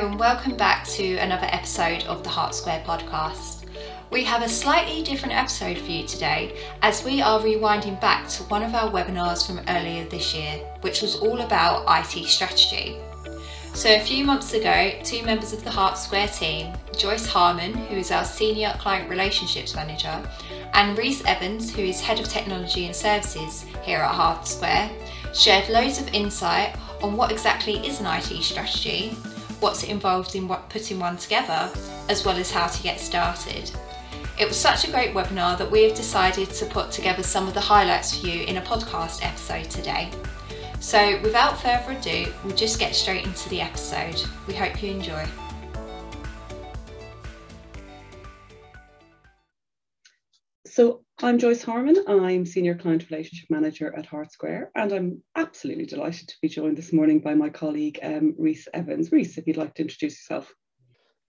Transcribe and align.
and 0.00 0.18
welcome 0.18 0.56
back 0.56 0.84
to 0.88 1.14
another 1.18 1.46
episode 1.52 2.02
of 2.06 2.24
the 2.24 2.28
Hart 2.28 2.52
Square 2.52 2.82
podcast. 2.84 3.64
We 4.10 4.24
have 4.24 4.42
a 4.42 4.48
slightly 4.48 5.04
different 5.04 5.36
episode 5.36 5.78
for 5.78 5.88
you 5.88 6.04
today 6.04 6.58
as 6.82 7.04
we 7.04 7.22
are 7.22 7.38
rewinding 7.38 8.00
back 8.00 8.26
to 8.30 8.42
one 8.44 8.64
of 8.64 8.74
our 8.74 8.90
webinars 8.90 9.46
from 9.46 9.60
earlier 9.68 10.04
this 10.06 10.34
year, 10.34 10.58
which 10.80 11.00
was 11.00 11.14
all 11.14 11.42
about 11.42 11.84
IT 11.86 12.26
strategy. 12.26 12.98
So, 13.72 13.88
a 13.94 14.00
few 14.00 14.24
months 14.24 14.52
ago, 14.52 14.90
two 15.04 15.22
members 15.22 15.52
of 15.52 15.62
the 15.62 15.70
Hart 15.70 15.96
Square 15.96 16.28
team, 16.28 16.72
Joyce 16.98 17.26
Harmon, 17.26 17.72
who 17.72 17.94
is 17.94 18.10
our 18.10 18.24
Senior 18.24 18.74
Client 18.80 19.08
Relationships 19.08 19.76
Manager, 19.76 20.28
and 20.72 20.98
Rhys 20.98 21.24
Evans, 21.24 21.72
who 21.72 21.82
is 21.82 22.00
Head 22.00 22.18
of 22.18 22.28
Technology 22.28 22.86
and 22.86 22.96
Services 22.96 23.64
here 23.82 24.00
at 24.00 24.10
Hart 24.10 24.44
Square, 24.44 24.90
shared 25.32 25.68
loads 25.68 26.00
of 26.00 26.12
insight 26.12 26.74
on 27.00 27.16
what 27.16 27.30
exactly 27.30 27.74
is 27.86 28.00
an 28.00 28.06
IT 28.06 28.42
strategy, 28.42 29.16
what's 29.64 29.82
involved 29.82 30.36
in 30.36 30.46
putting 30.68 30.98
one 30.98 31.16
together, 31.16 31.72
as 32.10 32.22
well 32.22 32.36
as 32.36 32.50
how 32.50 32.66
to 32.66 32.82
get 32.82 33.00
started. 33.00 33.70
It 34.38 34.46
was 34.46 34.58
such 34.58 34.86
a 34.86 34.90
great 34.90 35.14
webinar 35.14 35.56
that 35.56 35.70
we 35.70 35.84
have 35.84 35.96
decided 35.96 36.50
to 36.50 36.66
put 36.66 36.92
together 36.92 37.22
some 37.22 37.48
of 37.48 37.54
the 37.54 37.62
highlights 37.62 38.14
for 38.14 38.26
you 38.26 38.44
in 38.44 38.58
a 38.58 38.60
podcast 38.60 39.24
episode 39.24 39.70
today. 39.70 40.10
So, 40.80 41.18
without 41.22 41.58
further 41.62 41.98
ado, 41.98 42.30
we'll 42.44 42.54
just 42.54 42.78
get 42.78 42.94
straight 42.94 43.24
into 43.24 43.48
the 43.48 43.62
episode. 43.62 44.22
We 44.46 44.52
hope 44.52 44.82
you 44.82 44.90
enjoy. 44.90 45.26
So, 50.66 51.03
I'm 51.22 51.38
Joyce 51.38 51.62
Harmon. 51.62 51.96
I'm 52.08 52.44
Senior 52.44 52.74
Client 52.74 53.08
Relationship 53.08 53.48
Manager 53.48 53.94
at 53.96 54.04
Hart 54.04 54.32
Square, 54.32 54.72
and 54.74 54.92
I'm 54.92 55.22
absolutely 55.36 55.86
delighted 55.86 56.26
to 56.26 56.34
be 56.42 56.48
joined 56.48 56.76
this 56.76 56.92
morning 56.92 57.20
by 57.20 57.34
my 57.34 57.48
colleague 57.48 58.00
um, 58.02 58.34
Rhys 58.36 58.66
Evans. 58.74 59.12
Rhys, 59.12 59.38
if 59.38 59.46
you'd 59.46 59.56
like 59.56 59.74
to 59.74 59.82
introduce 59.82 60.14
yourself. 60.14 60.52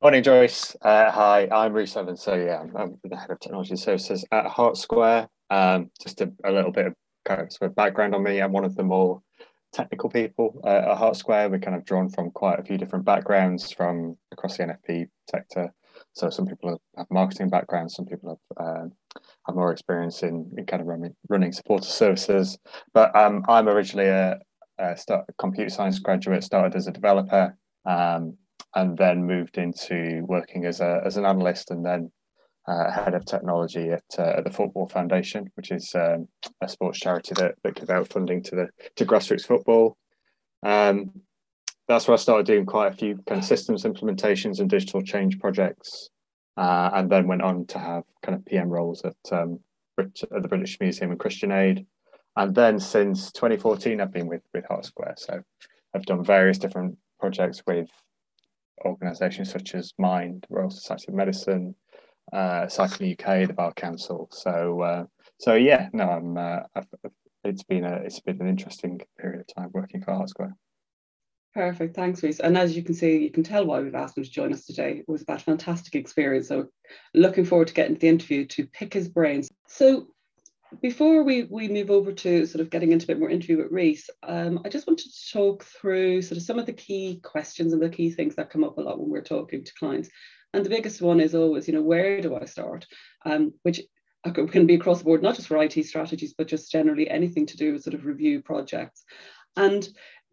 Morning, 0.02 0.24
Joyce. 0.24 0.76
Uh, 0.82 1.12
hi, 1.12 1.48
I'm 1.52 1.72
Rhys 1.72 1.96
Evans. 1.96 2.24
So, 2.24 2.34
yeah, 2.34 2.62
I'm, 2.62 2.76
I'm, 2.76 2.98
the 3.04 3.16
Head 3.16 3.30
of 3.30 3.40
Technology 3.40 3.76
Services 3.76 4.26
at 4.32 4.48
Hart 4.48 4.76
Square. 4.76 5.30
Um, 5.52 5.92
just 6.02 6.20
a, 6.20 6.34
a, 6.44 6.52
little 6.52 6.72
bit 6.72 6.88
of 6.88 6.96
kind 7.24 7.42
of, 7.42 7.54
sort 7.54 7.70
of 7.70 7.76
background 7.76 8.16
on 8.16 8.24
me. 8.24 8.42
I'm 8.42 8.54
one 8.54 8.66
of 8.66 8.76
the 8.76 8.84
more 8.84 9.22
technical 9.72 10.10
people 10.10 10.62
uh, 10.64 10.92
at 10.92 10.98
Hart 10.98 11.16
Square. 11.16 11.50
We're 11.52 11.60
kind 11.60 11.78
of 11.78 11.86
drawn 11.86 12.10
from 12.10 12.32
quite 12.32 12.60
a 12.60 12.64
few 12.64 12.80
different 12.80 13.06
backgrounds 13.06 13.72
from 13.72 14.18
across 14.32 14.58
the 14.58 14.64
NFP 14.64 15.10
sector. 15.30 15.72
So 16.14 16.32
some 16.32 16.48
people 16.48 16.82
have 16.98 17.08
marketing 17.12 17.50
backgrounds, 17.50 17.94
some 17.96 18.06
people 18.06 18.40
have 18.58 18.68
uh, 18.68 19.20
have 19.46 19.56
more 19.56 19.72
experience 19.72 20.24
in, 20.24 20.52
in 20.58 20.66
kind 20.66 20.82
of 20.82 20.88
running, 20.88 21.16
running 21.30 21.52
supporter 21.52 21.86
services. 21.86 22.58
But 22.94 23.16
um, 23.16 23.44
I'm 23.48 23.68
originally 23.68 24.08
a, 24.08 24.40
a, 24.80 24.98
start, 24.98 25.26
a, 25.30 25.34
computer 25.34 25.70
science 25.70 26.00
graduate, 26.00 26.44
started 26.44 26.76
as 26.76 26.88
a 26.88 26.92
developer, 26.92 27.56
um, 27.86 28.38
and 28.76 28.98
then 28.98 29.26
moved 29.26 29.58
into 29.58 30.24
working 30.28 30.66
as 30.66 30.82
a 30.82 31.02
as 31.06 31.18
an 31.18 31.26
analyst, 31.26 31.72
and 31.72 31.86
then 31.86 32.12
uh, 32.68 32.92
head 32.92 33.14
of 33.14 33.26
technology 33.26 33.90
at, 33.90 34.04
uh, 34.18 34.34
at 34.38 34.44
the 34.44 34.52
Football 34.52 34.90
Foundation, 34.90 35.50
which 35.56 35.72
is 35.72 35.94
um, 35.96 36.28
a 36.62 36.68
sports 36.68 37.00
charity 37.00 37.34
that, 37.36 37.56
that 37.64 37.76
gives 37.76 37.90
out 37.90 38.08
funding 38.08 38.42
to 38.44 38.56
the 38.56 38.70
to 38.96 39.06
grassroots 39.06 39.46
football. 39.46 39.98
Um, 40.64 41.12
that's 41.88 42.08
where 42.08 42.14
I 42.14 42.18
started 42.18 42.48
doing 42.48 42.66
quite 42.66 42.92
a 42.92 42.96
few 42.96 43.20
kind 43.28 43.40
of 43.40 43.46
systems 43.46 43.84
implementations 43.84 44.60
and 44.60 44.70
digital 44.70 45.04
change 45.04 45.40
projects, 45.40 46.10
uh, 46.58 46.92
and 46.94 47.10
then 47.10 47.28
went 47.28 47.42
on 47.42 47.66
to 47.68 47.80
have 47.80 48.04
kind 48.22 48.36
of 48.36 48.46
PM 48.46 48.70
roles 48.70 49.04
at, 49.04 49.16
um, 49.32 49.60
at 50.00 50.42
the 50.42 50.48
British 50.48 50.80
Museum 50.80 51.12
and 51.12 51.20
Christian 51.20 51.52
Aid. 51.52 51.86
And 52.38 52.54
then 52.54 52.80
since 52.80 53.32
2014, 53.32 54.02
I've 54.02 54.12
been 54.12 54.28
with 54.28 54.42
with 54.54 54.66
Hart 54.66 54.86
Square. 54.86 55.16
So 55.18 55.42
I've 55.94 56.06
done 56.06 56.24
various 56.24 56.58
different 56.58 56.98
projects 57.20 57.64
with 57.66 57.90
organisations 58.84 59.52
such 59.52 59.74
as 59.74 59.94
Mind, 59.98 60.46
Royal 60.50 60.70
Society 60.70 61.06
of 61.08 61.14
Medicine, 61.14 61.76
uh, 62.34 62.68
Cycling 62.68 63.14
UK, 63.14 63.48
the 63.48 63.54
Bar 63.54 63.74
Council. 63.74 64.28
So 64.32 64.82
uh, 64.82 65.06
so 65.40 65.56
yeah, 65.56 65.90
no, 65.94 66.10
I'm. 66.10 66.38
Uh, 66.38 66.60
I've, 66.76 66.88
it's 67.44 67.64
been 67.64 67.86
a 67.86 67.98
it's 67.98 68.20
been 68.20 68.42
an 68.42 68.48
interesting 68.48 69.00
period 69.20 69.42
of 69.42 69.56
time 69.56 69.70
working 69.74 70.02
for 70.02 70.14
Hart 70.14 70.30
Square. 70.30 70.56
Perfect, 71.56 71.96
thanks, 71.96 72.22
Rhys. 72.22 72.42
And 72.42 72.58
as 72.58 72.76
you 72.76 72.84
can 72.84 72.94
see, 72.94 73.18
you 73.18 73.32
can 73.32 73.44
tell 73.44 73.66
why 73.66 73.80
we've 73.80 73.96
asked 73.96 74.18
him 74.18 74.26
to 74.26 74.30
join 74.30 74.52
us 74.52 74.66
today. 74.66 74.98
It 74.98 75.08
was 75.08 75.24
that 75.24 75.42
fantastic 75.42 75.96
experience. 75.96 76.50
So, 76.50 76.68
looking 77.14 77.46
forward 77.46 77.70
to 77.70 77.74
getting 77.74 77.96
to 77.96 78.02
the 78.02 78.10
interview 78.10 78.46
to 78.48 78.68
pick 78.68 78.94
his 78.94 79.08
brains. 79.08 79.50
So, 79.70 80.08
before 80.82 81.24
we, 81.24 81.44
we 81.44 81.70
move 81.70 81.92
over 81.92 82.12
to 82.12 82.46
sort 82.46 82.60
of 82.60 82.70
getting 82.70 82.92
into 82.92 83.06
a 83.06 83.08
bit 83.08 83.20
more 83.20 83.30
interview 83.30 83.58
with 83.58 83.72
Rhys, 83.72 84.10
um, 84.24 84.60
I 84.66 84.70
just 84.70 84.86
wanted 84.86 85.10
to 85.10 85.32
talk 85.32 85.64
through 85.64 86.24
sort 86.24 86.38
of 86.38 86.44
some 86.44 86.60
of 86.60 86.66
the 86.66 86.74
key 86.74 87.22
questions 87.24 87.72
and 87.72 87.82
the 87.82 87.88
key 87.88 88.12
things 88.12 88.36
that 88.36 88.50
come 88.50 88.66
up 88.66 88.78
a 88.78 88.82
lot 88.82 89.00
when 89.00 89.10
we're 89.10 89.22
talking 89.22 89.64
to 89.64 89.74
clients. 89.80 90.10
And 90.54 90.66
the 90.66 90.70
biggest 90.70 91.02
one 91.02 91.22
is 91.22 91.36
always, 91.36 91.70
you 91.70 91.74
know, 91.74 91.82
where 91.82 92.20
do 92.20 92.36
I 92.36 92.46
start? 92.46 92.86
Um, 93.26 93.54
which 93.64 93.82
can 94.34 94.66
be 94.66 94.76
across 94.76 94.98
the 94.98 95.06
board, 95.06 95.24
not 95.24 95.36
just 95.36 95.48
for 95.48 95.62
IT 95.64 95.86
strategies, 95.86 96.34
but 96.38 96.50
just 96.50 96.70
generally 96.70 97.10
anything 97.10 97.46
to 97.46 97.56
do 97.56 97.72
with 97.72 97.84
sort 97.84 97.94
of 97.94 98.06
review 98.06 98.42
projects. 98.42 99.06
And 99.58 99.88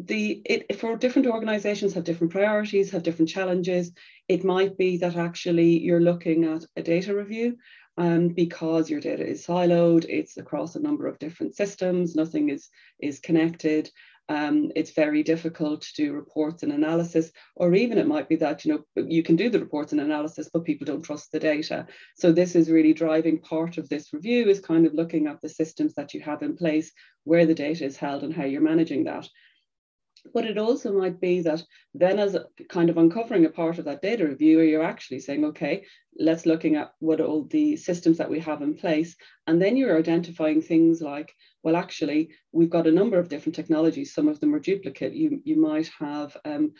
the 0.07 0.43
it, 0.45 0.79
for 0.79 0.97
different 0.97 1.29
organizations 1.29 1.95
have 1.95 2.05
different 2.05 2.33
priorities, 2.33 2.91
have 2.91 3.03
different 3.03 3.29
challenges. 3.29 3.93
It 4.29 4.45
might 4.45 4.77
be 4.77 4.99
that 4.99 5.17
actually 5.17 5.79
you're 5.79 6.01
looking 6.01 6.45
at 6.45 6.65
a 6.77 6.83
data 6.83 7.15
review 7.15 7.57
um, 7.97 8.29
because 8.29 8.89
your 8.89 9.01
data 9.01 9.27
is 9.27 9.47
siloed, 9.47 10.07
it's 10.09 10.37
across 10.37 10.77
a 10.77 10.81
number 10.81 11.07
of 11.07 11.19
different 11.19 11.55
systems, 11.55 12.15
nothing 12.15 12.49
is, 12.49 12.69
is 13.01 13.21
connected 13.21 13.91
um, 14.29 14.71
it's 14.77 14.93
very 14.93 15.23
difficult 15.23 15.83
to 15.83 15.95
do 15.95 16.12
reports 16.12 16.62
and 16.62 16.73
analysis, 16.73 17.33
or 17.57 17.75
even 17.75 17.99
it 17.99 18.07
might 18.07 18.29
be 18.29 18.37
that 18.37 18.65
you 18.65 18.73
know 18.73 19.05
you 19.05 19.23
can 19.23 19.37
do 19.37 19.51
the 19.51 19.59
reports 19.59 19.93
and 19.93 20.01
analysis, 20.01 20.49
but 20.53 20.65
people 20.65 20.85
don't 20.85 21.03
trust 21.03 21.33
the 21.33 21.41
data. 21.41 21.87
So 22.17 22.33
this 22.33 22.55
is 22.55 22.71
really 22.71 22.95
driving 22.95 23.41
part 23.41 23.79
of 23.79 23.89
this 23.89 24.12
review 24.12 24.49
is 24.49 24.61
kind 24.61 24.87
of 24.87 24.95
looking 24.95 25.27
at 25.27 25.41
the 25.41 25.49
systems 25.49 25.95
that 25.95 26.15
you 26.15 26.21
have 26.21 26.43
in 26.43 26.57
place, 26.57 26.93
where 27.25 27.47
the 27.47 27.55
data 27.55 27.85
is 27.85 27.97
held, 27.97 28.23
and 28.23 28.33
how 28.33 28.45
you're 28.45 28.62
managing 28.62 29.05
that. 29.05 29.29
But 30.33 30.47
it 30.47 30.56
also 30.56 30.93
might 30.93 31.21
be 31.21 31.41
that 31.43 31.62
then, 31.94 32.19
as 32.19 32.37
kind 32.69 32.91
of 32.91 32.97
uncovering 32.97 33.44
a 33.44 33.50
part 33.50 33.78
of 33.78 33.84
that 33.87 34.03
data 34.03 34.27
review, 34.27 34.60
you're 34.60 34.83
actually 34.83 35.21
saying, 35.21 35.44
okay, 35.47 35.84
let's 36.19 36.47
looking 36.47 36.77
at 36.77 36.93
what 37.00 37.21
all 37.21 37.44
the 37.44 37.77
systems 37.77 38.19
that 38.19 38.31
we 38.31 38.38
have 38.41 38.62
in 38.62 38.75
place, 38.75 39.16
and 39.47 39.61
then 39.61 39.77
you're 39.77 39.99
identifying 39.99 40.62
things 40.62 41.00
like, 41.03 41.34
well, 41.62 41.77
actually, 41.77 42.31
we've 42.53 42.71
got 42.71 42.87
a 42.87 42.93
number 42.93 43.19
of 43.19 43.28
different 43.28 43.56
technologies. 43.56 44.15
Some 44.15 44.28
of 44.28 44.38
them 44.41 44.55
are 44.55 44.61
duplicate. 44.61 45.12
You 45.12 45.41
you 45.44 45.61
might 45.61 45.91
have 45.99 46.37
um, 46.44 46.72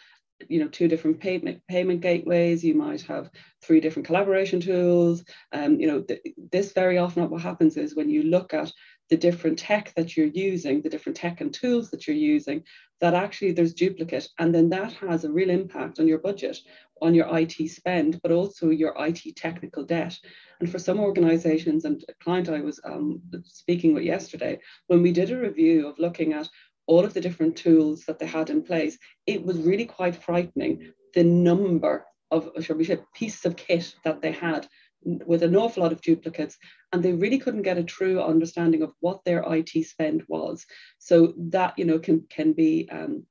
you 0.49 0.61
know 0.61 0.69
two 0.69 0.89
different 0.89 1.21
payment 1.21 1.63
payment 1.69 2.01
gateways 2.01 2.65
you 2.65 2.75
might 2.75 3.01
have 3.03 3.31
three 3.63 3.79
different 3.79 4.05
collaboration 4.05 4.61
tools 4.61 5.23
um, 5.53 5.79
you 5.79 5.87
know 5.87 6.03
th- 6.03 6.21
this 6.51 6.73
very 6.73 6.99
often 6.99 7.31
what 7.31 7.41
happens 7.41 7.77
is 7.77 7.95
when 7.95 8.11
you 8.11 8.25
look 8.25 8.53
at 8.53 8.73
the 9.13 9.17
different 9.19 9.59
tech 9.59 9.93
that 9.95 10.17
you're 10.17 10.27
using, 10.27 10.81
the 10.81 10.89
different 10.89 11.19
tech 11.19 11.43
and 11.43 11.53
tools 11.53 11.91
that 11.91 12.07
you're 12.07 12.17
using, 12.17 12.65
that 13.03 13.15
actually 13.15 13.51
there's 13.51 13.75
duplicate. 13.75 14.29
And 14.39 14.55
then 14.55 14.71
that 14.71 14.93
has 14.95 15.25
a 15.25 15.33
real 15.33 15.51
impact 15.51 15.99
on 15.99 16.07
your 16.07 16.19
budget, 16.19 16.57
on 17.03 17.15
your 17.15 17.27
IT 17.37 17.69
spend, 17.69 18.21
but 18.23 18.31
also 18.31 18.71
your 18.71 18.95
IT 18.97 19.37
technical 19.37 19.83
debt. 19.85 20.17
And 20.61 20.71
for 20.71 20.79
some 20.79 21.01
organizations, 21.01 21.85
and 21.85 22.03
a 22.09 22.15
client 22.23 22.49
I 22.49 22.61
was 22.61 22.81
um, 22.85 23.21
speaking 23.45 23.93
with 23.93 24.05
yesterday, 24.05 24.61
when 24.87 25.03
we 25.03 25.11
did 25.11 25.33
a 25.33 25.37
review 25.37 25.89
of 25.89 25.99
looking 25.99 26.33
at 26.33 26.49
all 26.87 27.05
of 27.05 27.13
the 27.13 27.21
different 27.21 27.57
tools 27.57 28.05
that 28.05 28.21
they 28.21 28.27
had 28.27 28.51
in 28.51 28.63
place, 28.63 28.97
it 29.27 29.45
was 29.45 29.59
really 29.59 29.85
quite 29.85 30.15
frightening 30.15 30.93
the 31.15 31.25
number 31.25 32.07
of, 32.31 32.51
shall 32.61 32.77
we 32.77 32.85
say, 32.85 33.01
pieces 33.15 33.45
of 33.45 33.57
kit 33.57 33.97
that 34.05 34.23
they 34.23 34.33
had 34.33 34.69
with 35.05 35.43
an 35.43 35.57
awful 35.57 35.83
lot 35.83 35.93
of 35.93 36.01
duplicates 36.01 36.59
and 36.93 37.03
they 37.03 37.13
really 37.13 37.39
couldn't 37.39 37.63
get 37.63 37.79
a 37.79 37.85
true 37.85 38.21
understanding 38.21 38.83
of 38.83 38.93
what 39.01 39.25
their 39.25 39.45
IT 39.47 39.71
spend 39.85 40.25
was. 40.29 40.67
So 40.99 41.35
that 41.51 41.79
you 41.79 41.85
know 41.85 41.99
can 41.99 42.27
can 42.29 42.53
be 42.53 42.89
um, 42.91 43.25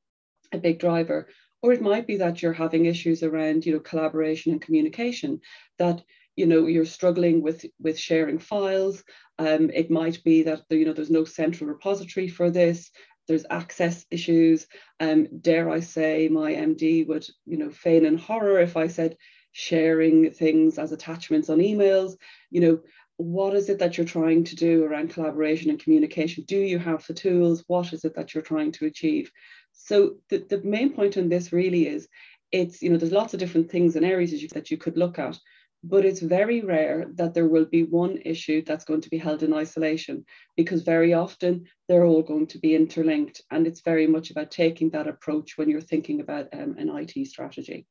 a 0.52 0.58
big 0.58 0.80
driver. 0.80 1.30
Or 1.64 1.72
it 1.74 1.82
might 1.82 2.08
be 2.08 2.18
that 2.18 2.42
you're 2.42 2.54
having 2.54 2.86
issues 2.86 3.22
around 3.22 3.66
you 3.66 3.74
know 3.74 3.80
collaboration 3.80 4.52
and 4.52 4.62
communication 4.62 5.42
that 5.78 6.04
you 6.36 6.46
know 6.46 6.66
you're 6.66 6.86
struggling 6.86 7.42
with 7.42 7.66
with 7.80 8.00
sharing 8.00 8.40
files. 8.40 9.04
Um, 9.38 9.70
it 9.74 9.90
might 9.92 10.24
be 10.24 10.44
that 10.44 10.64
you 10.70 10.86
know 10.86 10.94
there's 10.94 11.12
no 11.12 11.26
central 11.26 11.70
repository 11.70 12.28
for 12.28 12.50
this 12.50 12.92
there's 13.28 13.46
access 13.50 14.06
issues. 14.12 14.68
Um, 15.00 15.28
dare 15.40 15.70
I 15.70 15.80
say, 15.80 16.28
my 16.28 16.54
MD 16.54 17.08
would, 17.08 17.26
you 17.46 17.58
know, 17.58 17.70
feign 17.70 18.06
in 18.06 18.18
horror 18.18 18.60
if 18.60 18.76
I 18.76 18.88
said 18.88 19.16
sharing 19.52 20.32
things 20.32 20.78
as 20.78 20.92
attachments 20.92 21.50
on 21.50 21.60
emails. 21.60 22.16
You 22.50 22.62
know, 22.62 22.80
what 23.18 23.56
is 23.56 23.70
it 23.70 23.80
that 23.80 23.98
you're 23.98 24.06
trying 24.06 24.44
to 24.46 24.56
do 24.56 24.84
around 24.84 25.12
collaboration 25.12 25.70
and 25.70 25.80
communication? 25.80 26.44
Do 26.48 26.58
you 26.58 26.80
have 26.80 27.06
the 27.06 27.14
tools? 27.14 27.64
What 27.68 27.94
is 27.94 28.06
it 28.06 28.16
that 28.16 28.34
you're 28.34 28.44
trying 28.44 28.72
to 28.74 28.86
achieve? 28.86 29.32
So 29.74 30.16
the, 30.30 30.46
the 30.50 30.62
main 30.64 30.94
point 30.94 31.18
on 31.18 31.30
this 31.30 31.54
really 31.54 31.88
is 31.88 32.08
it's, 32.52 32.82
you 32.82 32.90
know, 32.90 32.98
there's 32.98 33.12
lots 33.12 33.34
of 33.34 33.40
different 33.40 33.72
things 33.72 33.96
and 33.96 34.06
areas 34.06 34.32
that 34.32 34.42
you, 34.42 34.48
that 34.50 34.72
you 34.72 34.78
could 34.78 34.98
look 34.98 35.20
at, 35.20 35.38
but 35.84 36.06
it's 36.06 36.20
very 36.20 36.62
rare 36.62 37.08
that 37.16 37.34
there 37.34 37.48
will 37.48 37.66
be 37.66 37.84
one 37.84 38.18
issue 38.24 38.64
that's 38.64 38.86
going 38.86 39.02
to 39.02 39.10
be 39.10 39.18
held 39.18 39.42
in 39.42 39.54
isolation 39.54 40.26
because 40.56 40.84
very 40.84 41.14
often 41.14 41.66
they're 41.88 42.06
all 42.06 42.22
going 42.22 42.48
to 42.48 42.60
be 42.60 42.76
interlinked. 42.76 43.42
And 43.50 43.66
it's 43.66 43.82
very 43.82 44.06
much 44.06 44.32
about 44.32 44.52
taking 44.52 44.92
that 44.92 45.08
approach 45.08 45.58
when 45.58 45.70
you're 45.70 45.82
thinking 45.82 46.22
about 46.22 46.50
um, 46.54 46.76
an 46.78 46.90
IT 46.90 47.28
strategy. 47.28 47.88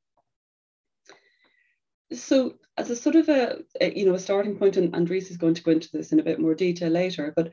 So 2.12 2.54
as 2.76 2.90
a 2.90 2.96
sort 2.96 3.16
of 3.16 3.28
a, 3.28 3.58
a, 3.80 3.98
you 3.98 4.06
know 4.06 4.14
a 4.14 4.18
starting 4.18 4.56
point 4.56 4.76
and 4.76 4.94
andres 4.94 5.30
is 5.30 5.36
going 5.36 5.54
to 5.54 5.62
go 5.62 5.70
into 5.70 5.88
this 5.92 6.12
in 6.12 6.20
a 6.20 6.24
bit 6.24 6.40
more 6.40 6.54
detail 6.54 6.90
later 6.90 7.32
but 7.36 7.52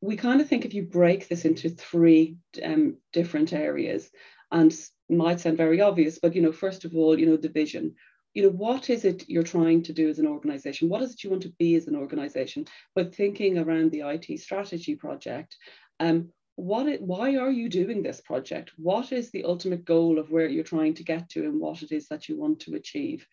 we 0.00 0.16
kind 0.16 0.40
of 0.40 0.48
think 0.48 0.64
if 0.64 0.74
you 0.74 0.82
break 0.84 1.28
this 1.28 1.44
into 1.44 1.68
three 1.68 2.36
um, 2.62 2.96
different 3.12 3.52
areas 3.52 4.10
and 4.52 4.74
might 5.10 5.40
sound 5.40 5.56
very 5.56 5.80
obvious 5.80 6.18
but 6.20 6.34
you 6.34 6.42
know 6.42 6.52
first 6.52 6.84
of 6.84 6.94
all 6.94 7.18
you 7.18 7.26
know 7.26 7.36
the 7.36 7.48
vision 7.48 7.94
you 8.34 8.42
know 8.42 8.50
what 8.50 8.88
is 8.88 9.04
it 9.04 9.28
you're 9.28 9.42
trying 9.42 9.82
to 9.82 9.92
do 9.92 10.08
as 10.08 10.20
an 10.20 10.26
organization? 10.26 10.88
What 10.88 11.02
is 11.02 11.12
it 11.12 11.24
you 11.24 11.30
want 11.30 11.42
to 11.42 11.52
be 11.58 11.74
as 11.74 11.88
an 11.88 11.96
organization? 11.96 12.66
But 12.94 13.12
thinking 13.12 13.58
around 13.58 13.90
the 13.90 14.02
it 14.02 14.38
strategy 14.38 14.94
project 14.94 15.56
um, 15.98 16.28
what 16.54 16.88
it, 16.88 17.00
why 17.00 17.36
are 17.36 17.50
you 17.50 17.68
doing 17.68 18.02
this 18.02 18.20
project? 18.20 18.72
What 18.76 19.12
is 19.12 19.30
the 19.30 19.44
ultimate 19.44 19.84
goal 19.84 20.18
of 20.18 20.30
where 20.30 20.48
you're 20.48 20.64
trying 20.64 20.94
to 20.94 21.04
get 21.04 21.28
to 21.30 21.44
and 21.44 21.60
what 21.60 21.82
it 21.82 21.92
is 21.92 22.08
that 22.08 22.28
you 22.28 22.36
want 22.38 22.60
to 22.60 22.74
achieve 22.74 23.26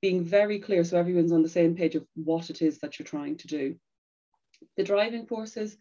being 0.00 0.24
very 0.24 0.58
clear 0.58 0.84
so 0.84 0.98
everyone's 0.98 1.32
on 1.32 1.42
the 1.42 1.48
same 1.48 1.74
page 1.74 1.94
of 1.94 2.06
what 2.14 2.50
it 2.50 2.62
is 2.62 2.78
that 2.78 2.98
you're 2.98 3.06
trying 3.06 3.36
to 3.38 3.46
do. 3.46 3.76
The 4.76 4.84
driving 4.84 5.26
forces, 5.26 5.76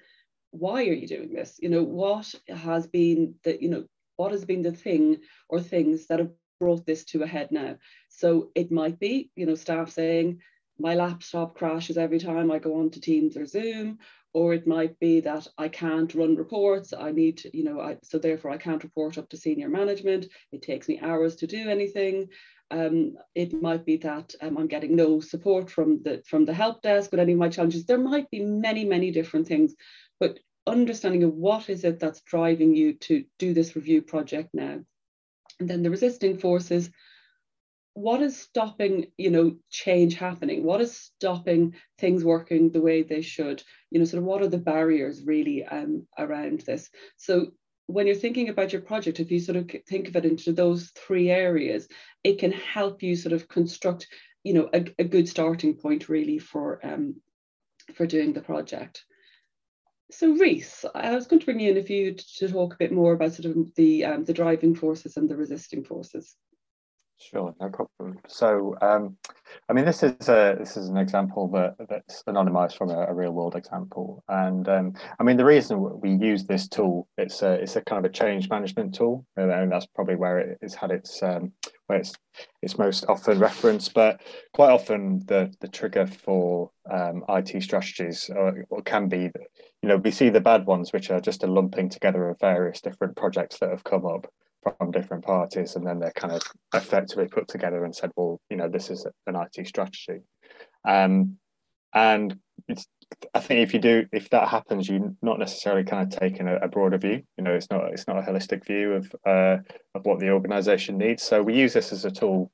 why 0.52 0.86
are 0.86 0.94
you 0.94 1.08
doing 1.08 1.34
this? 1.34 1.60
You 1.62 1.70
know, 1.70 1.84
what 1.84 2.34
has 2.48 2.88
been 2.88 3.36
the, 3.44 3.62
you 3.62 3.70
know, 3.70 3.86
what 4.16 4.32
has 4.32 4.46
been 4.46 4.64
the 4.64 4.72
thing 4.72 5.18
or 5.50 5.60
things 5.60 6.08
that 6.08 6.20
have 6.20 6.32
brought 6.60 6.86
this 6.86 7.06
to 7.06 7.24
a 7.24 7.28
head 7.28 7.52
now? 7.52 7.78
So 8.10 8.52
it 8.56 8.72
might 8.72 9.00
be, 9.00 9.30
you 9.36 9.46
know, 9.46 9.56
staff 9.56 9.92
saying, 9.92 10.42
my 10.80 10.96
laptop 10.96 11.56
crashes 11.56 11.98
every 11.98 12.20
time 12.20 12.52
I 12.52 12.60
go 12.60 12.80
on 12.80 12.92
to 12.92 13.02
Teams 13.02 13.36
or 13.36 13.46
Zoom, 13.46 13.98
or 14.34 14.54
it 14.54 14.68
might 14.68 15.00
be 15.00 15.22
that 15.22 15.48
I 15.58 15.70
can't 15.70 16.14
run 16.14 16.36
reports. 16.36 16.94
I 16.94 17.12
need 17.12 17.38
to, 17.40 17.58
you 17.58 17.64
know, 17.64 17.80
I, 17.80 17.98
so 18.04 18.20
therefore 18.20 18.52
I 18.52 18.58
can't 18.58 18.84
report 18.84 19.18
up 19.18 19.30
to 19.30 19.38
senior 19.38 19.70
management. 19.70 20.28
It 20.52 20.62
takes 20.62 20.88
me 20.88 21.00
hours 21.00 21.36
to 21.38 21.48
do 21.48 21.70
anything. 21.70 22.30
Um, 22.70 23.14
it 23.34 23.54
might 23.62 23.86
be 23.86 23.98
that 23.98 24.36
um, 24.42 24.58
I'm 24.58 24.68
getting 24.68 24.96
no 24.96 25.22
support 25.22 25.70
from 25.70 26.02
the 26.04 26.22
from 26.28 26.46
the 26.46 26.54
help 26.54 26.82
desk 26.82 27.12
with 27.12 27.20
any 27.20 27.34
of 27.34 27.40
my 27.40 27.50
challenges. 27.50 27.86
There 27.86 27.98
might 27.98 28.30
be 28.30 28.42
many, 28.42 28.84
many 28.84 29.12
different 29.12 29.48
things, 29.48 29.74
but 30.20 30.40
understanding 30.68 31.24
of 31.24 31.34
what 31.34 31.70
is 31.70 31.84
it 31.84 32.00
that's 32.00 32.22
driving 32.22 32.76
you 32.76 32.94
to 32.94 33.24
do 33.40 33.54
this 33.54 33.76
review 33.76 34.02
project 34.02 34.50
now. 34.54 34.80
And 35.60 35.70
then 35.70 35.82
the 35.82 35.90
resisting 35.90 36.38
forces, 36.38 36.92
what 37.94 38.22
is 38.22 38.38
stopping, 38.38 39.08
you 39.18 39.32
know, 39.32 39.56
change 39.72 40.16
happening? 40.16 40.64
What 40.64 40.82
is 40.82 40.96
stopping 40.96 41.74
things 41.98 42.24
working 42.24 42.70
the 42.70 42.82
way 42.82 43.02
they 43.02 43.22
should? 43.22 43.64
You 43.90 44.00
know, 44.00 44.06
sort 44.06 44.20
of 44.20 44.26
what 44.26 44.44
are 44.44 44.48
the 44.48 44.60
barriers 44.60 45.24
really 45.26 45.66
um, 45.66 46.06
around 46.20 46.62
this? 46.62 46.90
So 47.16 47.54
when 47.88 48.06
you're 48.06 48.16
thinking 48.16 48.50
about 48.50 48.74
your 48.74 48.82
project, 48.82 49.20
if 49.20 49.32
you 49.32 49.40
sort 49.40 49.56
of 49.56 49.72
think 49.88 50.08
of 50.08 50.16
it 50.16 50.26
into 50.26 50.52
those 50.52 50.92
three 50.92 51.30
areas, 51.30 51.88
it 52.24 52.38
can 52.40 52.52
help 52.52 53.02
you 53.02 53.16
sort 53.16 53.34
of 53.34 53.48
construct, 53.48 54.08
you 54.44 54.54
know, 54.54 54.70
a, 54.74 54.86
a 55.00 55.04
good 55.04 55.28
starting 55.28 55.74
point 55.74 56.10
really 56.10 56.38
for 56.38 56.86
um, 56.86 57.16
for 57.96 58.06
doing 58.06 58.34
the 58.34 58.42
project. 58.42 59.06
So 60.12 60.34
Rhys, 60.34 60.86
I 60.96 61.16
was 61.16 61.28
going 61.28 61.40
to 61.40 61.46
bring 61.46 61.60
you 61.60 61.72
in 61.72 61.78
if 61.78 61.90
you 61.90 62.14
to 62.14 62.48
talk 62.48 62.74
a 62.74 62.78
bit 62.78 62.92
more 62.92 63.14
about 63.14 63.34
sort 63.34 63.56
of 63.56 63.74
the 63.76 64.06
um, 64.06 64.26
the 64.26 64.34
driving 64.34 64.76
forces 64.76 65.18
and 65.18 65.30
the 65.30 65.38
resisting 65.38 65.84
forces. 65.84 66.36
Sure, 67.20 67.56
no 67.60 67.70
problem. 67.70 68.20
So, 68.28 68.76
um, 68.80 69.18
I 69.68 69.74
mean, 69.74 69.86
this 69.86 70.04
is 70.04 70.30
a 70.30 70.56
this 70.60 70.78
is 70.78 70.88
an 70.88 70.98
example 70.98 71.48
that 71.50 71.76
that's 71.90 72.22
anonymized 72.28 72.78
from 72.78 72.92
a, 72.92 73.08
a 73.08 73.14
real 73.14 73.32
world 73.32 73.56
example, 73.56 74.24
and 74.28 74.70
um, 74.70 74.94
I 75.20 75.24
mean, 75.24 75.36
the 75.36 75.46
reason 75.46 76.00
we 76.00 76.12
use 76.12 76.46
this 76.46 76.68
tool 76.68 77.08
it's 77.18 77.42
a 77.42 77.54
it's 77.54 77.76
a 77.76 77.82
kind 77.82 78.06
of 78.06 78.10
a 78.10 78.14
change 78.14 78.50
management 78.50 78.94
tool, 78.94 79.26
and 79.36 79.72
that's 79.72 79.88
probably 79.88 80.16
where 80.16 80.38
it 80.38 80.60
has 80.62 80.76
had 80.76 80.92
its 80.92 81.24
um, 81.24 81.54
where 81.88 81.98
it's 82.00 82.14
it's 82.62 82.78
most 82.78 83.04
often 83.10 83.40
referenced. 83.40 83.96
But 83.96 84.22
quite 84.54 84.72
often, 84.72 85.26
the 85.26 85.52
the 85.60 85.68
trigger 85.68 86.06
for 86.06 86.70
um, 86.90 87.24
IT 87.30 87.64
strategies 87.64 88.30
or, 88.30 88.64
or 88.70 88.84
can 88.84 89.10
be, 89.10 89.32
you 89.82 89.90
know, 89.90 89.98
we 89.98 90.12
see 90.12 90.30
the 90.30 90.40
bad 90.40 90.68
ones, 90.68 90.94
which 90.94 91.10
are 91.10 91.20
just 91.20 91.44
a 91.44 91.48
lumping 91.48 91.90
together 91.90 92.30
of 92.30 92.40
various 92.40 92.80
different 92.80 93.16
projects 93.16 93.58
that 93.58 93.72
have 93.72 93.84
come 93.84 94.06
up 94.06 94.28
from 94.78 94.92
different 94.92 95.24
parties, 95.24 95.76
and 95.76 95.86
then 95.86 96.00
they're 96.00 96.12
kind 96.12 96.34
of 96.34 96.42
effectively 96.74 97.28
put 97.28 97.48
together 97.48 97.84
and 97.86 97.96
said, 97.96 98.12
well, 98.16 98.40
you 98.50 98.58
know, 98.58 98.70
this 98.70 98.90
is 98.90 99.06
an 99.26 99.36
IT 99.36 99.68
strategy. 99.68 100.22
Um, 100.88 101.38
and 101.94 102.38
I 103.34 103.40
think 103.40 103.62
if 103.62 103.74
you 103.74 103.80
do, 103.80 104.06
if 104.12 104.30
that 104.32 104.50
happens, 104.50 104.90
you're 104.90 105.14
not 105.22 105.40
necessarily 105.40 105.84
kind 105.84 106.12
of 106.12 106.20
taking 106.20 106.48
a, 106.48 106.58
a 106.58 106.68
broader 106.68 106.98
view. 106.98 107.24
You 107.38 107.44
know, 107.44 107.54
it's 107.54 107.70
not 107.70 107.92
it's 107.92 108.08
not 108.08 108.18
a 108.18 108.22
holistic 108.22 108.66
view 108.66 108.94
of 108.94 109.16
uh, 109.26 109.58
of 109.96 110.06
what 110.06 110.20
the 110.20 110.30
organisation 110.32 110.98
needs. 110.98 111.24
So 111.24 111.42
we 111.42 111.56
use 111.56 111.74
this 111.74 111.94
as 111.94 112.06
a 112.06 112.12
tool 112.12 112.52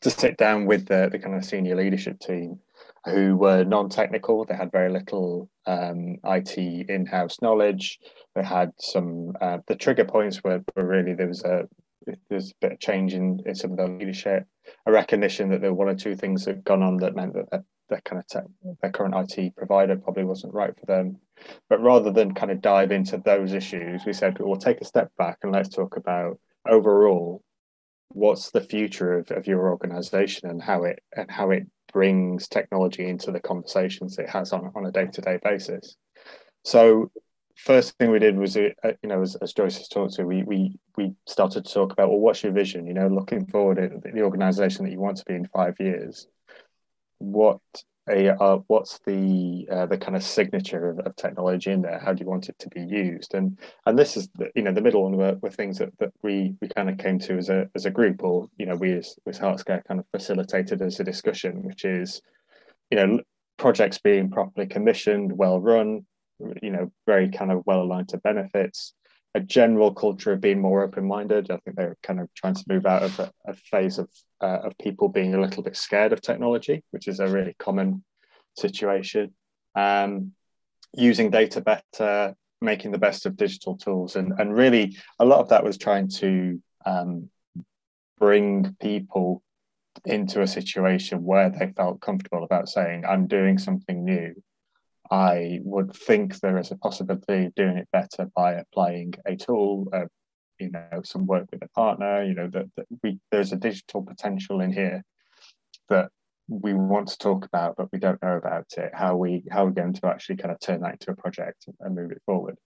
to 0.00 0.10
sit 0.10 0.36
down 0.36 0.66
with 0.66 0.86
the, 0.86 1.08
the 1.10 1.18
kind 1.18 1.36
of 1.36 1.44
senior 1.44 1.76
leadership 1.76 2.18
team 2.18 2.58
who 3.04 3.36
were 3.36 3.64
non-technical. 3.64 4.44
They 4.44 4.54
had 4.54 4.70
very 4.70 4.90
little 4.90 5.50
um, 5.66 6.16
IT 6.24 6.56
in-house 6.56 7.42
knowledge. 7.42 7.98
They 8.34 8.44
had 8.44 8.72
some. 8.78 9.32
Uh, 9.40 9.58
the 9.66 9.76
trigger 9.76 10.04
points 10.04 10.42
were, 10.42 10.62
were 10.76 10.86
really 10.86 11.14
there 11.14 11.28
was 11.28 11.44
a 11.44 11.68
there's 12.28 12.50
a 12.50 12.54
bit 12.60 12.72
of 12.72 12.80
change 12.80 13.14
in, 13.14 13.40
in 13.46 13.54
some 13.54 13.72
of 13.72 13.76
the 13.76 13.86
leadership, 13.86 14.46
a 14.86 14.92
recognition 14.92 15.50
that 15.50 15.60
there 15.60 15.72
were 15.72 15.86
one 15.86 15.94
or 15.94 15.98
two 15.98 16.16
things 16.16 16.44
that 16.44 16.56
had 16.56 16.64
gone 16.64 16.82
on 16.82 16.96
that 16.98 17.14
meant 17.14 17.34
that 17.34 17.50
their, 17.50 17.64
their 17.88 18.00
kind 18.00 18.20
of 18.20 18.26
tech, 18.26 18.44
their 18.80 18.90
current 18.90 19.14
IT 19.16 19.56
provider 19.56 19.96
probably 19.96 20.24
wasn't 20.24 20.54
right 20.54 20.74
for 20.78 20.86
them. 20.86 21.18
But 21.68 21.82
rather 21.82 22.10
than 22.10 22.34
kind 22.34 22.50
of 22.50 22.60
dive 22.60 22.92
into 22.92 23.18
those 23.18 23.52
issues, 23.52 24.02
we 24.06 24.12
said 24.12 24.36
we'll 24.38 24.56
take 24.56 24.80
a 24.80 24.84
step 24.84 25.10
back 25.16 25.38
and 25.42 25.52
let's 25.52 25.68
talk 25.68 25.96
about 25.96 26.38
overall 26.68 27.42
what's 28.08 28.50
the 28.50 28.60
future 28.60 29.18
of, 29.18 29.30
of 29.30 29.46
your 29.46 29.70
organization 29.70 30.48
and 30.48 30.62
how 30.62 30.84
it 30.84 31.02
and 31.16 31.30
how 31.30 31.50
it 31.50 31.66
brings 31.92 32.48
technology 32.48 33.06
into 33.08 33.30
the 33.30 33.40
conversations 33.40 34.18
it 34.18 34.28
has 34.28 34.52
on, 34.52 34.70
on 34.74 34.86
a 34.86 34.92
day-to-day 34.92 35.38
basis. 35.42 35.96
So 36.64 37.10
first 37.56 37.96
thing 37.98 38.10
we 38.10 38.18
did 38.18 38.36
was 38.36 38.56
uh, 38.56 38.70
you 39.02 39.08
know 39.08 39.22
as, 39.22 39.36
as 39.36 39.52
joyce 39.52 39.76
has 39.76 39.86
talked 39.88 40.14
to 40.14 40.24
we 40.24 40.42
we 40.42 40.78
we 40.96 41.12
started 41.26 41.64
to 41.64 41.72
talk 41.72 41.92
about 41.92 42.08
well 42.08 42.18
what's 42.18 42.42
your 42.42 42.52
vision? 42.52 42.86
You 42.86 42.94
know 42.94 43.08
looking 43.08 43.46
forward 43.46 43.78
at 43.78 44.02
the 44.02 44.22
organization 44.22 44.84
that 44.84 44.92
you 44.92 45.00
want 45.00 45.18
to 45.18 45.24
be 45.24 45.34
in 45.34 45.46
five 45.46 45.76
years 45.78 46.26
what 47.18 47.60
a 48.08 48.34
uh, 48.34 48.58
what's 48.66 48.98
the 49.06 49.66
uh, 49.70 49.86
the 49.86 49.98
kind 49.98 50.16
of 50.16 50.22
signature 50.22 50.90
of, 50.90 50.98
of, 51.00 51.16
technology 51.16 51.70
in 51.70 51.82
there? 51.82 51.98
How 51.98 52.12
do 52.12 52.24
you 52.24 52.28
want 52.28 52.48
it 52.48 52.58
to 52.60 52.68
be 52.68 52.80
used? 52.80 53.34
And 53.34 53.58
and 53.86 53.98
this 53.98 54.16
is 54.16 54.28
the, 54.36 54.50
you 54.54 54.62
know 54.62 54.72
the 54.72 54.80
middle 54.80 55.04
one 55.04 55.16
were, 55.16 55.36
were 55.40 55.50
things 55.50 55.78
that, 55.78 55.96
that 55.98 56.12
we 56.22 56.54
we 56.60 56.68
kind 56.68 56.90
of 56.90 56.98
came 56.98 57.18
to 57.20 57.36
as 57.36 57.48
a 57.48 57.68
as 57.74 57.86
a 57.86 57.90
group 57.90 58.24
or 58.24 58.48
you 58.58 58.66
know 58.66 58.74
we 58.74 58.92
as 58.92 59.16
as 59.26 59.38
Hart 59.38 59.60
Square 59.60 59.84
kind 59.86 60.00
of 60.00 60.06
facilitated 60.10 60.82
as 60.82 60.98
a 60.98 61.04
discussion 61.04 61.62
which 61.62 61.84
is 61.84 62.20
you 62.90 62.96
know 62.96 63.20
projects 63.56 63.98
being 63.98 64.30
properly 64.30 64.66
commissioned 64.66 65.36
well 65.36 65.60
run 65.60 66.04
you 66.60 66.70
know 66.70 66.90
very 67.06 67.30
kind 67.30 67.52
of 67.52 67.62
well 67.66 67.82
aligned 67.82 68.08
to 68.08 68.18
benefits 68.18 68.94
a 69.34 69.40
general 69.40 69.94
culture 69.94 70.32
of 70.32 70.40
being 70.40 70.60
more 70.60 70.82
open-minded. 70.82 71.50
I 71.50 71.56
think 71.58 71.76
they're 71.76 71.96
kind 72.02 72.20
of 72.20 72.28
trying 72.34 72.54
to 72.54 72.64
move 72.68 72.84
out 72.86 73.02
of 73.02 73.18
a, 73.18 73.32
a 73.46 73.54
phase 73.54 73.98
of 73.98 74.08
uh, 74.40 74.60
of 74.64 74.76
people 74.78 75.08
being 75.08 75.34
a 75.34 75.40
little 75.40 75.62
bit 75.62 75.76
scared 75.76 76.12
of 76.12 76.20
technology, 76.20 76.84
which 76.90 77.08
is 77.08 77.20
a 77.20 77.28
really 77.28 77.54
common 77.58 78.04
situation. 78.56 79.32
Um, 79.74 80.32
using 80.94 81.30
data 81.30 81.62
better, 81.62 82.34
making 82.60 82.90
the 82.90 82.98
best 82.98 83.24
of 83.24 83.36
digital 83.36 83.76
tools, 83.76 84.16
and 84.16 84.32
and 84.38 84.54
really 84.54 84.96
a 85.18 85.24
lot 85.24 85.40
of 85.40 85.48
that 85.48 85.64
was 85.64 85.78
trying 85.78 86.08
to 86.08 86.60
um, 86.84 87.30
bring 88.18 88.76
people 88.80 89.42
into 90.04 90.42
a 90.42 90.46
situation 90.46 91.24
where 91.24 91.50
they 91.50 91.72
felt 91.74 92.00
comfortable 92.02 92.44
about 92.44 92.68
saying, 92.68 93.04
"I'm 93.06 93.26
doing 93.26 93.56
something 93.58 94.04
new." 94.04 94.34
I 95.10 95.60
would 95.62 95.94
think 95.94 96.38
there 96.40 96.58
is 96.58 96.70
a 96.70 96.76
possibility 96.76 97.46
of 97.46 97.54
doing 97.54 97.76
it 97.76 97.88
better 97.92 98.30
by 98.34 98.54
applying 98.54 99.14
a 99.26 99.36
tool, 99.36 99.88
uh, 99.92 100.06
you 100.58 100.70
know, 100.70 101.02
some 101.04 101.26
work 101.26 101.48
with 101.52 101.62
a 101.62 101.68
partner. 101.68 102.24
You 102.24 102.34
know 102.34 102.48
that, 102.48 102.66
that 102.76 102.86
we 103.02 103.18
there's 103.30 103.52
a 103.52 103.56
digital 103.56 104.02
potential 104.02 104.60
in 104.60 104.72
here 104.72 105.02
that 105.88 106.10
we 106.48 106.74
want 106.74 107.08
to 107.08 107.18
talk 107.18 107.44
about, 107.44 107.76
but 107.76 107.88
we 107.92 107.98
don't 107.98 108.22
know 108.22 108.36
about 108.36 108.66
it. 108.76 108.90
How 108.94 109.16
we 109.16 109.44
how 109.50 109.64
we're 109.64 109.70
going 109.72 109.94
to 109.94 110.06
actually 110.06 110.36
kind 110.36 110.52
of 110.52 110.60
turn 110.60 110.80
that 110.82 110.92
into 110.92 111.10
a 111.10 111.16
project 111.16 111.66
and 111.80 111.94
move 111.94 112.12
it 112.12 112.22
forward. 112.26 112.56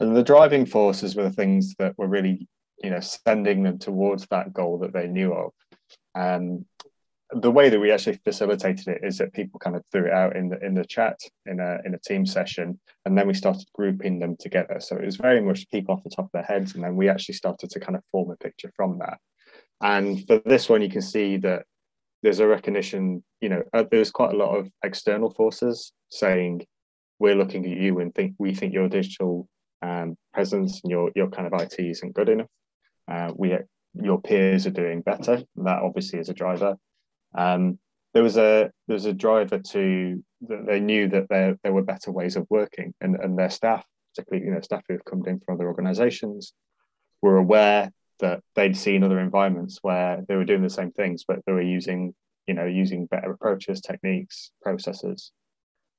And 0.00 0.16
the 0.16 0.22
driving 0.22 0.66
forces 0.66 1.14
were 1.14 1.24
the 1.24 1.30
things 1.30 1.74
that 1.78 1.96
were 1.96 2.08
really, 2.08 2.48
you 2.82 2.90
know, 2.90 3.00
sending 3.00 3.62
them 3.62 3.78
towards 3.78 4.26
that 4.28 4.52
goal 4.52 4.78
that 4.78 4.92
they 4.92 5.06
knew 5.06 5.32
of. 5.32 5.52
Um, 6.14 6.66
the 7.34 7.50
way 7.50 7.68
that 7.68 7.80
we 7.80 7.90
actually 7.90 8.18
facilitated 8.24 8.88
it 8.88 9.00
is 9.02 9.18
that 9.18 9.32
people 9.32 9.58
kind 9.58 9.76
of 9.76 9.84
threw 9.90 10.06
it 10.06 10.12
out 10.12 10.36
in 10.36 10.48
the 10.48 10.64
in 10.64 10.74
the 10.74 10.84
chat 10.84 11.18
in 11.46 11.60
a 11.60 11.78
in 11.84 11.94
a 11.94 11.98
team 11.98 12.26
session, 12.26 12.78
and 13.04 13.16
then 13.16 13.26
we 13.26 13.34
started 13.34 13.66
grouping 13.74 14.18
them 14.18 14.36
together. 14.38 14.78
So 14.80 14.96
it 14.96 15.04
was 15.04 15.16
very 15.16 15.40
much 15.40 15.68
people 15.70 15.94
off 15.94 16.04
the 16.04 16.10
top 16.10 16.26
of 16.26 16.32
their 16.32 16.42
heads, 16.42 16.74
and 16.74 16.84
then 16.84 16.96
we 16.96 17.08
actually 17.08 17.34
started 17.34 17.70
to 17.70 17.80
kind 17.80 17.96
of 17.96 18.02
form 18.10 18.30
a 18.30 18.36
picture 18.36 18.72
from 18.76 18.98
that. 18.98 19.18
And 19.80 20.26
for 20.26 20.40
this 20.44 20.68
one, 20.68 20.82
you 20.82 20.90
can 20.90 21.02
see 21.02 21.38
that 21.38 21.64
there's 22.22 22.40
a 22.40 22.46
recognition. 22.46 23.24
You 23.40 23.48
know, 23.48 23.62
uh, 23.72 23.84
there's 23.90 24.10
quite 24.10 24.34
a 24.34 24.36
lot 24.36 24.56
of 24.56 24.70
external 24.84 25.30
forces 25.30 25.92
saying, 26.10 26.66
"We're 27.18 27.36
looking 27.36 27.64
at 27.64 27.78
you 27.78 28.00
and 28.00 28.14
think 28.14 28.34
we 28.38 28.54
think 28.54 28.74
your 28.74 28.88
digital 28.88 29.48
um, 29.80 30.16
presence 30.34 30.80
and 30.84 30.90
your 30.90 31.10
your 31.14 31.28
kind 31.28 31.52
of 31.52 31.60
IT 31.60 31.78
isn't 31.78 32.14
good 32.14 32.28
enough. 32.28 32.50
Uh, 33.10 33.32
we 33.34 33.56
your 33.94 34.20
peers 34.20 34.66
are 34.66 34.70
doing 34.70 35.02
better. 35.02 35.42
That 35.56 35.82
obviously 35.82 36.18
is 36.18 36.28
a 36.28 36.34
driver 36.34 36.76
Um, 37.34 37.78
there 38.14 38.22
was 38.22 38.36
a 38.36 38.70
there 38.86 38.94
was 38.94 39.06
a 39.06 39.12
driver 39.12 39.58
to 39.58 40.22
that 40.48 40.66
they 40.66 40.80
knew 40.80 41.08
that 41.08 41.28
there 41.28 41.58
there 41.62 41.72
were 41.72 41.82
better 41.82 42.12
ways 42.12 42.36
of 42.36 42.46
working, 42.50 42.94
and, 43.00 43.16
and 43.16 43.38
their 43.38 43.50
staff, 43.50 43.84
particularly 44.14 44.46
you 44.46 44.54
know 44.54 44.60
staff 44.60 44.82
who 44.86 44.94
have 44.94 45.04
come 45.04 45.22
in 45.26 45.40
from 45.40 45.54
other 45.54 45.66
organisations, 45.66 46.52
were 47.22 47.38
aware 47.38 47.90
that 48.20 48.40
they'd 48.54 48.76
seen 48.76 49.02
other 49.02 49.18
environments 49.18 49.78
where 49.82 50.24
they 50.28 50.36
were 50.36 50.44
doing 50.44 50.62
the 50.62 50.70
same 50.70 50.92
things, 50.92 51.24
but 51.26 51.40
they 51.46 51.52
were 51.52 51.62
using 51.62 52.14
you 52.46 52.54
know 52.54 52.66
using 52.66 53.06
better 53.06 53.32
approaches, 53.32 53.80
techniques, 53.80 54.52
processes, 54.60 55.32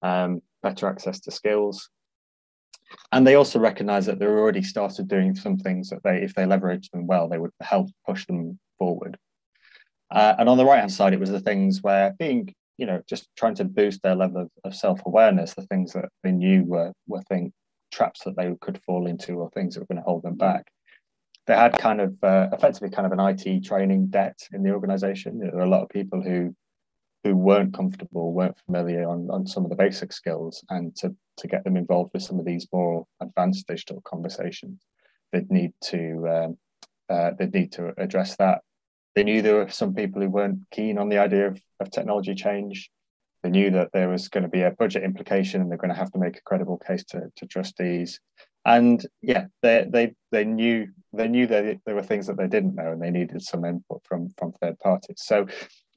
um, 0.04 0.42
better 0.62 0.88
access 0.88 1.20
to 1.22 1.32
skills, 1.32 1.90
and 3.12 3.25
they 3.25 3.36
also 3.36 3.60
recognised 3.60 4.08
that 4.08 4.20
they 4.20 4.28
were 4.28 4.40
already 4.40 4.63
started 4.63 5.08
doing 5.08 5.36
some 5.36 5.58
things 5.58 5.90
that 5.90 6.04
they, 6.04 6.22
if 6.22 6.34
they 6.34 6.44
leveraged 6.44 6.92
them 6.92 7.08
well, 7.08 7.28
they 7.28 7.38
would 7.38 7.52
help 7.62 7.90
push 8.06 8.25
them 8.25 8.60
forward. 8.78 9.18
Uh, 10.13 10.36
and 10.38 10.48
on 10.48 10.58
the 10.58 10.65
right 10.65 10.79
hand 10.79 10.91
side, 10.91 11.12
it 11.12 11.20
was 11.20 11.32
the 11.32 11.39
things 11.39 11.82
where 11.82 12.13
being, 12.20 12.53
you 12.77 12.86
know, 12.86 13.01
just 13.10 13.27
trying 13.36 13.55
to 13.55 13.65
boost 13.65 14.03
their 14.03 14.15
level 14.15 14.43
of, 14.43 14.50
of 14.63 14.75
self 14.75 15.01
awareness, 15.08 15.55
the 15.55 15.63
things 15.63 15.91
that 15.93 16.10
they 16.24 16.32
knew 16.32 16.63
were, 16.63 16.93
were 17.08 17.22
thing, 17.24 17.51
traps 17.91 18.24
that 18.24 18.36
they 18.38 18.53
could 18.62 18.79
fall 18.84 19.08
into 19.08 19.34
or 19.34 19.50
things 19.50 19.74
that 19.74 19.82
were 19.82 19.88
going 19.88 19.98
to 19.98 20.08
hold 20.08 20.22
them 20.22 20.36
back. 20.36 20.67
They 21.48 21.55
had 21.55 21.77
kind 21.79 22.00
of 22.00 22.15
uh, 22.24 22.50
effectively 22.53 22.91
kind 22.91 23.12
of 23.12 23.12
an 23.12 23.20
IT 23.20 23.65
training 23.65 24.08
debt 24.08 24.38
in 24.53 24.62
the 24.63 24.72
organization. 24.72 25.39
There 25.39 25.51
were 25.51 25.62
a 25.62 25.70
lot 25.70 25.84
of 25.84 25.89
people 25.89 26.22
who 26.22 26.55
who 27.24 27.36
weren't 27.36 27.74
comfortable, 27.74 28.34
weren't 28.34 28.58
familiar 28.65 29.08
on, 29.08 29.29
on 29.32 29.48
some 29.48 29.63
of 29.63 29.70
the 29.70 29.77
basic 29.77 30.12
skills, 30.12 30.62
and 30.70 30.93
to, 30.98 31.15
to 31.38 31.48
get 31.48 31.63
them 31.63 31.77
involved 31.77 32.12
with 32.13 32.22
some 32.22 32.38
of 32.38 32.46
these 32.46 32.67
more 32.74 33.05
advanced 33.22 33.65
digital 33.65 34.01
conversations, 34.05 34.82
they'd 35.32 35.50
need 35.50 35.72
to 35.82 36.27
um, 36.27 36.58
uh, 37.10 37.32
they'd 37.39 37.53
need 37.53 37.72
to 37.72 37.93
address 37.98 38.36
that 38.36 38.62
they 39.15 39.24
knew 39.24 39.41
there 39.41 39.55
were 39.55 39.70
some 39.70 39.93
people 39.93 40.22
who 40.22 40.29
weren't 40.29 40.60
keen 40.72 40.98
on 40.98 41.10
the 41.10 41.17
idea 41.20 41.48
of, 41.48 41.62
of 41.79 41.91
technology 41.91 42.36
change. 42.36 42.89
They 43.43 43.50
knew 43.50 43.72
that 43.72 43.89
there 43.93 44.10
was 44.10 44.29
going 44.29 44.43
to 44.43 44.50
be 44.50 44.62
a 44.62 44.72
budget 44.72 45.03
implication 45.03 45.62
and 45.62 45.70
they're 45.70 45.77
going 45.77 45.93
to 45.93 46.00
have 46.00 46.12
to 46.13 46.20
make 46.20 46.38
a 46.38 46.41
credible 46.41 46.77
case 46.77 47.03
to, 47.10 47.32
to 47.36 47.46
trustees. 47.46 48.20
And 48.65 49.05
yeah, 49.22 49.48
they, 49.62 49.86
they, 49.89 50.13
they 50.32 50.46
knew 50.46 50.88
they 51.12 51.27
knew 51.27 51.46
that 51.48 51.79
there 51.86 51.96
were 51.96 52.01
things 52.01 52.25
that 52.27 52.38
they 52.38 52.48
didn't 52.48 52.75
know 52.75 52.91
and 52.91 53.01
they 53.01 53.12
needed 53.12 53.41
some 53.41 53.65
input 53.65 54.01
from, 54.03 54.34
from 54.38 54.51
third 54.53 54.79
parties. 54.79 55.17
So 55.17 55.46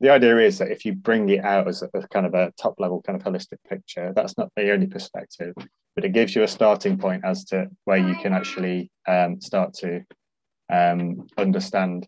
the 0.01 0.11
idea 0.11 0.39
is 0.39 0.59
that 0.59 0.71
if 0.71 0.85
you 0.85 0.95
bring 0.95 1.29
it 1.31 1.43
out 1.43 1.69
as 1.69 1.83
a, 1.83 1.89
kind 2.09 2.27
of 2.27 2.35
a 2.35 2.53
top 2.61 2.79
level 2.79 3.01
kind 3.01 3.19
of 3.19 3.27
holistic 3.27 3.59
picture, 3.67 4.13
that's 4.15 4.37
not 4.37 4.51
the 4.57 4.71
only 4.73 4.89
perspective, 4.89 5.55
but 5.95 6.05
it 6.05 6.13
gives 6.13 6.35
you 6.35 6.43
a 6.43 6.49
starting 6.49 6.99
point 6.99 7.25
as 7.25 7.45
to 7.47 7.69
where 7.85 7.97
you 7.97 8.15
can 8.17 8.35
actually 8.35 8.91
um, 9.09 9.41
start 9.41 9.73
to 9.75 10.03
um, 10.71 11.27
understand 11.39 12.07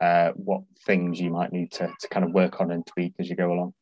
uh, 0.00 0.30
what 0.34 0.62
things 0.84 1.20
you 1.20 1.30
might 1.30 1.52
need 1.52 1.72
to, 1.72 1.90
to 2.00 2.08
kind 2.08 2.24
of 2.24 2.32
work 2.32 2.60
on 2.60 2.70
and 2.70 2.86
tweak 2.86 3.14
as 3.18 3.28
you 3.28 3.36
go 3.36 3.52
along. 3.52 3.74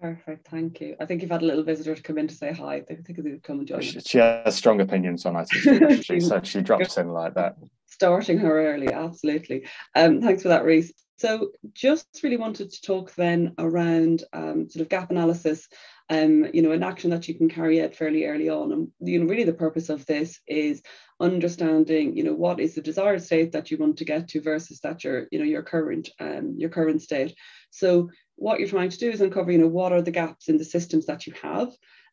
Perfect, 0.00 0.46
thank 0.46 0.80
you. 0.80 0.94
I 1.00 1.06
think 1.06 1.22
you've 1.22 1.30
had 1.30 1.42
a 1.42 1.46
little 1.46 1.64
visitor 1.64 1.94
to 1.94 2.02
come 2.02 2.18
in 2.18 2.28
to 2.28 2.34
say 2.34 2.52
hi. 2.52 2.76
I 2.88 2.94
think 2.94 3.18
they'd 3.18 3.42
come 3.42 3.58
and 3.58 3.66
join. 3.66 3.80
She, 3.80 3.98
she 4.00 4.18
has 4.18 4.54
strong 4.54 4.80
opinions 4.80 5.26
on 5.26 5.36
it, 5.36 6.04
she, 6.04 6.20
so 6.20 6.40
she 6.42 6.60
drops 6.60 6.96
in 6.98 7.08
like 7.08 7.34
that. 7.34 7.56
Starting 7.86 8.38
her 8.38 8.74
early, 8.74 8.92
absolutely. 8.92 9.66
Um, 9.96 10.20
thanks 10.20 10.42
for 10.42 10.48
that, 10.48 10.64
Rhys. 10.64 10.92
So, 11.16 11.50
just 11.74 12.20
really 12.22 12.36
wanted 12.36 12.70
to 12.70 12.80
talk 12.80 13.12
then 13.16 13.54
around 13.58 14.22
um, 14.32 14.68
sort 14.70 14.82
of 14.82 14.88
gap 14.88 15.10
analysis 15.10 15.66
um, 16.10 16.46
you 16.54 16.62
know, 16.62 16.72
an 16.72 16.82
action 16.82 17.10
that 17.10 17.28
you 17.28 17.34
can 17.34 17.48
carry 17.48 17.82
out 17.82 17.94
fairly 17.94 18.24
early 18.24 18.48
on. 18.48 18.72
And 18.72 18.88
you 19.00 19.18
know, 19.18 19.26
really 19.26 19.44
the 19.44 19.52
purpose 19.52 19.88
of 19.90 20.06
this 20.06 20.40
is 20.46 20.82
understanding, 21.20 22.16
you 22.16 22.24
know, 22.24 22.34
what 22.34 22.60
is 22.60 22.74
the 22.74 22.80
desired 22.80 23.22
state 23.22 23.52
that 23.52 23.70
you 23.70 23.76
want 23.76 23.98
to 23.98 24.04
get 24.04 24.28
to 24.28 24.40
versus 24.40 24.80
that 24.80 25.04
your, 25.04 25.26
you 25.30 25.38
know, 25.38 25.44
your 25.44 25.62
current 25.62 26.08
um, 26.20 26.54
your 26.56 26.70
current 26.70 27.02
state. 27.02 27.34
So 27.70 28.10
what 28.36 28.58
you're 28.58 28.68
trying 28.68 28.90
to 28.90 28.98
do 28.98 29.10
is 29.10 29.20
uncover, 29.20 29.52
you 29.52 29.58
know, 29.58 29.68
what 29.68 29.92
are 29.92 30.02
the 30.02 30.10
gaps 30.10 30.48
in 30.48 30.56
the 30.56 30.64
systems 30.64 31.06
that 31.06 31.26
you 31.26 31.34
have. 31.42 31.68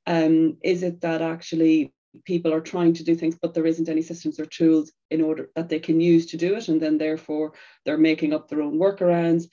Um, 0.08 0.58
is 0.64 0.84
it 0.84 1.02
that 1.02 1.22
actually 1.22 1.94
people 2.26 2.54
are 2.54 2.62
trying 2.62 2.94
to 2.94 3.04
do 3.04 3.16
things, 3.16 3.38
but 3.42 3.54
there 3.54 3.66
isn't 3.66 3.90
any 3.90 4.02
systems 4.02 4.40
or 4.40 4.46
tools 4.46 4.92
in 5.10 5.22
order 5.22 5.50
that 5.56 5.70
they 5.70 5.80
can 5.80 6.00
use 6.00 6.28
to 6.28 6.38
do 6.38 6.56
it, 6.56 6.68
and 6.68 6.82
then 6.82 6.98
therefore 6.98 7.54
they're 7.86 7.98
making 7.98 8.34
up 8.34 8.48
their 8.50 8.62
own 8.62 8.78
workarounds 8.78 9.46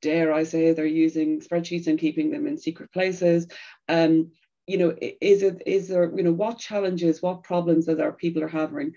dare 0.00 0.32
I 0.32 0.44
say, 0.44 0.72
they're 0.72 0.86
using 0.86 1.40
spreadsheets 1.40 1.86
and 1.86 1.98
keeping 1.98 2.30
them 2.30 2.46
in 2.46 2.58
secret 2.58 2.92
places. 2.92 3.46
Um, 3.88 4.32
you 4.66 4.78
know, 4.78 4.94
is 5.00 5.42
it 5.42 5.62
is 5.66 5.88
there, 5.88 6.12
you 6.14 6.22
know, 6.22 6.32
what 6.32 6.58
challenges, 6.58 7.22
what 7.22 7.42
problems 7.42 7.86
that 7.86 8.00
our 8.00 8.12
people 8.12 8.42
are 8.44 8.48
having? 8.48 8.92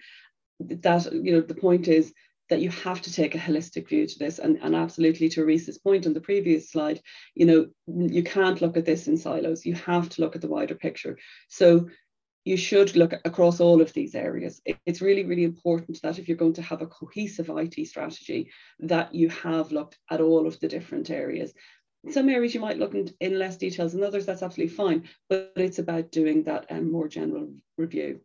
That, 0.60 1.12
you 1.14 1.32
know, 1.34 1.42
the 1.42 1.56
point 1.56 1.88
is 1.88 2.14
that 2.50 2.62
you 2.62 2.70
have 2.70 3.02
to 3.02 3.14
take 3.14 3.34
a 3.34 3.40
holistic 3.40 3.88
view 3.88 4.06
to 4.06 4.20
this. 4.20 4.38
And, 4.38 4.60
and 4.62 4.76
absolutely 4.76 5.30
to 5.30 5.46
Rhys's 5.46 5.78
point 5.78 6.06
on 6.06 6.14
the 6.14 6.20
previous 6.20 6.70
slide, 6.70 7.00
you 7.34 7.46
know, 7.46 7.68
you 7.88 8.24
can't 8.24 8.62
look 8.62 8.76
at 8.76 8.86
this 8.86 9.08
in 9.08 9.16
silos. 9.16 9.66
You 9.66 9.76
have 9.76 10.10
to 10.10 10.22
look 10.22 10.36
at 10.36 10.42
the 10.42 10.50
wider 10.50 10.76
picture. 10.76 11.18
So 11.48 11.88
you 12.44 12.58
should 12.58 12.96
look 12.96 13.14
across 13.24 13.60
all 13.60 13.82
of 13.82 13.94
these 13.94 14.16
areas. 14.16 14.62
It's 14.86 15.02
really, 15.02 15.24
really 15.24 15.44
important 15.44 16.02
that 16.02 16.18
if 16.18 16.28
you're 16.28 16.38
going 16.38 16.54
to 16.54 16.62
have 16.62 16.82
a 16.82 16.88
cohesive 16.88 17.50
IT 17.50 17.88
strategy, 17.88 18.50
that 18.80 19.14
you 19.14 19.30
have 19.30 19.72
looked 19.72 19.98
at 20.10 20.22
all 20.22 20.48
of 20.48 20.60
the 20.60 20.68
different 20.68 21.10
areas. 21.10 21.54
Some 22.10 22.30
areas 22.30 22.56
you 22.56 22.60
might 22.60 22.80
look 22.80 22.96
in, 22.96 23.38
less 23.38 23.58
details 23.58 23.94
and 23.94 24.04
others, 24.04 24.26
that's 24.26 24.42
absolutely 24.42 24.76
fine, 24.76 25.08
but 25.30 25.52
it's 25.56 25.78
about 25.78 26.12
doing 26.12 26.44
that 26.44 26.66
um, 26.72 26.92
more 26.92 27.08
general 27.08 27.54
review. 27.78 28.22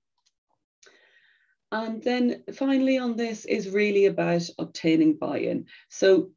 And 1.71 2.03
then 2.03 2.43
finally 2.55 2.97
on 2.97 3.17
this 3.17 3.45
is 3.45 3.69
really 3.69 4.07
about 4.07 4.49
obtaining 4.59 5.19
buy-in. 5.19 5.67
So 5.91 6.31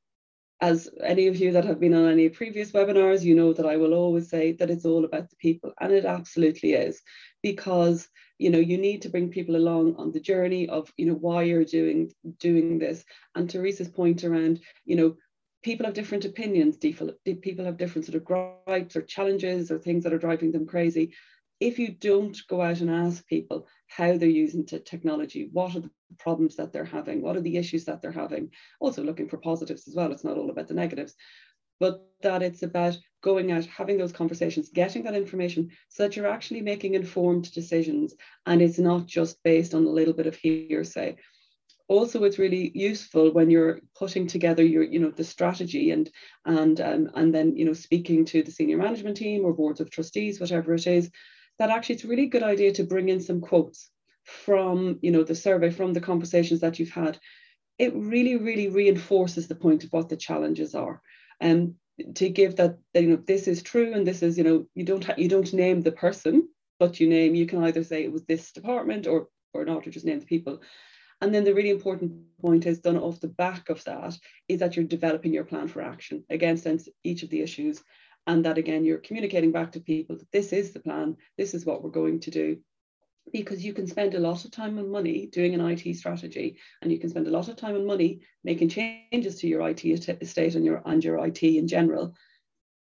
as 0.61 0.89
any 1.01 1.27
of 1.27 1.37
you 1.37 1.51
that 1.53 1.65
have 1.65 1.79
been 1.79 1.93
on 1.93 2.09
any 2.09 2.29
previous 2.29 2.71
webinars, 2.71 3.23
you 3.23 3.35
know 3.35 3.53
that 3.53 3.65
I 3.65 3.77
will 3.77 3.93
always 3.93 4.29
say 4.29 4.53
that 4.53 4.69
it's 4.69 4.85
all 4.85 5.05
about 5.05 5.29
the 5.29 5.35
people, 5.37 5.73
and 5.79 5.93
it 5.93 6.05
absolutely 6.05 6.73
is 6.73 7.01
because 7.41 8.07
you 8.37 8.49
know 8.49 8.59
you 8.59 8.77
need 8.77 9.01
to 9.03 9.09
bring 9.09 9.29
people 9.29 9.55
along 9.55 9.95
on 9.95 10.11
the 10.11 10.19
journey 10.19 10.67
of 10.67 10.91
you 10.97 11.05
know 11.05 11.13
why 11.13 11.43
you're 11.43 11.65
doing 11.65 12.11
doing 12.39 12.79
this. 12.79 13.05
And 13.35 13.49
teresa's 13.49 13.87
point 13.89 14.23
around 14.23 14.59
you 14.85 14.95
know 14.95 15.15
people 15.63 15.85
have 15.85 15.95
different 15.95 16.25
opinions 16.25 16.77
people 16.77 17.09
have 17.65 17.77
different 17.77 18.05
sort 18.05 18.15
of 18.15 18.23
gripes 18.23 18.95
or 18.95 19.01
challenges 19.01 19.71
or 19.71 19.77
things 19.77 20.03
that 20.03 20.13
are 20.13 20.17
driving 20.19 20.51
them 20.51 20.65
crazy 20.65 21.13
if 21.59 21.77
you 21.77 21.89
don't 21.89 22.37
go 22.47 22.61
out 22.61 22.79
and 22.79 22.89
ask 22.89 23.25
people 23.27 23.67
how 23.87 24.17
they're 24.17 24.29
using 24.29 24.65
technology 24.65 25.49
what 25.51 25.75
are 25.75 25.81
the 25.81 25.91
problems 26.17 26.55
that 26.55 26.71
they're 26.71 26.85
having 26.85 27.21
what 27.21 27.35
are 27.35 27.41
the 27.41 27.57
issues 27.57 27.85
that 27.85 28.01
they're 28.01 28.11
having 28.11 28.49
also 28.79 29.03
looking 29.03 29.27
for 29.27 29.37
positives 29.37 29.87
as 29.87 29.95
well 29.95 30.11
it's 30.11 30.23
not 30.23 30.37
all 30.37 30.49
about 30.49 30.67
the 30.67 30.73
negatives 30.73 31.15
but 31.79 32.05
that 32.21 32.41
it's 32.41 32.63
about 32.63 32.97
going 33.21 33.51
out, 33.51 33.65
having 33.65 33.97
those 33.97 34.11
conversations, 34.11 34.69
getting 34.69 35.03
that 35.03 35.15
information 35.15 35.69
so 35.87 36.03
that 36.03 36.15
you're 36.15 36.27
actually 36.27 36.61
making 36.61 36.93
informed 36.93 37.51
decisions 37.51 38.15
and 38.45 38.61
it's 38.61 38.79
not 38.79 39.05
just 39.05 39.41
based 39.43 39.73
on 39.73 39.85
a 39.85 39.89
little 39.89 40.13
bit 40.13 40.27
of 40.27 40.35
hearsay. 40.35 41.15
Also, 41.87 42.23
it's 42.23 42.37
really 42.37 42.71
useful 42.75 43.31
when 43.31 43.49
you're 43.49 43.79
putting 43.97 44.27
together 44.27 44.63
your, 44.63 44.83
you 44.83 44.99
know, 44.99 45.09
the 45.09 45.23
strategy 45.23 45.89
and 45.89 46.09
and 46.45 46.79
um, 46.81 47.09
and 47.15 47.33
then 47.33 47.57
you 47.57 47.65
know 47.65 47.73
speaking 47.73 48.25
to 48.25 48.43
the 48.43 48.51
senior 48.51 48.77
management 48.77 49.17
team 49.17 49.43
or 49.43 49.53
boards 49.53 49.79
of 49.79 49.89
trustees, 49.89 50.39
whatever 50.39 50.75
it 50.75 50.85
is, 50.85 51.09
that 51.59 51.69
actually 51.69 51.95
it's 51.95 52.05
a 52.05 52.07
really 52.07 52.27
good 52.27 52.43
idea 52.43 52.73
to 52.73 52.83
bring 52.83 53.09
in 53.09 53.21
some 53.21 53.41
quotes 53.41 53.89
from 54.23 54.99
you 55.01 55.11
know 55.11 55.23
the 55.23 55.35
survey, 55.35 55.69
from 55.69 55.93
the 55.93 56.01
conversations 56.01 56.61
that 56.61 56.79
you've 56.79 56.89
had. 56.89 57.19
It 57.77 57.93
really, 57.95 58.35
really 58.35 58.67
reinforces 58.67 59.47
the 59.47 59.55
point 59.55 59.83
of 59.83 59.91
what 59.91 60.09
the 60.09 60.17
challenges 60.17 60.75
are 60.75 61.01
and 61.39 61.75
to 62.15 62.29
give 62.29 62.55
that 62.55 62.77
you 62.93 63.07
know 63.07 63.23
this 63.27 63.47
is 63.47 63.61
true 63.61 63.93
and 63.93 64.05
this 64.05 64.23
is 64.23 64.37
you 64.37 64.43
know 64.43 64.65
you 64.75 64.85
don't 64.85 65.03
ha- 65.03 65.15
you 65.17 65.27
don't 65.27 65.53
name 65.53 65.81
the 65.81 65.91
person 65.91 66.47
but 66.79 66.99
you 66.99 67.07
name 67.07 67.35
you 67.35 67.45
can 67.45 67.63
either 67.63 67.83
say 67.83 68.03
it 68.03 68.11
was 68.11 68.23
this 68.25 68.51
department 68.51 69.07
or 69.07 69.27
or 69.53 69.65
not 69.65 69.85
or 69.85 69.91
just 69.91 70.05
name 70.05 70.19
the 70.19 70.25
people 70.25 70.61
and 71.21 71.33
then 71.33 71.43
the 71.43 71.53
really 71.53 71.69
important 71.69 72.13
point 72.41 72.65
is 72.65 72.79
done 72.79 72.97
off 72.97 73.19
the 73.19 73.27
back 73.27 73.69
of 73.69 73.83
that 73.83 74.17
is 74.47 74.59
that 74.59 74.75
you're 74.75 74.85
developing 74.85 75.33
your 75.33 75.43
plan 75.43 75.67
for 75.67 75.81
action 75.81 76.23
against 76.29 76.67
each 77.03 77.23
of 77.23 77.29
the 77.29 77.41
issues 77.41 77.83
and 78.29 78.45
that 78.45 78.57
again 78.57 78.85
you're 78.85 78.97
communicating 79.07 79.51
back 79.51 79.71
to 79.71 79.79
people 79.79 80.15
that 80.15 80.31
this 80.31 80.53
is 80.53 80.71
the 80.71 80.79
plan 80.79 81.17
this 81.37 81.53
is 81.53 81.65
what 81.65 81.83
we're 81.83 81.89
going 81.89 82.19
to 82.19 82.31
do 82.31 82.57
because 83.31 83.63
you 83.63 83.73
can 83.73 83.87
spend 83.87 84.15
a 84.15 84.19
lot 84.19 84.45
of 84.45 84.51
time 84.51 84.77
and 84.77 84.91
money 84.91 85.27
doing 85.27 85.53
an 85.53 85.61
IT 85.61 85.95
strategy, 85.95 86.57
and 86.81 86.91
you 86.91 86.99
can 86.99 87.09
spend 87.09 87.27
a 87.27 87.31
lot 87.31 87.47
of 87.47 87.55
time 87.55 87.75
and 87.75 87.85
money 87.85 88.21
making 88.43 88.69
changes 88.69 89.39
to 89.39 89.47
your 89.47 89.67
IT 89.67 89.85
estate 89.85 90.55
and 90.55 90.65
your 90.65 90.81
and 90.85 91.03
your 91.03 91.23
IT 91.25 91.43
in 91.43 91.67
general. 91.67 92.13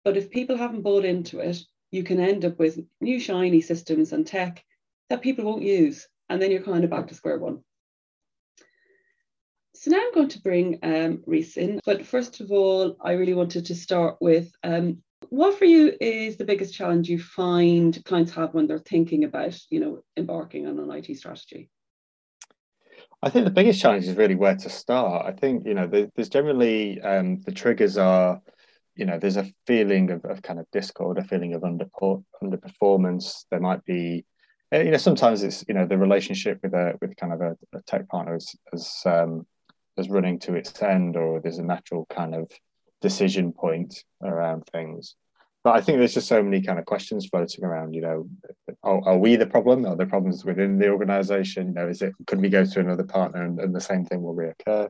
But 0.03 0.17
if 0.17 0.29
people 0.29 0.57
haven't 0.57 0.83
bought 0.83 1.05
into 1.05 1.39
it, 1.39 1.57
you 1.91 2.03
can 2.03 2.19
end 2.19 2.45
up 2.45 2.59
with 2.59 2.79
new 3.01 3.19
shiny 3.19 3.61
systems 3.61 4.13
and 4.13 4.25
tech 4.25 4.63
that 5.09 5.21
people 5.21 5.45
won't 5.45 5.63
use, 5.63 6.07
and 6.29 6.41
then 6.41 6.51
you're 6.51 6.61
kind 6.61 6.83
of 6.83 6.89
back 6.89 7.07
to 7.07 7.15
square 7.15 7.39
one. 7.39 7.63
So 9.75 9.91
now 9.91 9.97
I'm 9.97 10.13
going 10.13 10.29
to 10.29 10.41
bring 10.41 10.79
um, 10.83 11.23
Rhys 11.27 11.57
in, 11.57 11.79
but 11.85 12.05
first 12.05 12.39
of 12.39 12.51
all, 12.51 12.95
I 13.01 13.11
really 13.11 13.33
wanted 13.33 13.65
to 13.67 13.75
start 13.75 14.17
with 14.21 14.51
um, 14.63 15.03
what 15.29 15.57
for 15.57 15.65
you 15.65 15.95
is 15.99 16.37
the 16.37 16.45
biggest 16.45 16.73
challenge 16.73 17.09
you 17.09 17.19
find 17.19 18.03
clients 18.05 18.33
have 18.33 18.53
when 18.53 18.67
they're 18.67 18.79
thinking 18.79 19.23
about, 19.23 19.57
you 19.69 19.79
know, 19.79 20.03
embarking 20.17 20.67
on 20.67 20.79
an 20.79 20.91
IT 20.91 21.17
strategy? 21.17 21.69
I 23.21 23.29
think 23.29 23.45
the 23.45 23.51
biggest 23.51 23.81
challenge 23.81 24.07
is 24.07 24.15
really 24.15 24.35
where 24.35 24.55
to 24.55 24.69
start. 24.69 25.25
I 25.25 25.31
think 25.31 25.65
you 25.65 25.73
know 25.73 25.87
there's 25.87 26.29
generally 26.29 27.01
um, 27.01 27.41
the 27.41 27.51
triggers 27.51 27.97
are 27.97 28.41
you 28.95 29.05
know, 29.05 29.19
there's 29.19 29.37
a 29.37 29.51
feeling 29.67 30.09
of, 30.09 30.23
of 30.25 30.41
kind 30.41 30.59
of 30.59 30.65
discord, 30.71 31.17
a 31.17 31.23
feeling 31.23 31.53
of 31.53 31.63
under 31.63 31.85
underperformance. 32.41 33.45
There 33.51 33.59
might 33.59 33.83
be, 33.83 34.25
uh, 34.73 34.79
you 34.79 34.91
know, 34.91 34.97
sometimes 34.97 35.43
it's 35.43 35.65
you 35.67 35.73
know 35.73 35.85
the 35.85 35.97
relationship 35.97 36.59
with 36.63 36.73
a 36.73 36.93
with 37.01 37.15
kind 37.17 37.33
of 37.33 37.41
a, 37.41 37.57
a 37.73 37.81
tech 37.85 38.07
partner 38.07 38.35
is 38.35 38.55
as 38.73 39.01
um, 39.05 39.45
as 39.97 40.09
running 40.09 40.39
to 40.39 40.55
its 40.55 40.81
end, 40.81 41.17
or 41.17 41.41
there's 41.41 41.57
a 41.57 41.63
natural 41.63 42.05
kind 42.09 42.33
of 42.35 42.49
decision 43.05 43.53
point 43.53 44.03
around 44.23 44.65
things. 44.73 45.15
But 45.63 45.75
I 45.75 45.81
think 45.81 45.99
there's 45.99 46.15
just 46.15 46.27
so 46.27 46.41
many 46.41 46.59
kind 46.61 46.79
of 46.79 46.85
questions 46.85 47.27
floating 47.27 47.63
around. 47.63 47.93
You 47.93 48.01
know, 48.01 48.29
are, 48.83 49.01
are 49.09 49.17
we 49.17 49.35
the 49.35 49.45
problem? 49.45 49.85
Are 49.85 49.95
there 49.95 50.07
problems 50.15 50.43
within 50.43 50.79
the 50.79 50.89
organisation? 50.89 51.67
You 51.67 51.73
know, 51.73 51.87
is 51.87 52.01
it 52.01 52.13
could 52.25 52.41
we 52.41 52.49
go 52.49 52.65
to 52.65 52.79
another 52.79 53.03
partner 53.03 53.43
and, 53.43 53.59
and 53.59 53.75
the 53.75 53.87
same 53.91 54.05
thing 54.05 54.23
will 54.23 54.35
reoccur? 54.35 54.89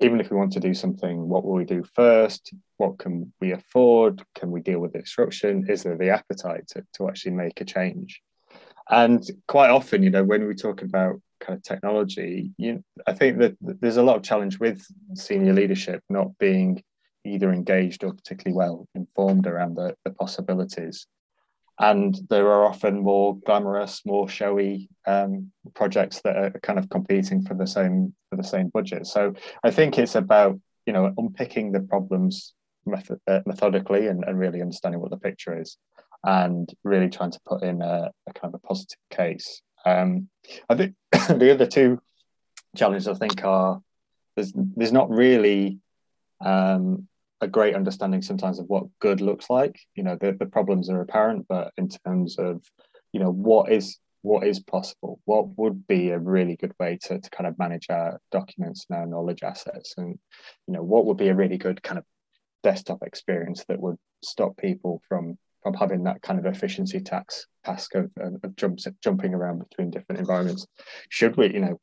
Even 0.00 0.18
if 0.20 0.30
we 0.30 0.36
want 0.36 0.52
to 0.52 0.60
do 0.68 0.74
something, 0.74 1.28
what 1.28 1.44
will 1.44 1.54
we 1.54 1.64
do 1.64 1.84
first? 1.94 2.52
What 2.78 2.98
can 2.98 3.32
we 3.40 3.52
afford? 3.52 4.22
Can 4.34 4.50
we 4.50 4.60
deal 4.60 4.80
with 4.80 4.92
the 4.92 5.00
disruption? 5.00 5.66
Is 5.68 5.82
there 5.82 5.98
the 5.98 6.10
appetite 6.10 6.66
to, 6.68 6.84
to 6.94 7.08
actually 7.08 7.32
make 7.32 7.60
a 7.60 7.64
change? 7.64 8.20
And 8.88 9.22
quite 9.46 9.70
often, 9.70 10.02
you 10.02 10.10
know, 10.10 10.24
when 10.24 10.48
we 10.48 10.54
talk 10.54 10.82
about 10.82 11.20
kind 11.40 11.56
of 11.56 11.62
technology, 11.62 12.52
you, 12.56 12.82
I 13.06 13.12
think 13.12 13.38
that 13.38 13.56
there's 13.60 13.98
a 13.98 14.02
lot 14.02 14.16
of 14.16 14.22
challenge 14.22 14.58
with 14.58 14.84
senior 15.14 15.52
leadership 15.52 16.02
not 16.08 16.36
being 16.38 16.82
either 17.24 17.52
engaged 17.52 18.04
or 18.04 18.12
particularly 18.12 18.56
well 18.56 18.88
informed 18.94 19.46
around 19.46 19.76
the, 19.76 19.94
the 20.04 20.10
possibilities. 20.10 21.06
And 21.78 22.14
there 22.28 22.46
are 22.48 22.66
often 22.66 23.02
more 23.02 23.38
glamorous, 23.38 24.02
more 24.04 24.28
showy 24.28 24.90
um, 25.06 25.50
projects 25.74 26.20
that 26.22 26.36
are 26.36 26.50
kind 26.62 26.78
of 26.78 26.90
competing 26.90 27.42
for 27.42 27.54
the 27.54 27.66
same 27.66 28.14
for 28.28 28.36
the 28.36 28.44
same 28.44 28.68
budget. 28.68 29.06
So 29.06 29.34
I 29.64 29.70
think 29.70 29.98
it's 29.98 30.14
about 30.14 30.60
you 30.84 30.92
know 30.92 31.14
unpicking 31.16 31.72
the 31.72 31.80
problems 31.80 32.54
method, 32.84 33.18
uh, 33.26 33.40
methodically 33.46 34.08
and, 34.08 34.24
and 34.24 34.38
really 34.38 34.60
understanding 34.60 35.00
what 35.00 35.10
the 35.10 35.16
picture 35.16 35.58
is, 35.58 35.78
and 36.22 36.70
really 36.84 37.08
trying 37.08 37.30
to 37.30 37.40
put 37.46 37.62
in 37.62 37.80
a, 37.80 38.10
a 38.28 38.32
kind 38.34 38.54
of 38.54 38.60
a 38.62 38.66
positive 38.66 38.98
case. 39.10 39.62
Um, 39.86 40.28
I 40.68 40.74
think 40.74 40.94
the 41.12 41.50
other 41.50 41.66
two 41.66 41.98
challenges 42.76 43.08
I 43.08 43.14
think 43.14 43.42
are 43.42 43.80
there's 44.36 44.52
there's 44.54 44.92
not 44.92 45.10
really 45.10 45.78
um, 46.44 47.08
a 47.40 47.48
great 47.48 47.74
understanding 47.74 48.22
sometimes 48.22 48.58
of 48.58 48.66
what 48.66 48.84
good 49.00 49.20
looks 49.20 49.48
like. 49.48 49.80
You 49.94 50.02
know, 50.02 50.16
the, 50.20 50.32
the 50.32 50.46
problems 50.46 50.90
are 50.90 51.00
apparent, 51.00 51.46
but 51.48 51.72
in 51.76 51.88
terms 51.88 52.38
of, 52.38 52.62
you 53.12 53.20
know, 53.20 53.30
what 53.30 53.72
is 53.72 53.98
what 54.22 54.46
is 54.46 54.60
possible, 54.60 55.18
what 55.24 55.56
would 55.56 55.86
be 55.86 56.10
a 56.10 56.18
really 56.18 56.54
good 56.54 56.74
way 56.78 56.98
to, 57.00 57.18
to 57.18 57.30
kind 57.30 57.46
of 57.46 57.58
manage 57.58 57.86
our 57.88 58.20
documents 58.30 58.84
and 58.88 58.98
our 58.98 59.06
knowledge 59.06 59.42
assets, 59.42 59.94
and 59.96 60.18
you 60.66 60.74
know, 60.74 60.82
what 60.82 61.06
would 61.06 61.16
be 61.16 61.28
a 61.28 61.34
really 61.34 61.56
good 61.56 61.82
kind 61.82 61.98
of 61.98 62.04
desktop 62.62 63.02
experience 63.02 63.64
that 63.68 63.80
would 63.80 63.96
stop 64.22 64.56
people 64.56 65.00
from 65.08 65.38
from 65.62 65.74
having 65.74 66.04
that 66.04 66.22
kind 66.22 66.38
of 66.38 66.46
efficiency 66.46 67.00
tax 67.00 67.46
task 67.64 67.94
of, 67.94 68.10
of 68.18 68.56
jumps, 68.56 68.86
jumping 69.02 69.34
around 69.34 69.58
between 69.58 69.90
different 69.90 70.18
environments. 70.18 70.66
Should 71.10 71.36
we, 71.36 71.52
you 71.52 71.60
know, 71.60 71.80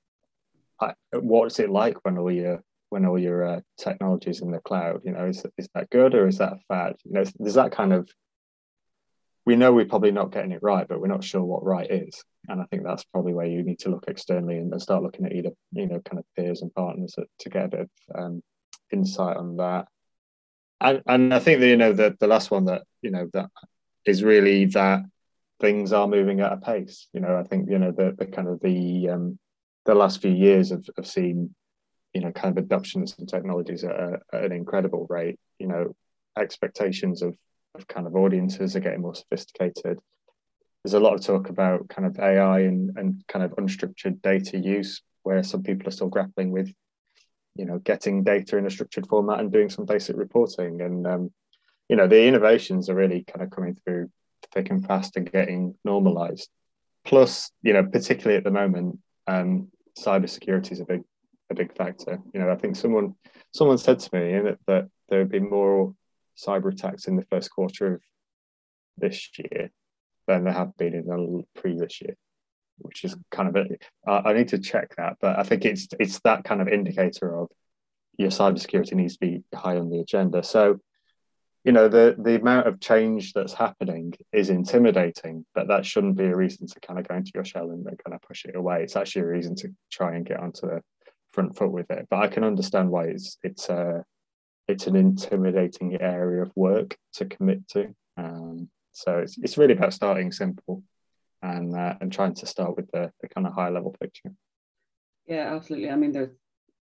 what's 1.12 1.60
it 1.60 1.70
like 1.70 2.04
when 2.04 2.18
all 2.18 2.32
your 2.32 2.64
when 2.89 3.06
all 3.06 3.20
your 3.20 3.46
uh, 3.46 3.60
technologies 3.77 4.41
in 4.41 4.51
the 4.51 4.60
cloud 4.60 5.01
you 5.03 5.12
know 5.12 5.25
is, 5.25 5.46
is 5.58 5.67
that 5.74 5.89
good 5.89 6.15
or 6.15 6.27
is 6.27 6.38
that 6.38 6.53
a 6.53 6.60
fad 6.67 6.96
you 7.03 7.12
know 7.13 7.24
there's 7.39 7.56
that 7.56 7.72
kind 7.72 7.94
of 7.94 8.10
we 9.46 9.56
know 9.56 9.72
we're 9.72 9.86
probably 9.86 10.12
not 10.12 10.32
getting 10.32 10.51
it 10.51 10.62
right 10.62 10.88
but 10.88 11.00
we're 11.00 11.08
not 11.08 11.24
sure 11.24 11.44
what 11.44 11.63
right 11.63 11.89
is. 11.89 12.24
And 12.50 12.62
i 12.62 12.65
think 12.65 12.84
that's 12.84 13.06
probably 13.06 13.34
where 13.34 13.48
you 13.48 13.63
need 13.63 13.79
to 13.79 13.89
look 13.89 14.06
externally 14.08 14.58
and 14.58 14.82
start 14.82 15.03
looking 15.03 15.25
at 15.25 15.34
either 15.34 15.51
you 15.72 15.88
know 15.88 16.00
kind 16.01 16.20
of 16.20 16.25
peers 16.36 16.62
and 16.62 16.74
partners 16.74 17.15
to 17.39 17.50
get 17.50 17.65
a 17.65 17.70
bit 17.70 17.79
of 17.79 17.89
um, 18.15 18.44
insight 18.91 19.38
on 19.38 19.58
that. 19.58 19.88
And, 20.81 21.01
and 21.07 21.33
i 21.33 21.40
think 21.40 21.59
that 21.62 21.68
you 21.68 21.77
know 21.77 21.94
the, 21.94 22.16
the 22.20 22.27
last 22.27 22.51
one 22.51 22.66
that 22.66 22.83
you 23.01 23.12
know 23.12 23.29
that 23.33 23.50
is 24.05 24.24
really 24.24 24.66
that 24.66 25.01
things 25.59 25.92
are 25.92 26.07
moving 26.07 26.40
at 26.40 26.53
a 26.53 26.57
pace. 26.57 27.07
You 27.14 27.22
know 27.22 27.38
i 27.38 27.44
think 27.44 27.70
you 27.70 27.79
know 27.79 27.92
the, 27.92 28.16
the 28.18 28.25
kind 28.25 28.48
of 28.48 28.59
the 28.59 29.09
um, 29.09 29.40
the 29.85 29.96
last 29.96 30.22
few 30.22 30.31
years 30.31 30.70
have, 30.72 30.85
have 30.98 31.07
seen 31.07 31.55
you 32.18 32.24
know 32.24 32.32
kind 32.32 32.58
of 32.58 32.64
adoptions 32.64 33.14
and 33.20 33.30
technologies 33.30 33.84
at, 33.84 33.92
a, 33.92 34.18
at 34.34 34.46
an 34.46 34.51
incredible 34.51 35.06
rate. 35.08 35.40
You 35.60 35.68
know 35.68 35.96
expectations 36.36 37.22
of, 37.22 37.36
of 37.75 37.88
kind 37.88 38.08
of 38.08 38.16
audiences 38.16 38.75
are 38.75 38.80
getting 38.80 39.01
more 39.01 39.14
sophisticated. 39.14 40.00
There's 40.84 40.96
a 40.96 41.00
lot 41.00 41.14
of 41.14 41.22
talk 41.22 41.50
about 41.50 41.90
kind 41.90 42.08
of 42.08 42.18
ai 42.18 42.62
and, 42.62 42.98
and 42.98 43.24
kind 43.27 43.46
of 43.46 43.51
unstructured 43.51 44.24
data 44.24 44.58
use 44.58 45.03
where 45.22 45.44
some 45.44 45.62
people 45.62 45.88
are 45.88 45.92
still 45.92 46.08
grappling 46.08 46.50
with 46.50 46.74
you 47.56 47.66
know 47.66 47.77
getting 47.77 48.24
data 48.24 48.58
in 48.58 48.66
a 48.66 48.72
structured 48.72 49.06
format 49.06 49.40
and 49.40 49.51
doing 49.51 49.70
some 49.70 49.86
basic 49.86 50.18
reporting. 50.18 50.82
And 50.82 51.06
um, 51.06 51.32
you 51.88 51.98
know 51.98 52.08
the 52.08 52.25
innovations 52.25 52.90
are 52.90 52.96
really 52.96 53.25
kind 53.25 53.44
of 53.44 53.51
coming 53.51 53.75
through 53.75 54.10
thick 54.56 54.72
and 54.72 54.84
fast 54.84 55.18
and 55.18 55.32
getting 55.32 55.75
normalized. 55.86 56.50
Plus 57.06 57.51
you 57.62 57.74
know 57.74 57.84
particularly 57.84 58.38
at 58.38 58.44
the 58.44 58.50
moment 58.50 58.98
um, 59.27 59.68
cybersecurity 60.00 60.72
is 60.72 60.80
a 60.80 60.86
big 60.86 61.01
a 61.50 61.55
big 61.55 61.75
factor. 61.75 62.20
You 62.33 62.40
know, 62.40 62.51
I 62.51 62.55
think 62.55 62.75
someone 62.75 63.16
someone 63.51 63.77
said 63.77 64.00
to 64.00 64.10
me 64.14 64.40
that, 64.40 64.57
that 64.68 64.90
there 65.10 65.20
would 65.20 65.31
be 65.31 65.40
more 65.40 65.94
cyber 66.38 66.72
attacks 66.72 67.07
in 67.07 67.16
the 67.16 67.25
first 67.31 67.50
quarter 67.50 67.96
of 67.96 68.01
this 68.98 69.29
year 69.38 69.72
than 70.27 70.44
there 70.44 70.53
have 70.53 70.75
been 70.77 70.94
in 70.94 71.05
the 71.05 71.44
previous 71.60 72.01
year, 72.01 72.16
which 72.79 73.03
is 73.03 73.16
kind 73.31 73.50
of 73.50 73.55
it. 73.55 73.83
I 74.07 74.33
need 74.33 74.50
to 74.50 74.60
check 74.60 74.96
that, 74.98 75.18
but 75.22 75.40
I 75.40 75.44
think 75.44 75.66
it's 75.66 75.88
it's 76.00 76.20
that 76.22 76.44
kind 76.44 76.62
of 76.62 76.68
indicator 76.68 77.40
of 77.40 77.50
your 78.18 78.29
cybersecurity 78.29 78.94
needs 78.94 79.14
to 79.14 79.20
be 79.20 79.44
high 79.53 79.77
on 79.77 79.90
the 79.90 80.00
agenda. 80.00 80.44
So, 80.44 80.79
you 81.64 81.72
know, 81.72 81.88
the 81.88 82.16
the 82.18 82.40
amount 82.40 82.68
of 82.68 82.79
change 82.81 83.33
that's 83.33 83.53
happening 83.53 84.14
is 84.33 84.50
intimidating, 84.50 85.46
but 85.55 85.68
that 85.70 85.86
shouldn't 85.86 86.18
be 86.18 86.25
a 86.25 86.36
reason 86.36 86.68
to 86.68 86.79
kind 86.81 87.00
of 87.00 87.07
go 87.07 87.16
into 87.16 87.31
your 87.33 87.46
shell 87.46 87.70
and 87.70 87.86
kind 87.86 88.14
of 88.14 88.22
push 88.22 88.46
it 88.46 88.55
away. 88.55 88.83
It's 88.83 88.96
actually 88.96 89.24
a 89.24 89.27
reason 89.27 89.55
to 89.57 89.70
try 89.92 90.16
and 90.16 90.25
get 90.25 90.40
onto 90.40 90.68
the 90.68 90.81
front 91.38 91.56
foot 91.56 91.72
with 91.72 91.92
it. 91.92 92.08
But 92.10 92.24
I 92.24 92.28
can 92.28 92.44
understand 92.44 92.90
why 92.90 93.04
it's 93.06 93.38
it's 93.44 93.70
a 93.70 94.04
it's 94.68 94.88
an 94.88 94.96
intimidating 94.96 96.02
area 96.02 96.42
of 96.42 96.52
work 96.56 96.98
to 97.14 97.26
commit 97.26 97.68
to. 97.70 97.94
Um, 98.18 98.70
so 98.92 99.20
it's 99.20 99.38
it's 99.38 99.58
really 99.60 99.74
about 99.74 99.94
starting 99.94 100.32
simple 100.32 100.82
and 101.44 101.76
uh, 101.76 101.94
and 102.02 102.12
trying 102.12 102.34
to 102.34 102.48
start 102.48 102.76
with 102.76 102.90
the, 102.92 103.12
the 103.22 103.30
kind 103.30 103.46
of 103.46 103.54
high 103.54 103.70
level 103.70 103.96
picture. 104.02 104.34
Yeah, 105.28 105.56
absolutely. 105.56 105.92
I 105.92 105.96
mean, 105.96 106.12
there's 106.12 106.36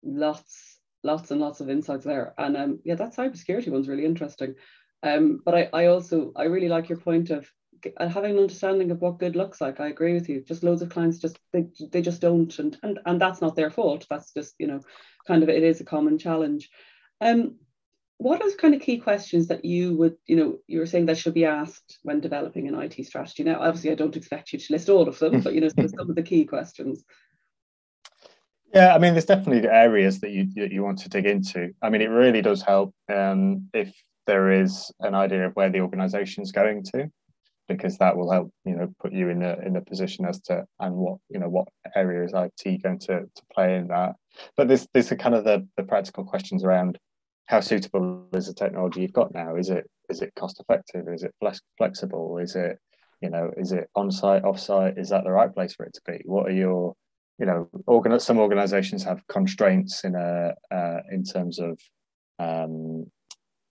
lots 0.02 0.80
lots 1.02 1.30
and 1.30 1.40
lots 1.40 1.60
of 1.60 1.70
insights 1.70 2.04
there, 2.04 2.34
and 2.36 2.54
um, 2.54 2.80
yeah, 2.84 2.96
that 2.96 3.16
cybersecurity 3.16 3.70
one's 3.70 3.88
really 3.88 4.04
interesting. 4.04 4.54
Um, 5.02 5.40
but 5.44 5.54
I, 5.54 5.70
I 5.72 5.86
also 5.86 6.32
I 6.36 6.44
really 6.44 6.68
like 6.68 6.90
your 6.90 6.98
point 6.98 7.30
of 7.30 7.50
having 7.98 8.32
an 8.32 8.38
understanding 8.38 8.90
of 8.90 9.00
what 9.00 9.18
good 9.18 9.36
looks 9.36 9.60
like. 9.60 9.80
I 9.80 9.88
agree 9.88 10.14
with 10.14 10.28
you. 10.28 10.42
Just 10.42 10.62
loads 10.62 10.82
of 10.82 10.90
clients 10.90 11.18
just 11.18 11.38
they, 11.52 11.66
they 11.90 12.02
just 12.02 12.20
don't, 12.20 12.56
and 12.58 12.78
and 12.82 12.98
and 13.06 13.20
that's 13.20 13.40
not 13.40 13.56
their 13.56 13.70
fault. 13.70 14.06
That's 14.08 14.32
just 14.32 14.54
you 14.58 14.66
know, 14.66 14.80
kind 15.26 15.42
of 15.42 15.48
it 15.48 15.62
is 15.62 15.80
a 15.80 15.84
common 15.84 16.18
challenge. 16.18 16.70
Um, 17.20 17.56
what 18.18 18.40
are 18.40 18.50
the 18.50 18.56
kind 18.56 18.74
of 18.74 18.80
key 18.80 18.98
questions 18.98 19.48
that 19.48 19.64
you 19.64 19.96
would 19.96 20.16
you 20.26 20.36
know 20.36 20.58
you 20.66 20.78
were 20.78 20.86
saying 20.86 21.06
that 21.06 21.18
should 21.18 21.34
be 21.34 21.44
asked 21.44 21.98
when 22.02 22.20
developing 22.20 22.68
an 22.68 22.80
IT 22.80 23.04
strategy? 23.06 23.42
Now, 23.44 23.60
obviously, 23.60 23.90
I 23.90 23.96
don't 23.96 24.16
expect 24.16 24.52
you 24.52 24.58
to 24.58 24.72
list 24.72 24.88
all 24.88 25.08
of 25.08 25.18
them, 25.18 25.40
but 25.40 25.54
you 25.54 25.60
know, 25.60 25.68
some 25.68 26.10
of 26.10 26.14
the 26.14 26.22
key 26.22 26.44
questions. 26.44 27.04
Yeah, 28.74 28.94
I 28.94 28.98
mean, 28.98 29.12
there's 29.12 29.26
definitely 29.26 29.68
areas 29.68 30.20
that 30.20 30.30
you 30.30 30.48
that 30.54 30.72
you 30.72 30.82
want 30.82 30.98
to 31.00 31.08
dig 31.08 31.26
into. 31.26 31.74
I 31.82 31.90
mean, 31.90 32.00
it 32.00 32.06
really 32.06 32.42
does 32.42 32.62
help 32.62 32.94
um, 33.12 33.68
if 33.74 33.92
there 34.26 34.52
is 34.52 34.90
an 35.00 35.14
idea 35.14 35.46
of 35.46 35.54
where 35.54 35.70
the 35.70 35.80
organization's 35.80 36.52
going 36.52 36.84
to 36.84 37.10
because 37.68 37.98
that 37.98 38.16
will 38.16 38.30
help 38.30 38.50
you 38.64 38.74
know 38.74 38.92
put 39.00 39.12
you 39.12 39.28
in 39.28 39.42
a 39.42 39.56
in 39.64 39.76
a 39.76 39.80
position 39.80 40.24
as 40.24 40.40
to 40.40 40.64
and 40.80 40.94
what 40.94 41.18
you 41.28 41.38
know 41.38 41.48
what 41.48 41.68
area 41.94 42.24
is 42.24 42.32
IT 42.34 42.82
going 42.82 42.98
to 42.98 43.20
to 43.20 43.42
play 43.52 43.76
in 43.76 43.88
that. 43.88 44.16
But 44.56 44.68
this 44.68 44.86
these 44.94 45.10
are 45.12 45.16
kind 45.16 45.34
of 45.34 45.44
the 45.44 45.66
the 45.76 45.84
practical 45.84 46.24
questions 46.24 46.64
around 46.64 46.98
how 47.46 47.60
suitable 47.60 48.26
is 48.34 48.46
the 48.46 48.54
technology 48.54 49.02
you've 49.02 49.12
got 49.12 49.34
now? 49.34 49.56
Is 49.56 49.68
it 49.68 49.88
is 50.08 50.22
it 50.22 50.34
cost 50.34 50.60
effective? 50.60 51.06
Is 51.08 51.22
it 51.22 51.34
flex, 51.40 51.60
flexible? 51.78 52.38
Is 52.38 52.56
it 52.56 52.78
you 53.20 53.30
know 53.30 53.50
is 53.56 53.72
it 53.72 53.88
on 53.94 54.10
site 54.10 54.44
off 54.44 54.58
site? 54.58 54.98
Is 54.98 55.10
that 55.10 55.24
the 55.24 55.30
right 55.30 55.52
place 55.52 55.74
for 55.74 55.84
it 55.84 55.94
to 55.94 56.00
be? 56.06 56.22
What 56.24 56.46
are 56.46 56.54
your 56.54 56.94
you 57.38 57.46
know 57.46 57.68
organ- 57.86 58.18
some 58.20 58.38
organizations 58.38 59.04
have 59.04 59.26
constraints 59.28 60.04
in 60.04 60.14
a 60.14 60.54
uh, 60.70 61.00
in 61.10 61.24
terms 61.24 61.58
of 61.58 61.78
um, 62.38 63.06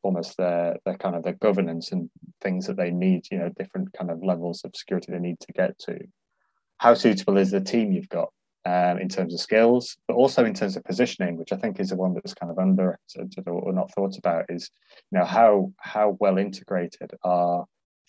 almost 0.03 0.37
their 0.37 0.77
their 0.85 0.97
kind 0.97 1.15
of 1.15 1.23
their 1.23 1.33
governance 1.33 1.91
and 1.91 2.09
things 2.41 2.67
that 2.67 2.77
they 2.77 2.91
need, 2.91 3.25
you 3.31 3.37
know, 3.37 3.49
different 3.57 3.93
kind 3.93 4.11
of 4.11 4.23
levels 4.23 4.63
of 4.63 4.75
security 4.75 5.11
they 5.11 5.19
need 5.19 5.39
to 5.39 5.53
get 5.53 5.77
to. 5.79 5.97
How 6.77 6.93
suitable 6.93 7.37
is 7.37 7.51
the 7.51 7.61
team 7.61 7.91
you've 7.91 8.09
got 8.09 8.29
um, 8.65 8.97
in 8.99 9.09
terms 9.09 9.33
of 9.33 9.39
skills, 9.39 9.97
but 10.07 10.15
also 10.15 10.45
in 10.45 10.53
terms 10.53 10.75
of 10.75 10.83
positioning, 10.83 11.37
which 11.37 11.51
I 11.51 11.57
think 11.57 11.79
is 11.79 11.89
the 11.89 11.95
one 11.95 12.13
that's 12.13 12.33
kind 12.33 12.51
of 12.51 12.59
under 12.59 12.97
or 13.45 13.73
not 13.73 13.91
thought 13.93 14.17
about, 14.17 14.45
is 14.49 14.69
you 15.11 15.19
know 15.19 15.25
how 15.25 15.71
how 15.77 16.17
well 16.19 16.37
integrated 16.37 17.11
are 17.23 17.65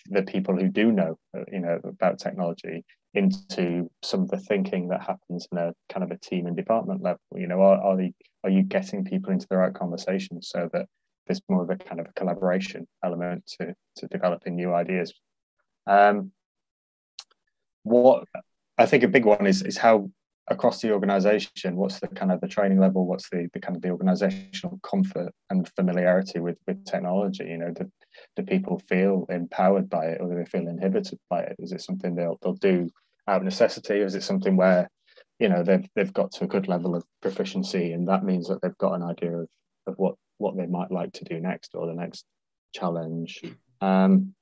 the 0.06 0.22
people 0.22 0.56
who 0.56 0.68
do 0.68 0.90
know 0.90 1.16
you 1.52 1.60
know 1.60 1.78
about 1.84 2.18
technology 2.18 2.84
into 3.14 3.90
some 4.02 4.22
of 4.22 4.30
the 4.30 4.38
thinking 4.38 4.88
that 4.88 5.02
happens 5.02 5.46
in 5.52 5.58
a 5.58 5.72
kind 5.90 6.02
of 6.02 6.10
a 6.10 6.18
team 6.18 6.46
and 6.46 6.56
department 6.56 7.02
level. 7.02 7.20
You 7.34 7.46
know, 7.46 7.60
are, 7.60 7.80
are, 7.82 7.96
they, 7.96 8.14
are 8.42 8.50
you 8.50 8.62
getting 8.62 9.04
people 9.04 9.32
into 9.32 9.46
the 9.48 9.56
right 9.56 9.74
conversations 9.74 10.48
so 10.48 10.70
that 10.72 10.86
there's 11.26 11.40
more 11.48 11.62
of 11.62 11.70
a 11.70 11.76
kind 11.76 12.00
of 12.00 12.06
a 12.06 12.12
collaboration 12.12 12.86
element 13.04 13.44
to 13.58 13.74
to 13.96 14.06
developing 14.08 14.56
new 14.56 14.72
ideas. 14.74 15.12
Um, 15.86 16.32
what 17.82 18.24
I 18.78 18.86
think 18.86 19.02
a 19.02 19.08
big 19.08 19.24
one 19.24 19.46
is 19.46 19.62
is 19.62 19.78
how 19.78 20.10
across 20.48 20.80
the 20.80 20.92
organization 20.92 21.76
what's 21.76 22.00
the 22.00 22.08
kind 22.08 22.32
of 22.32 22.40
the 22.40 22.48
training 22.48 22.80
level 22.80 23.06
what's 23.06 23.30
the, 23.30 23.48
the 23.54 23.60
kind 23.60 23.76
of 23.76 23.82
the 23.82 23.90
organizational 23.90 24.80
comfort 24.82 25.32
and 25.50 25.68
familiarity 25.76 26.40
with 26.40 26.58
with 26.66 26.84
technology? 26.84 27.44
You 27.44 27.58
know 27.58 27.70
do, 27.70 27.90
do 28.36 28.42
people 28.42 28.80
feel 28.88 29.26
empowered 29.28 29.88
by 29.88 30.06
it 30.06 30.20
or 30.20 30.28
do 30.28 30.36
they 30.36 30.44
feel 30.44 30.68
inhibited 30.68 31.18
by 31.30 31.42
it? 31.42 31.56
Is 31.58 31.72
it 31.72 31.82
something 31.82 32.14
they'll, 32.14 32.38
they'll 32.42 32.54
do 32.54 32.90
out 33.28 33.38
of 33.38 33.44
necessity? 33.44 34.00
Or 34.00 34.06
is 34.06 34.14
it 34.14 34.22
something 34.22 34.56
where 34.56 34.88
you 35.38 35.48
know 35.48 35.62
they've, 35.62 35.88
they've 35.94 36.12
got 36.12 36.32
to 36.32 36.44
a 36.44 36.48
good 36.48 36.68
level 36.68 36.94
of 36.94 37.04
proficiency 37.20 37.92
and 37.92 38.06
that 38.08 38.24
means 38.24 38.48
that 38.48 38.60
they've 38.62 38.78
got 38.78 38.94
an 38.94 39.02
idea 39.02 39.36
of, 39.36 39.48
of 39.86 39.94
what 39.96 40.14
what 40.42 40.56
they 40.56 40.66
might 40.66 40.90
like 40.90 41.12
to 41.12 41.24
do 41.24 41.40
next 41.40 41.74
or 41.74 41.86
the 41.86 41.94
next 41.94 42.24
challenge 42.74 43.42
um, 43.80 44.34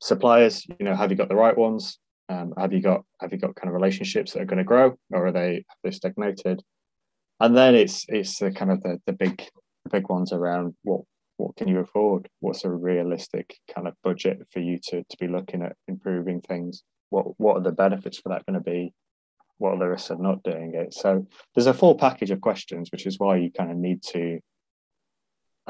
suppliers 0.00 0.66
you 0.78 0.84
know 0.86 0.94
have 0.94 1.10
you 1.10 1.16
got 1.16 1.28
the 1.28 1.42
right 1.44 1.56
ones 1.56 1.98
um, 2.32 2.54
have 2.56 2.72
you 2.72 2.80
got 2.80 3.04
have 3.20 3.32
you 3.32 3.38
got 3.38 3.54
kind 3.54 3.68
of 3.68 3.74
relationships 3.74 4.32
that 4.32 4.42
are 4.42 4.46
going 4.46 4.58
to 4.58 4.64
grow, 4.64 4.96
or 5.10 5.26
are 5.26 5.32
they 5.32 5.56
are 5.56 5.76
they 5.84 5.90
stagnated? 5.90 6.62
And 7.40 7.56
then 7.56 7.74
it's 7.74 8.06
it's 8.08 8.38
the 8.38 8.50
kind 8.50 8.70
of 8.70 8.82
the 8.82 9.00
the 9.06 9.12
big 9.12 9.42
big 9.90 10.08
ones 10.08 10.32
around 10.32 10.74
what 10.82 11.02
what 11.36 11.56
can 11.56 11.68
you 11.68 11.80
afford? 11.80 12.28
What's 12.40 12.64
a 12.64 12.70
realistic 12.70 13.56
kind 13.74 13.88
of 13.88 13.94
budget 14.02 14.46
for 14.52 14.60
you 14.60 14.78
to 14.84 15.02
to 15.02 15.16
be 15.18 15.28
looking 15.28 15.62
at 15.62 15.76
improving 15.88 16.40
things? 16.40 16.82
What 17.10 17.38
what 17.38 17.56
are 17.56 17.62
the 17.62 17.72
benefits 17.72 18.18
for 18.18 18.30
that 18.30 18.46
going 18.46 18.62
to 18.62 18.70
be? 18.70 18.92
What 19.58 19.74
are 19.74 19.78
the 19.78 19.88
risks 19.88 20.10
of 20.10 20.20
not 20.20 20.42
doing 20.42 20.74
it? 20.74 20.94
So 20.94 21.26
there's 21.54 21.66
a 21.66 21.74
full 21.74 21.96
package 21.96 22.30
of 22.30 22.40
questions, 22.40 22.90
which 22.90 23.06
is 23.06 23.18
why 23.18 23.36
you 23.36 23.50
kind 23.50 23.70
of 23.70 23.76
need 23.76 24.02
to 24.04 24.40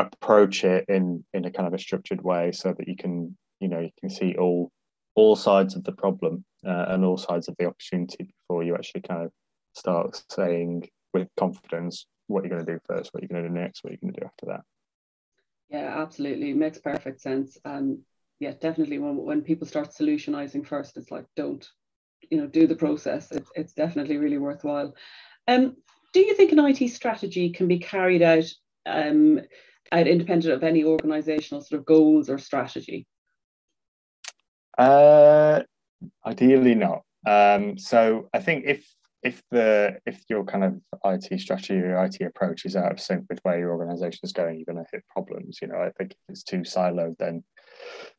approach 0.07 0.65
it 0.65 0.85
in 0.89 1.25
in 1.33 1.45
a 1.45 1.51
kind 1.51 1.67
of 1.67 1.75
a 1.75 1.79
structured 1.79 2.23
way 2.23 2.53
so 2.53 2.73
that 2.73 2.89
you 2.89 2.97
can 2.97 3.37
you 3.61 3.69
know 3.69 3.81
you 3.81 3.91
can 4.01 4.11
see 4.11 4.35
all 4.37 4.71
all 5.15 5.37
sides 5.37 5.77
of 5.77 5.85
the 5.85 5.93
problem 5.93 6.45
uh, 6.67 6.87
and 6.89 7.05
all 7.05 7.19
sides 7.19 7.49
of 7.49 7.57
the 7.59 7.67
opportunity 7.67 8.25
before 8.25 8.63
you 8.63 8.75
actually 8.75 9.03
kind 9.03 9.25
of 9.25 9.31
start 9.75 10.23
saying 10.31 10.89
with 11.13 11.29
confidence 11.39 12.07
what 12.27 12.45
you're 12.45 12.51
going 12.51 12.65
to 12.65 12.73
do 12.73 12.81
first, 12.87 13.13
what 13.13 13.23
you're 13.23 13.29
going 13.29 13.43
to 13.43 13.49
do 13.49 13.55
next, 13.55 13.83
what 13.83 13.91
you're 13.91 13.99
going 14.01 14.15
to 14.15 14.21
do 14.21 14.27
after 14.27 14.47
that. 14.47 14.63
Yeah, 15.69 16.03
absolutely. 16.03 16.51
It 16.51 16.57
makes 16.57 16.79
perfect 16.79 17.21
sense. 17.21 17.59
And 17.65 17.99
yeah, 18.41 18.53
definitely 18.53 18.99
when, 18.99 19.17
when 19.17 19.43
people 19.43 19.67
start 19.67 19.91
solutionizing 19.91 20.67
first, 20.67 20.97
it's 20.97 21.11
like, 21.11 21.27
don't, 21.37 21.67
you 22.31 22.39
know, 22.39 22.47
do 22.47 22.67
the 22.67 22.77
process. 22.77 23.31
It's, 23.33 23.51
it's 23.55 23.73
definitely 23.73 24.19
really 24.19 24.39
worthwhile. 24.39 24.95
Um, 25.49 25.77
do 26.13 26.21
you 26.21 26.35
think 26.35 26.53
an 26.53 26.59
IT 26.59 26.89
strategy 26.89 27.51
can 27.51 27.69
be 27.69 27.79
carried 27.79 28.23
out 28.23 28.45
um, 28.87 29.41
independent 29.93 30.55
of 30.55 30.63
any 30.63 30.85
organizational 30.85 31.61
sort 31.61 31.81
of 31.81 31.87
goals 31.87 32.31
or 32.31 32.39
strategy? 32.39 33.07
Uh, 34.79 35.63
ideally 36.25 36.75
not. 36.75 37.03
Um, 37.27 37.79
so 37.79 38.29
I 38.33 38.41
think 38.41 38.65
if 38.67 38.87
if 39.23 39.41
the 39.51 39.99
if 40.05 40.25
your 40.29 40.45
kind 40.45 40.65
of 40.65 40.81
IT 41.05 41.41
strategy 41.41 41.75
or 41.75 42.05
IT 42.05 42.21
approach 42.21 42.65
is 42.65 42.75
out 42.75 42.91
of 42.91 43.01
sync 43.01 43.27
with 43.29 43.39
where 43.45 43.59
your 43.59 43.71
organization 43.71 44.21
is 44.25 44.33
going, 44.33 44.57
you're 44.57 44.75
going 44.75 44.85
to 44.85 44.91
hit 44.93 45.05
problems. 45.09 45.59
You 45.63 45.69
know, 45.69 45.77
I 45.77 45.91
think 45.91 46.13
if 46.13 46.19
it's 46.29 46.43
too 46.43 46.59
siloed, 46.59 47.19
then 47.19 47.45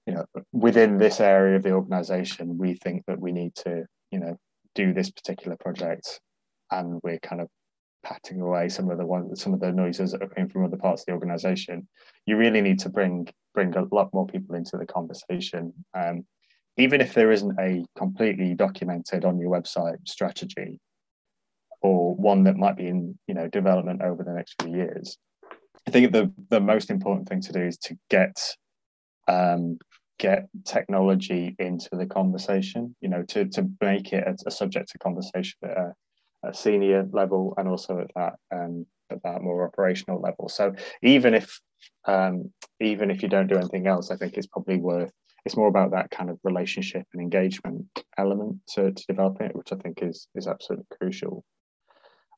you 0.07 0.13
know 0.13 0.25
within 0.51 0.97
this 0.97 1.19
area 1.19 1.57
of 1.57 1.63
the 1.63 1.71
organization, 1.71 2.57
we 2.57 2.75
think 2.75 3.03
that 3.07 3.19
we 3.19 3.31
need 3.31 3.55
to 3.55 3.86
you 4.12 4.19
know 4.19 4.38
do 4.75 4.93
this 4.93 5.12
particular 5.12 5.57
project, 5.57 6.21
and 6.71 7.01
we're 7.03 7.19
kind 7.19 7.41
of 7.41 7.49
patting 8.04 8.42
away 8.42 8.70
some 8.70 8.89
of 8.89 8.98
the 8.98 9.06
ones 9.06 9.42
some 9.42 9.54
of 9.54 9.60
the 9.60 9.72
noises 9.72 10.12
that 10.12 10.22
are 10.22 10.28
coming 10.28 10.50
from 10.50 10.66
other 10.66 10.78
parts 10.78 11.02
of 11.02 11.06
the 11.08 11.13
organization. 11.13 11.88
You 12.26 12.38
really 12.38 12.62
need 12.62 12.80
to 12.80 12.89
bring 12.89 13.30
bring 13.54 13.76
a 13.76 13.88
lot 13.92 14.13
more 14.13 14.28
people 14.28 14.56
into 14.56 14.78
the 14.78 14.86
conversation. 14.86 15.74
Um, 15.94 16.26
even 16.78 17.02
if 17.02 17.13
there 17.13 17.32
isn't 17.32 17.60
a 17.60 17.86
completely 17.96 18.56
documented 18.56 19.26
on 19.26 19.39
your 19.39 19.52
website 19.52 19.98
strategy 20.08 20.80
or 21.82 22.16
one 22.16 22.44
that 22.46 22.58
might 22.58 22.78
be 22.78 22.88
in 22.88 23.18
you 23.28 23.34
know 23.34 23.48
development 23.48 24.02
over 24.02 24.24
the 24.24 24.34
next 24.34 24.56
few 24.62 24.76
years 24.76 25.18
i 25.88 25.92
think 25.92 26.12
the 26.12 26.32
the 26.50 26.60
most 26.60 26.89
important 26.89 27.28
thing 27.28 27.42
to 27.42 27.52
do 27.52 27.62
is 27.62 27.78
to 27.78 27.96
get 28.10 28.56
um, 29.28 29.78
get 30.20 30.48
technology 30.66 31.56
into 31.60 31.89
the 31.94 32.06
conversation 32.06 32.96
you 33.02 33.10
know 33.10 33.24
to 33.24 33.46
to 33.46 33.70
make 33.82 34.12
it 34.13 34.24
a, 34.26 34.36
a 34.48 34.52
subject 34.52 34.92
of 34.96 35.00
conversation 35.00 35.58
at 35.63 35.78
a, 35.78 35.94
senior 36.51 37.08
level 37.12 37.53
and 37.58 37.67
also 37.67 37.99
at 37.99 38.12
that 38.15 38.34
um, 38.53 38.86
at 39.10 39.21
that 39.23 39.41
more 39.41 39.65
operational 39.65 40.19
level 40.19 40.49
so 40.49 40.73
even 41.01 41.34
if 41.34 41.60
um, 42.06 42.51
even 42.79 43.12
if 43.12 43.21
you 43.21 43.29
don't 43.29 43.47
do 43.47 43.56
anything 43.56 43.88
else 43.88 44.12
i 44.12 44.15
think 44.15 44.34
it's 44.34 44.47
probably 44.47 44.77
worth 44.77 45.12
it's 45.45 45.58
more 45.58 45.67
about 45.67 45.91
that 45.91 46.10
kind 46.10 46.29
of 46.29 46.39
relationship 46.43 47.06
and 47.13 47.21
engagement 47.21 47.86
element 48.17 48.58
to, 48.69 48.91
to 48.91 49.06
developing 49.08 49.47
it, 49.47 49.56
which 49.56 49.71
I 49.71 49.75
think 49.75 50.01
is 50.01 50.27
is 50.36 50.47
absolutely 50.47 50.86
crucial. 50.97 51.43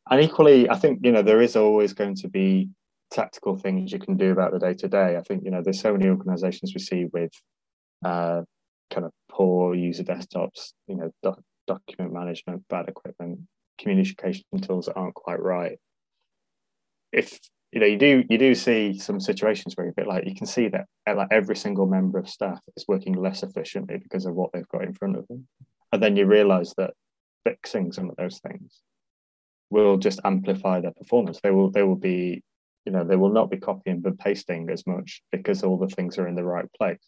And 0.09 0.21
equally, 0.21 0.69
I 0.69 0.75
think 0.75 0.99
you 1.03 1.11
know 1.11 1.21
there 1.21 1.41
is 1.41 1.55
always 1.55 1.93
going 1.93 2.15
to 2.15 2.27
be 2.27 2.69
tactical 3.11 3.55
things 3.55 3.91
you 3.91 3.99
can 3.99 4.17
do 4.17 4.31
about 4.31 4.51
the 4.51 4.59
day 4.59 4.73
to 4.73 4.87
day. 4.87 5.17
I 5.17 5.21
think 5.21 5.43
you 5.43 5.51
know 5.51 5.61
there's 5.61 5.81
so 5.81 5.93
many 5.93 6.09
organisations 6.09 6.73
we 6.73 6.81
see 6.81 7.05
with 7.13 7.31
uh, 8.03 8.41
kind 8.91 9.05
of 9.05 9.11
poor 9.29 9.75
user 9.75 10.03
desktops, 10.03 10.73
you 10.87 10.95
know, 10.95 11.11
doc- 11.21 11.41
document 11.67 12.13
management, 12.13 12.63
bad 12.69 12.87
equipment, 12.87 13.39
communication 13.77 14.43
tools 14.61 14.85
that 14.85 14.95
aren't 14.95 15.15
quite 15.15 15.41
right. 15.41 15.77
If 17.11 17.39
you 17.71 17.81
know, 17.81 17.88
you 17.88 17.97
do 17.97 18.23
you 18.29 18.38
do 18.38 18.55
see 18.55 18.97
some 18.97 19.19
situations 19.19 19.75
where 19.75 19.89
a 19.89 19.93
bit 19.93 20.07
like 20.07 20.25
you 20.25 20.33
can 20.33 20.47
see 20.47 20.69
that 20.69 20.85
uh, 21.07 21.15
like 21.15 21.27
every 21.31 21.55
single 21.55 21.85
member 21.85 22.17
of 22.17 22.29
staff 22.29 22.59
is 22.77 22.85
working 22.88 23.13
less 23.13 23.43
efficiently 23.43 23.97
because 23.97 24.25
of 24.25 24.33
what 24.33 24.51
they've 24.53 24.67
got 24.69 24.83
in 24.83 24.93
front 24.93 25.17
of 25.17 25.27
them, 25.27 25.47
and 25.91 26.01
then 26.01 26.15
you 26.15 26.25
realise 26.25 26.73
that 26.77 26.93
fixing 27.43 27.91
some 27.91 28.09
of 28.09 28.15
those 28.15 28.39
things 28.39 28.81
will 29.69 29.97
just 29.97 30.19
amplify 30.23 30.79
their 30.79 30.93
performance. 30.93 31.39
They 31.43 31.51
will 31.51 31.69
they 31.69 31.83
will 31.83 31.97
be 31.97 32.43
you 32.85 32.91
know 32.91 33.03
they 33.03 33.15
will 33.15 33.31
not 33.31 33.49
be 33.49 33.57
copying 33.57 33.99
but 34.01 34.17
pasting 34.19 34.69
as 34.69 34.85
much 34.88 35.21
because 35.31 35.63
all 35.63 35.77
the 35.77 35.88
things 35.88 36.17
are 36.17 36.27
in 36.27 36.35
the 36.35 36.45
right 36.45 36.71
place. 36.77 37.05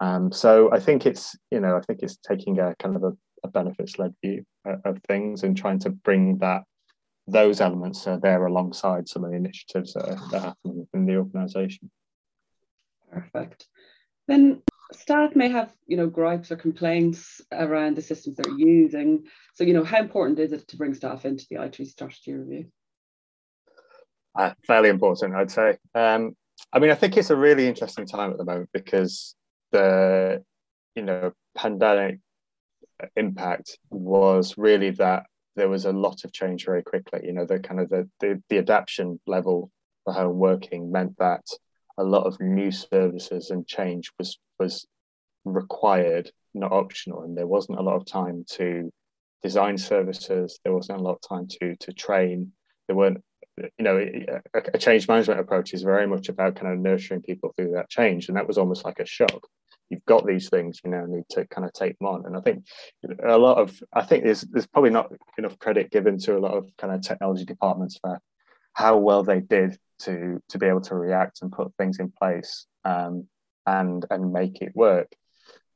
Um, 0.00 0.30
so 0.30 0.72
I 0.72 0.78
think 0.78 1.06
it's 1.06 1.36
you 1.50 1.60
know 1.60 1.76
I 1.76 1.80
think 1.80 2.00
it's 2.02 2.18
taking 2.18 2.60
a 2.60 2.74
kind 2.76 2.94
of 2.94 3.02
a, 3.02 3.12
a 3.44 3.48
benefits 3.48 3.98
led 3.98 4.14
view 4.24 4.44
of 4.84 4.98
things 5.06 5.42
and 5.42 5.56
trying 5.56 5.78
to 5.80 5.90
bring 5.90 6.38
that 6.38 6.62
those 7.26 7.60
elements 7.60 8.06
are 8.06 8.18
there 8.18 8.46
alongside 8.46 9.08
some 9.08 9.24
of 9.24 9.30
the 9.30 9.36
initiatives 9.36 9.92
that 9.92 10.08
are, 10.08 10.30
that 10.30 10.42
are 10.42 10.46
happening 10.48 10.78
within 10.78 11.06
the 11.06 11.16
organisation. 11.16 11.90
Perfect. 13.12 13.66
Then 14.26 14.62
staff 14.92 15.36
may 15.36 15.48
have, 15.48 15.72
you 15.86 15.96
know, 15.96 16.06
gripes 16.06 16.50
or 16.50 16.56
complaints 16.56 17.40
around 17.52 17.96
the 17.96 18.02
systems 18.02 18.36
they're 18.36 18.58
using. 18.58 19.24
So, 19.54 19.64
you 19.64 19.74
know, 19.74 19.84
how 19.84 19.98
important 19.98 20.38
is 20.38 20.52
it 20.52 20.66
to 20.68 20.76
bring 20.76 20.94
staff 20.94 21.24
into 21.24 21.46
the 21.50 21.62
IT 21.62 21.86
strategy 21.88 22.32
review? 22.32 22.66
Uh, 24.34 24.52
fairly 24.66 24.88
important, 24.88 25.34
I'd 25.34 25.50
say. 25.50 25.76
Um, 25.94 26.36
I 26.72 26.78
mean, 26.78 26.90
I 26.90 26.94
think 26.94 27.16
it's 27.16 27.30
a 27.30 27.36
really 27.36 27.66
interesting 27.66 28.06
time 28.06 28.30
at 28.30 28.38
the 28.38 28.44
moment 28.44 28.70
because 28.72 29.34
the, 29.72 30.42
you 30.94 31.02
know, 31.02 31.32
pandemic 31.56 32.20
impact 33.16 33.78
was 33.90 34.56
really 34.56 34.90
that 34.90 35.24
there 35.56 35.68
was 35.68 35.84
a 35.84 35.92
lot 35.92 36.24
of 36.24 36.32
change 36.32 36.64
very 36.64 36.82
quickly. 36.82 37.20
You 37.24 37.32
know, 37.32 37.44
the 37.44 37.58
kind 37.58 37.80
of 37.80 37.88
the, 37.88 38.08
the, 38.20 38.42
the 38.48 38.58
adaptation 38.58 39.20
level 39.26 39.70
for 40.04 40.12
home 40.12 40.38
working 40.38 40.90
meant 40.90 41.16
that 41.18 41.44
a 41.98 42.04
lot 42.04 42.26
of 42.26 42.40
new 42.40 42.70
services 42.70 43.50
and 43.50 43.66
change 43.66 44.12
was 44.18 44.38
was 44.58 44.86
required, 45.44 46.30
not 46.54 46.72
optional, 46.72 47.22
and 47.22 47.36
there 47.36 47.46
wasn't 47.46 47.78
a 47.78 47.82
lot 47.82 47.96
of 47.96 48.06
time 48.06 48.44
to 48.52 48.90
design 49.42 49.76
services. 49.76 50.60
There 50.62 50.74
wasn't 50.74 51.00
a 51.00 51.02
lot 51.02 51.18
of 51.18 51.28
time 51.28 51.48
to 51.60 51.76
to 51.76 51.92
train. 51.92 52.52
There 52.86 52.96
weren't, 52.96 53.22
you 53.58 53.70
know, 53.80 53.98
a, 54.54 54.60
a 54.74 54.78
change 54.78 55.08
management 55.08 55.40
approach 55.40 55.74
is 55.74 55.82
very 55.82 56.06
much 56.06 56.28
about 56.28 56.56
kind 56.56 56.72
of 56.72 56.78
nurturing 56.78 57.22
people 57.22 57.52
through 57.56 57.72
that 57.72 57.90
change, 57.90 58.28
and 58.28 58.36
that 58.36 58.46
was 58.46 58.58
almost 58.58 58.84
like 58.84 59.00
a 59.00 59.06
shock 59.06 59.42
you've 59.90 60.04
got 60.04 60.26
these 60.26 60.48
things 60.48 60.80
you 60.84 60.90
now 60.90 61.04
need 61.06 61.24
to 61.30 61.46
kind 61.46 61.66
of 61.66 61.72
take 61.72 61.98
them 61.98 62.08
on. 62.08 62.26
And 62.26 62.36
i 62.36 62.40
think 62.40 62.64
a 63.24 63.38
lot 63.38 63.58
of 63.58 63.80
i 63.92 64.02
think 64.02 64.24
there's 64.24 64.42
there's 64.42 64.66
probably 64.66 64.90
not 64.90 65.12
enough 65.36 65.58
credit 65.58 65.90
given 65.90 66.18
to 66.18 66.36
a 66.36 66.40
lot 66.40 66.56
of 66.56 66.66
kind 66.78 66.94
of 66.94 67.02
technology 67.02 67.44
departments 67.44 67.98
for 68.00 68.20
how 68.74 68.96
well 68.96 69.22
they 69.22 69.40
did 69.40 69.76
to 70.00 70.40
to 70.48 70.58
be 70.58 70.66
able 70.66 70.80
to 70.82 70.94
react 70.94 71.42
and 71.42 71.52
put 71.52 71.74
things 71.76 71.98
in 71.98 72.10
place 72.10 72.66
um, 72.84 73.26
and 73.66 74.06
and 74.10 74.32
make 74.32 74.62
it 74.62 74.72
work. 74.74 75.10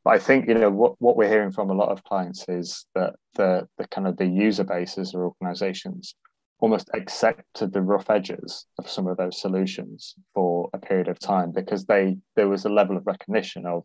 But 0.05 0.15
i 0.15 0.19
think 0.19 0.49
you 0.49 0.55
know 0.55 0.71
what, 0.71 0.95
what 0.99 1.17
we're 1.17 1.29
hearing 1.29 1.53
from 1.53 1.71
a 1.71 1.75
lot 1.75 1.91
of 1.91 2.05
clients 2.05 2.45
is 2.49 2.87
that 2.95 3.15
the 3.35 3.69
the 3.79 3.87
kind 3.89 4.07
of 4.07 4.17
the 4.17 4.27
user 4.27 4.65
bases 4.65 5.15
or 5.15 5.25
organizations 5.25 6.15
almost 6.63 6.89
accepted 6.95 7.73
the 7.73 7.83
rough 7.83 8.09
edges 8.09 8.67
of 8.79 8.89
some 8.89 9.09
of 9.09 9.17
those 9.17 9.41
solutions 9.41 10.15
for 10.33 10.71
a 10.73 10.79
period 10.79 11.09
of 11.09 11.19
time 11.19 11.51
because 11.51 11.85
they 11.87 12.17
there 12.37 12.49
was 12.49 12.65
a 12.65 12.69
level 12.69 12.97
of 12.97 13.07
recognition 13.07 13.67
of 13.67 13.83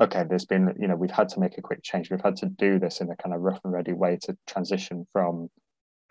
okay, 0.00 0.24
there's 0.28 0.44
been, 0.44 0.74
you 0.80 0.88
know, 0.88 0.96
we've 0.96 1.10
had 1.10 1.28
to 1.30 1.40
make 1.40 1.58
a 1.58 1.62
quick 1.62 1.82
change. 1.82 2.10
We've 2.10 2.22
had 2.22 2.36
to 2.36 2.46
do 2.46 2.78
this 2.78 3.00
in 3.00 3.10
a 3.10 3.16
kind 3.16 3.34
of 3.34 3.40
rough 3.40 3.60
and 3.64 3.72
ready 3.72 3.92
way 3.92 4.18
to 4.22 4.36
transition 4.46 5.06
from 5.12 5.50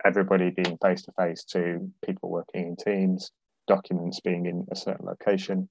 everybody 0.04 0.50
being 0.50 0.78
face 0.82 1.02
to 1.02 1.12
face 1.12 1.44
to 1.44 1.90
people 2.04 2.30
working 2.30 2.68
in 2.68 2.76
teams. 2.76 3.30
documents 3.68 4.18
being 4.20 4.46
in 4.46 4.66
a 4.72 4.76
certain 4.76 5.06
location. 5.06 5.68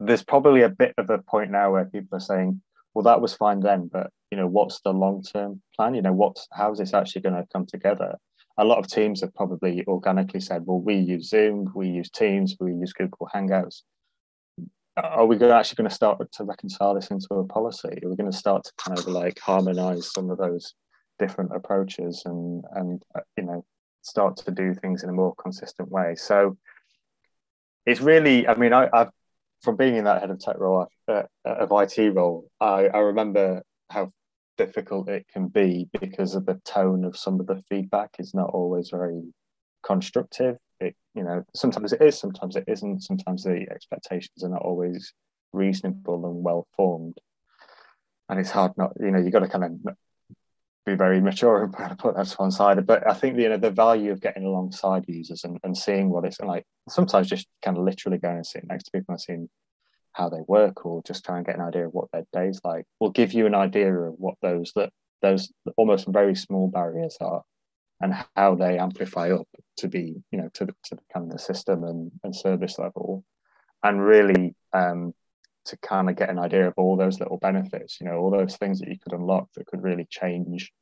There's 0.00 0.24
probably 0.24 0.62
a 0.62 0.68
bit 0.68 0.92
of 0.98 1.08
a 1.08 1.18
point 1.18 1.50
now 1.50 1.72
where 1.72 1.86
people 1.86 2.16
are 2.16 2.20
saying, 2.20 2.60
well, 2.92 3.04
that 3.04 3.22
was 3.22 3.32
fine 3.32 3.60
then, 3.60 3.88
but 3.90 4.10
you 4.30 4.36
know, 4.36 4.48
what's 4.48 4.80
the 4.80 4.92
long-term 4.92 5.62
plan? 5.74 5.94
You 5.94 6.02
know, 6.02 6.12
what's 6.12 6.48
how's 6.52 6.78
this 6.78 6.92
actually 6.92 7.22
going 7.22 7.36
to 7.36 7.46
come 7.52 7.64
together? 7.64 8.16
A 8.58 8.64
lot 8.64 8.78
of 8.78 8.86
teams 8.86 9.22
have 9.22 9.34
probably 9.34 9.82
organically 9.86 10.40
said, 10.40 10.66
well, 10.66 10.80
we 10.80 10.96
use 10.96 11.30
Zoom, 11.30 11.72
we 11.74 11.88
use 11.88 12.10
Teams, 12.10 12.54
we 12.60 12.72
use 12.72 12.92
Google 12.92 13.30
Hangouts. 13.34 13.82
Are 14.96 15.24
we 15.24 15.36
actually 15.36 15.76
going 15.76 15.88
to 15.88 15.94
start 15.94 16.20
to 16.32 16.44
reconcile 16.44 16.94
this 16.94 17.10
into 17.10 17.28
a 17.34 17.46
policy? 17.46 17.88
Are 18.02 18.10
we 18.10 18.16
going 18.16 18.30
to 18.30 18.36
start 18.36 18.64
to 18.64 18.72
kind 18.76 18.98
of 18.98 19.06
like 19.06 19.38
harmonize 19.38 20.12
some 20.12 20.30
of 20.30 20.38
those 20.38 20.74
different 21.18 21.54
approaches 21.54 22.22
and 22.26 22.64
and 22.72 23.02
uh, 23.14 23.20
you 23.36 23.44
know 23.44 23.64
start 24.02 24.36
to 24.36 24.50
do 24.50 24.74
things 24.74 25.02
in 25.02 25.08
a 25.08 25.14
more 25.14 25.34
consistent 25.36 25.90
way? 25.90 26.14
So 26.16 26.58
it's 27.86 28.00
really, 28.00 28.46
I 28.46 28.54
mean, 28.54 28.72
I, 28.72 28.88
I've 28.92 29.10
from 29.62 29.76
being 29.76 29.96
in 29.96 30.04
that 30.04 30.20
head 30.20 30.30
of 30.30 30.40
tech 30.40 30.58
role 30.58 30.88
uh, 31.08 31.22
of 31.44 31.70
IT 31.72 32.14
role, 32.14 32.50
I, 32.60 32.88
I 32.88 32.98
remember 32.98 33.62
how 33.90 34.12
difficult 34.58 35.08
it 35.08 35.26
can 35.32 35.48
be 35.48 35.88
because 36.00 36.34
of 36.34 36.46
the 36.46 36.60
tone 36.64 37.04
of 37.04 37.16
some 37.16 37.40
of 37.40 37.46
the 37.46 37.62
feedback 37.68 38.10
is 38.18 38.34
not 38.34 38.50
always 38.50 38.90
very 38.90 39.22
constructive. 39.82 40.56
It 40.82 40.96
you 41.14 41.22
know 41.22 41.44
sometimes 41.54 41.92
it 41.92 42.02
is, 42.02 42.18
sometimes 42.18 42.56
it 42.56 42.64
isn't. 42.66 43.02
Sometimes 43.02 43.44
the 43.44 43.66
expectations 43.70 44.42
are 44.42 44.48
not 44.48 44.62
always 44.62 45.12
reasonable 45.52 46.26
and 46.26 46.44
well 46.44 46.66
formed, 46.76 47.18
and 48.28 48.40
it's 48.40 48.50
hard 48.50 48.72
not 48.76 48.92
you 49.00 49.10
know 49.10 49.18
you've 49.18 49.32
got 49.32 49.40
to 49.40 49.48
kind 49.48 49.64
of 49.64 49.96
be 50.84 50.94
very 50.94 51.20
mature 51.20 51.62
and 51.62 51.72
put 51.72 52.16
that 52.16 52.26
to 52.26 52.36
one 52.36 52.50
side. 52.50 52.84
But 52.86 53.08
I 53.08 53.14
think 53.14 53.38
you 53.38 53.48
know 53.48 53.56
the 53.56 53.70
value 53.70 54.10
of 54.12 54.20
getting 54.20 54.44
alongside 54.44 55.04
users 55.08 55.44
and, 55.44 55.58
and 55.62 55.76
seeing 55.76 56.10
what 56.10 56.24
it's 56.24 56.40
like. 56.40 56.64
Sometimes 56.88 57.28
just 57.28 57.46
kind 57.64 57.76
of 57.76 57.84
literally 57.84 58.18
going 58.18 58.36
and 58.36 58.46
sitting 58.46 58.68
next 58.68 58.84
to 58.84 58.90
people 58.90 59.12
and 59.12 59.20
seeing 59.20 59.48
how 60.12 60.28
they 60.28 60.40
work, 60.46 60.84
or 60.84 61.02
just 61.04 61.24
try 61.24 61.36
and 61.36 61.46
get 61.46 61.56
an 61.56 61.62
idea 61.62 61.86
of 61.86 61.94
what 61.94 62.10
their 62.12 62.26
day's 62.32 62.60
like, 62.64 62.84
will 63.00 63.10
give 63.10 63.32
you 63.32 63.46
an 63.46 63.54
idea 63.54 63.92
of 63.94 64.14
what 64.18 64.34
those 64.42 64.72
that 64.76 64.90
those 65.22 65.52
almost 65.76 66.06
very 66.08 66.34
small 66.34 66.68
barriers 66.68 67.16
are, 67.20 67.42
and 68.02 68.14
how 68.36 68.54
they 68.54 68.78
amplify 68.78 69.30
up 69.30 69.48
to 69.78 69.88
be 69.88 70.22
you 70.30 70.38
know 70.38 70.50
to 70.54 70.66
to 70.66 70.98
of 71.14 71.30
the 71.30 71.38
system 71.38 71.84
and, 71.84 72.10
and 72.24 72.34
service 72.34 72.78
level, 72.78 73.24
and 73.82 74.04
really 74.04 74.54
um, 74.72 75.14
to 75.64 75.76
kind 75.78 76.10
of 76.10 76.16
get 76.16 76.30
an 76.30 76.38
idea 76.38 76.66
of 76.66 76.74
all 76.76 76.96
those 76.96 77.20
little 77.20 77.38
benefits, 77.38 78.00
you 78.00 78.06
know, 78.06 78.16
all 78.16 78.30
those 78.30 78.56
things 78.56 78.80
that 78.80 78.88
you 78.88 78.98
could 78.98 79.12
unlock 79.12 79.48
that 79.54 79.66
could 79.66 79.82
really 79.82 80.06
change 80.10 80.72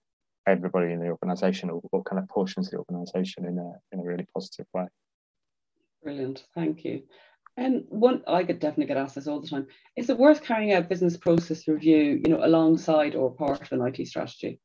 everybody 0.46 0.92
in 0.92 1.00
the 1.00 1.08
organization 1.08 1.70
or, 1.70 1.82
or 1.92 2.02
kind 2.02 2.18
of 2.18 2.28
portions 2.28 2.66
of 2.66 2.72
the 2.72 2.78
organization 2.78 3.44
in 3.44 3.58
a, 3.58 3.72
in 3.92 4.00
a 4.00 4.02
really 4.02 4.26
positive 4.34 4.66
way. 4.72 4.86
Brilliant, 6.02 6.44
thank 6.54 6.84
you. 6.84 7.02
And 7.56 7.84
one, 7.88 8.22
I 8.26 8.44
could 8.44 8.58
definitely 8.58 8.86
get 8.86 8.96
asked 8.96 9.16
this 9.16 9.26
all 9.26 9.40
the 9.40 9.48
time. 9.48 9.66
Is 9.96 10.08
it 10.08 10.16
worth 10.16 10.42
carrying 10.42 10.72
out 10.72 10.88
business 10.88 11.16
process 11.16 11.68
review, 11.68 12.20
you 12.24 12.30
know, 12.30 12.42
alongside 12.42 13.14
or 13.14 13.34
part 13.34 13.60
of 13.60 13.72
an 13.72 13.86
IT 13.86 14.06
strategy? 14.06 14.60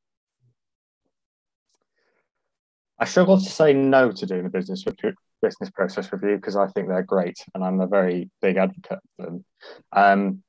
I 2.99 3.05
struggle 3.05 3.37
to 3.37 3.49
say 3.49 3.73
no 3.73 4.11
to 4.11 4.25
doing 4.25 4.45
a 4.45 4.49
business 4.49 4.83
business 5.41 5.69
process 5.71 6.11
review 6.11 6.37
because 6.37 6.55
I 6.55 6.67
think 6.67 6.87
they're 6.87 7.03
great 7.03 7.37
and 7.53 7.63
I'm 7.63 7.81
a 7.81 7.87
very 7.87 8.29
big 8.41 8.57
advocate 8.57 8.99
for 9.15 9.25
them. 9.25 9.45
Um, 9.91 10.43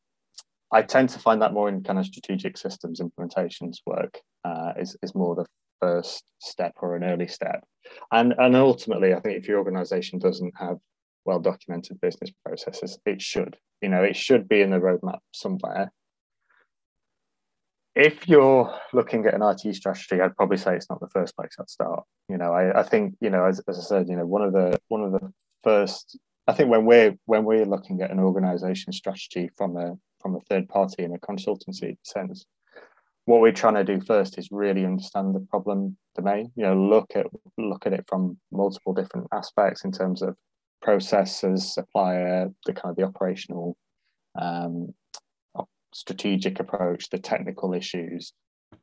I 0.72 0.82
tend 0.82 1.10
to 1.10 1.18
find 1.18 1.42
that 1.42 1.52
more 1.52 1.68
in 1.68 1.82
kind 1.82 1.98
of 1.98 2.06
strategic 2.06 2.56
systems 2.56 3.00
implementations 3.00 3.76
work 3.86 4.20
uh, 4.44 4.72
is, 4.78 4.96
is 5.02 5.14
more 5.14 5.34
the 5.34 5.46
first 5.80 6.24
step 6.38 6.72
or 6.80 6.96
an 6.96 7.04
early 7.04 7.28
step. 7.28 7.64
And, 8.10 8.34
and 8.38 8.56
ultimately, 8.56 9.14
I 9.14 9.20
think 9.20 9.38
if 9.38 9.48
your 9.48 9.58
organization 9.58 10.18
doesn't 10.18 10.54
have 10.58 10.78
well 11.24 11.40
documented 11.40 12.00
business 12.00 12.30
processes, 12.44 12.98
it 13.06 13.22
should. 13.22 13.56
You 13.80 13.90
know, 13.90 14.02
it 14.02 14.16
should 14.16 14.48
be 14.48 14.60
in 14.60 14.70
the 14.70 14.78
roadmap 14.78 15.18
somewhere 15.32 15.92
if 17.96 18.28
you're 18.28 18.72
looking 18.92 19.24
at 19.24 19.34
an 19.34 19.42
IT 19.42 19.74
strategy, 19.74 20.20
I'd 20.20 20.36
probably 20.36 20.58
say 20.58 20.76
it's 20.76 20.90
not 20.90 21.00
the 21.00 21.08
first 21.08 21.34
place 21.34 21.56
I'd 21.58 21.70
start. 21.70 22.04
You 22.28 22.36
know, 22.36 22.52
I, 22.52 22.80
I 22.80 22.82
think 22.82 23.16
you 23.20 23.30
know, 23.30 23.46
as, 23.46 23.60
as 23.68 23.78
I 23.78 23.82
said, 23.82 24.08
you 24.08 24.16
know, 24.16 24.26
one 24.26 24.42
of 24.42 24.52
the 24.52 24.78
one 24.88 25.02
of 25.02 25.12
the 25.12 25.32
first. 25.64 26.18
I 26.46 26.52
think 26.52 26.70
when 26.70 26.84
we're 26.84 27.16
when 27.24 27.44
we're 27.44 27.64
looking 27.64 28.02
at 28.02 28.10
an 28.10 28.20
organization 28.20 28.92
strategy 28.92 29.50
from 29.56 29.76
a 29.76 29.96
from 30.20 30.36
a 30.36 30.40
third 30.40 30.68
party 30.68 31.02
in 31.02 31.14
a 31.14 31.18
consultancy 31.18 31.96
sense, 32.04 32.44
what 33.24 33.40
we're 33.40 33.50
trying 33.52 33.74
to 33.74 33.84
do 33.84 34.00
first 34.00 34.38
is 34.38 34.48
really 34.52 34.84
understand 34.84 35.34
the 35.34 35.40
problem 35.40 35.96
domain. 36.14 36.52
You 36.54 36.64
know, 36.64 36.76
look 36.76 37.12
at 37.14 37.26
look 37.56 37.86
at 37.86 37.94
it 37.94 38.04
from 38.06 38.38
multiple 38.52 38.92
different 38.92 39.26
aspects 39.32 39.84
in 39.84 39.90
terms 39.90 40.20
of 40.20 40.36
processes, 40.82 41.72
supplier, 41.72 42.50
the 42.66 42.74
kind 42.74 42.90
of 42.90 42.96
the 42.96 43.04
operational 43.04 43.76
um, 44.38 44.94
strategic 45.96 46.60
approach, 46.60 47.08
the 47.10 47.18
technical 47.18 47.72
issues, 47.72 48.32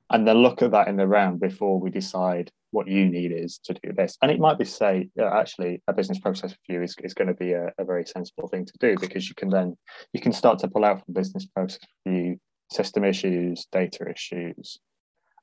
and 0.09 0.27
then 0.27 0.37
look 0.37 0.61
at 0.61 0.71
that 0.71 0.87
in 0.87 0.97
the 0.97 1.07
round 1.07 1.39
before 1.39 1.79
we 1.79 1.89
decide 1.89 2.51
what 2.71 2.87
you 2.87 3.05
need 3.05 3.31
is 3.31 3.59
to 3.59 3.73
do 3.75 3.93
this. 3.93 4.17
And 4.21 4.31
it 4.31 4.39
might 4.39 4.57
be 4.57 4.65
say, 4.65 5.09
yeah, 5.15 5.31
actually, 5.31 5.81
a 5.87 5.93
business 5.93 6.19
process 6.19 6.55
review 6.67 6.83
is, 6.83 6.95
is 7.03 7.13
going 7.13 7.27
to 7.27 7.33
be 7.35 7.53
a, 7.53 7.71
a, 7.77 7.85
very 7.85 8.05
sensible 8.05 8.47
thing 8.47 8.65
to 8.65 8.73
do 8.79 8.95
because 8.99 9.29
you 9.29 9.35
can 9.35 9.49
then 9.49 9.77
you 10.13 10.19
can 10.19 10.33
start 10.33 10.59
to 10.59 10.67
pull 10.67 10.83
out 10.83 11.05
from 11.05 11.13
business 11.13 11.45
process 11.45 11.79
review 12.05 12.39
system 12.71 13.03
issues, 13.03 13.67
data 13.71 14.09
issues, 14.09 14.79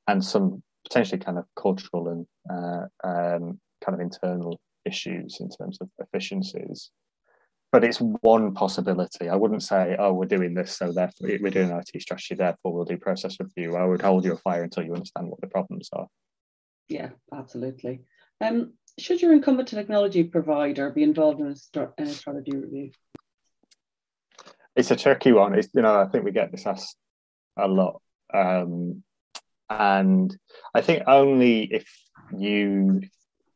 and 0.09 0.25
some 0.25 0.63
potentially 0.85 1.21
kind 1.21 1.39
of 1.39 1.45
cultural 1.57 2.09
and 2.09 2.27
uh, 2.51 2.87
um, 3.07 3.61
kind 3.85 3.95
of 3.95 4.01
internal 4.01 4.59
issues 4.85 5.39
in 5.41 5.49
terms 5.51 5.79
of 5.81 5.89
efficiencies 6.01 6.91
but 7.73 7.85
it's 7.85 7.99
one 7.99 8.53
possibility. 8.53 9.29
I 9.29 9.37
wouldn't 9.37 9.63
say, 9.63 9.97
oh, 9.99 10.13
we're 10.13 10.27
doing 10.27 10.55
this, 10.55 10.77
so 10.77 10.93
therefore 10.93 11.29
we're 11.41 11.51
doing 11.51 11.71
IT 11.71 12.03
strategy, 12.03 12.35
therefore 12.35 12.73
we'll 12.73 12.85
do 12.85 12.97
process 12.97 13.37
review. 13.39 13.77
I 13.77 13.85
would 13.85 14.03
hold 14.03 14.25
your 14.25 14.37
fire 14.39 14.65
until 14.65 14.85
you 14.85 14.95
understand 14.95 15.29
what 15.29 15.41
the 15.41 15.47
problems 15.47 15.89
are. 15.93 16.07
Yeah, 16.89 17.11
absolutely. 17.33 18.03
Um, 18.41 18.73
should 18.99 19.23
your 19.23 19.33
incumbent 19.33 19.69
technology 19.69 20.25
provider 20.25 20.91
be 20.91 21.05
involved 21.05 21.41
in 21.41 21.47
a, 21.47 21.89
in 21.99 22.09
a 22.09 22.13
strategy 22.13 22.57
review? 22.57 22.91
It's 24.75 24.91
a 24.91 24.97
tricky 24.97 25.33
one. 25.33 25.55
It's, 25.55 25.69
you 25.73 25.83
know, 25.83 26.01
I 26.01 26.07
think 26.07 26.25
we 26.25 26.33
get 26.33 26.51
this 26.51 26.67
asked 26.67 26.97
a 27.57 27.69
lot. 27.69 28.03
Um, 28.33 29.05
and 29.69 30.37
I 30.75 30.81
think 30.81 31.05
only 31.07 31.63
if 31.73 31.89
you, 32.37 33.03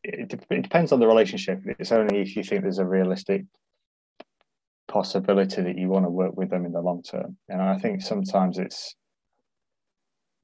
it, 0.04 0.32
it 0.50 0.62
depends 0.62 0.92
on 0.92 1.00
the 1.00 1.08
relationship. 1.08 1.62
It's 1.64 1.90
only 1.90 2.20
if 2.20 2.36
you 2.36 2.44
think 2.44 2.62
there's 2.62 2.78
a 2.78 2.86
realistic 2.86 3.46
possibility 4.94 5.60
that 5.60 5.76
you 5.76 5.88
want 5.88 6.04
to 6.04 6.08
work 6.08 6.36
with 6.36 6.50
them 6.50 6.64
in 6.64 6.72
the 6.72 6.80
long 6.80 7.02
term. 7.02 7.36
And 7.48 7.60
I 7.60 7.76
think 7.78 8.00
sometimes 8.00 8.58
it's 8.58 8.94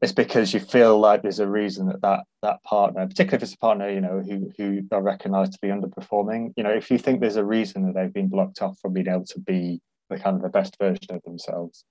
it's 0.03 0.13
because 0.13 0.53
you 0.53 0.61
feel 0.61 0.99
like 0.99 1.23
there's 1.23 1.41
a 1.41 1.47
reason 1.47 1.87
that 1.87 2.01
that, 2.03 2.21
that 2.43 2.63
partner, 2.65 3.07
particularly 3.07 3.37
if 3.37 3.43
it's 3.45 3.55
a 3.55 3.59
partner, 3.59 3.89
you 3.89 4.01
know, 4.01 4.21
who 4.27 4.51
who 4.57 4.83
are 4.91 5.03
recognised 5.03 5.53
to 5.53 5.59
be 5.63 5.69
underperforming, 5.69 6.53
you 6.57 6.65
know, 6.65 6.71
if 6.71 6.91
you 6.91 6.99
think 6.99 7.21
there's 7.21 7.37
a 7.37 7.45
reason 7.45 7.87
that 7.87 7.95
they've 7.95 8.19
been 8.21 8.29
blocked 8.29 8.61
off 8.61 8.77
from 8.81 8.93
being 8.93 9.07
able 9.07 9.27
to 9.27 9.39
be 9.39 9.81
the 10.09 10.19
kind 10.19 10.35
of 10.35 10.43
the 10.43 10.49
best 10.59 10.77
version 10.81 11.11
of 11.11 11.23
themselves, 11.23 11.85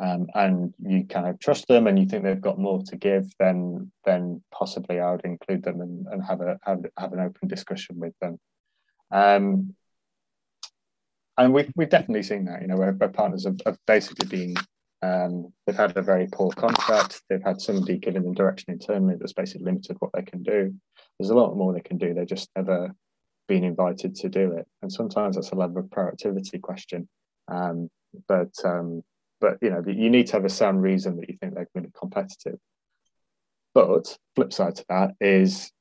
um, 0.00 0.26
and 0.34 0.74
you 0.80 1.04
kind 1.04 1.28
of 1.28 1.38
trust 1.38 1.68
them 1.68 1.86
and 1.86 1.96
you 1.96 2.06
think 2.06 2.24
they've 2.24 2.48
got 2.48 2.58
more 2.58 2.82
to 2.88 2.96
give, 2.96 3.26
then 3.38 3.92
then 4.04 4.42
possibly 4.50 4.98
I 4.98 5.12
would 5.12 5.24
include 5.24 5.62
them 5.62 5.80
and, 5.80 6.06
and 6.08 6.24
have 6.24 6.40
a 6.40 6.58
have, 6.64 6.80
have 6.98 7.12
an 7.12 7.20
open 7.20 7.46
discussion 7.46 8.00
with 8.00 8.14
them. 8.20 8.40
Um, 9.12 9.76
and 11.40 11.52
we've 11.52 11.70
we've 11.76 11.88
definitely 11.88 12.22
seen 12.22 12.44
that. 12.46 12.62
You 12.62 12.68
know, 12.68 12.76
where, 12.76 12.92
where 12.92 13.08
partners 13.08 13.44
have, 13.44 13.58
have, 13.66 13.78
basically 13.86 14.28
been 14.28 14.54
um, 15.02 15.52
they've 15.66 15.76
had 15.76 15.96
a 15.96 16.02
very 16.02 16.28
poor 16.30 16.50
contract. 16.50 17.22
They've 17.28 17.42
had 17.42 17.60
somebody 17.60 17.98
giving 17.98 18.22
them 18.22 18.34
direction 18.34 18.72
internally 18.72 19.16
that's 19.18 19.32
basically 19.32 19.64
limited 19.64 19.96
what 20.00 20.12
they 20.12 20.22
can 20.22 20.42
do. 20.42 20.74
There's 21.18 21.30
a 21.30 21.34
lot 21.34 21.56
more 21.56 21.72
they 21.72 21.80
can 21.80 21.98
do. 21.98 22.12
They've 22.12 22.26
just 22.26 22.50
never 22.54 22.94
been 23.48 23.64
invited 23.64 24.14
to 24.16 24.28
do 24.28 24.52
it. 24.52 24.66
And 24.82 24.92
sometimes 24.92 25.36
that's 25.36 25.50
a 25.50 25.56
level 25.56 25.78
of 25.78 25.86
proactivity 25.86 26.60
question. 26.60 27.08
Um, 27.48 27.88
but 28.28 28.52
um, 28.64 29.02
but 29.40 29.56
you 29.62 29.70
know, 29.70 29.82
you 29.86 30.10
need 30.10 30.26
to 30.28 30.34
have 30.34 30.44
a 30.44 30.50
sound 30.50 30.82
reason 30.82 31.16
that 31.16 31.28
you 31.28 31.36
think 31.40 31.54
they're 31.54 31.68
going 31.74 31.84
to 31.84 31.90
be 31.90 31.98
competitive. 31.98 32.58
But 33.74 34.18
flip 34.34 34.52
side 34.52 34.76
to 34.76 34.84
that 34.88 35.14
is 35.20 35.72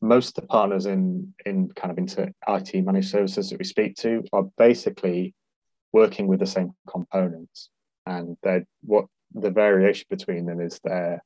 most 0.00 0.38
of 0.38 0.42
the 0.42 0.48
partners 0.48 0.86
in 0.86 1.34
in 1.44 1.70
kind 1.72 1.90
of 1.90 1.98
into 1.98 2.32
IT 2.48 2.84
managed 2.84 3.10
services 3.10 3.50
that 3.50 3.58
we 3.58 3.64
speak 3.64 3.96
to 3.96 4.24
are 4.32 4.44
basically 4.56 5.34
working 5.92 6.26
with 6.26 6.40
the 6.40 6.46
same 6.46 6.72
components, 6.88 7.70
and 8.06 8.36
they 8.42 8.64
what 8.82 9.06
the 9.34 9.50
variation 9.50 10.06
between 10.10 10.46
them 10.46 10.60
is 10.60 10.80
their 10.82 11.22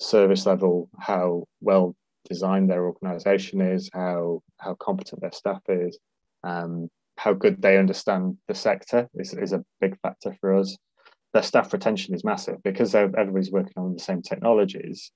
service 0.00 0.46
level, 0.46 0.88
how 0.98 1.44
well 1.60 1.94
designed 2.28 2.70
their 2.70 2.84
organization 2.84 3.60
is, 3.60 3.90
how 3.92 4.42
how 4.58 4.74
competent 4.74 5.20
their 5.20 5.32
staff 5.32 5.62
is, 5.68 5.98
um, 6.44 6.88
how 7.16 7.32
good 7.32 7.60
they 7.60 7.78
understand 7.78 8.38
the 8.46 8.54
sector 8.54 9.08
is, 9.14 9.34
is 9.34 9.52
a 9.52 9.64
big 9.80 9.98
factor 10.00 10.36
for 10.40 10.54
us. 10.54 10.76
Their 11.34 11.42
staff 11.42 11.72
retention 11.72 12.14
is 12.14 12.24
massive 12.24 12.62
because 12.62 12.94
everybody's 12.94 13.50
working 13.50 13.74
on 13.76 13.92
the 13.92 14.00
same 14.00 14.22
technologies 14.22 15.10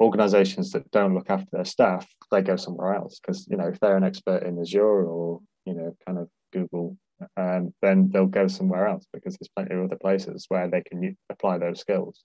organizations 0.00 0.70
that 0.70 0.90
don't 0.90 1.14
look 1.14 1.28
after 1.28 1.48
their 1.52 1.64
staff, 1.64 2.06
they 2.30 2.42
go 2.42 2.56
somewhere 2.56 2.94
else 2.94 3.20
because 3.20 3.46
you 3.48 3.56
know 3.56 3.68
if 3.68 3.78
they're 3.80 3.96
an 3.96 4.04
expert 4.04 4.42
in 4.42 4.58
Azure 4.58 5.04
or 5.04 5.40
you 5.66 5.74
know 5.74 5.96
kind 6.06 6.18
of 6.18 6.28
Google, 6.52 6.96
um, 7.36 7.74
then 7.82 8.10
they'll 8.12 8.26
go 8.26 8.46
somewhere 8.46 8.86
else 8.86 9.06
because 9.12 9.36
there's 9.36 9.50
plenty 9.54 9.74
of 9.74 9.84
other 9.84 9.96
places 9.96 10.46
where 10.48 10.68
they 10.68 10.82
can 10.82 11.16
apply 11.28 11.58
those 11.58 11.80
skills. 11.80 12.24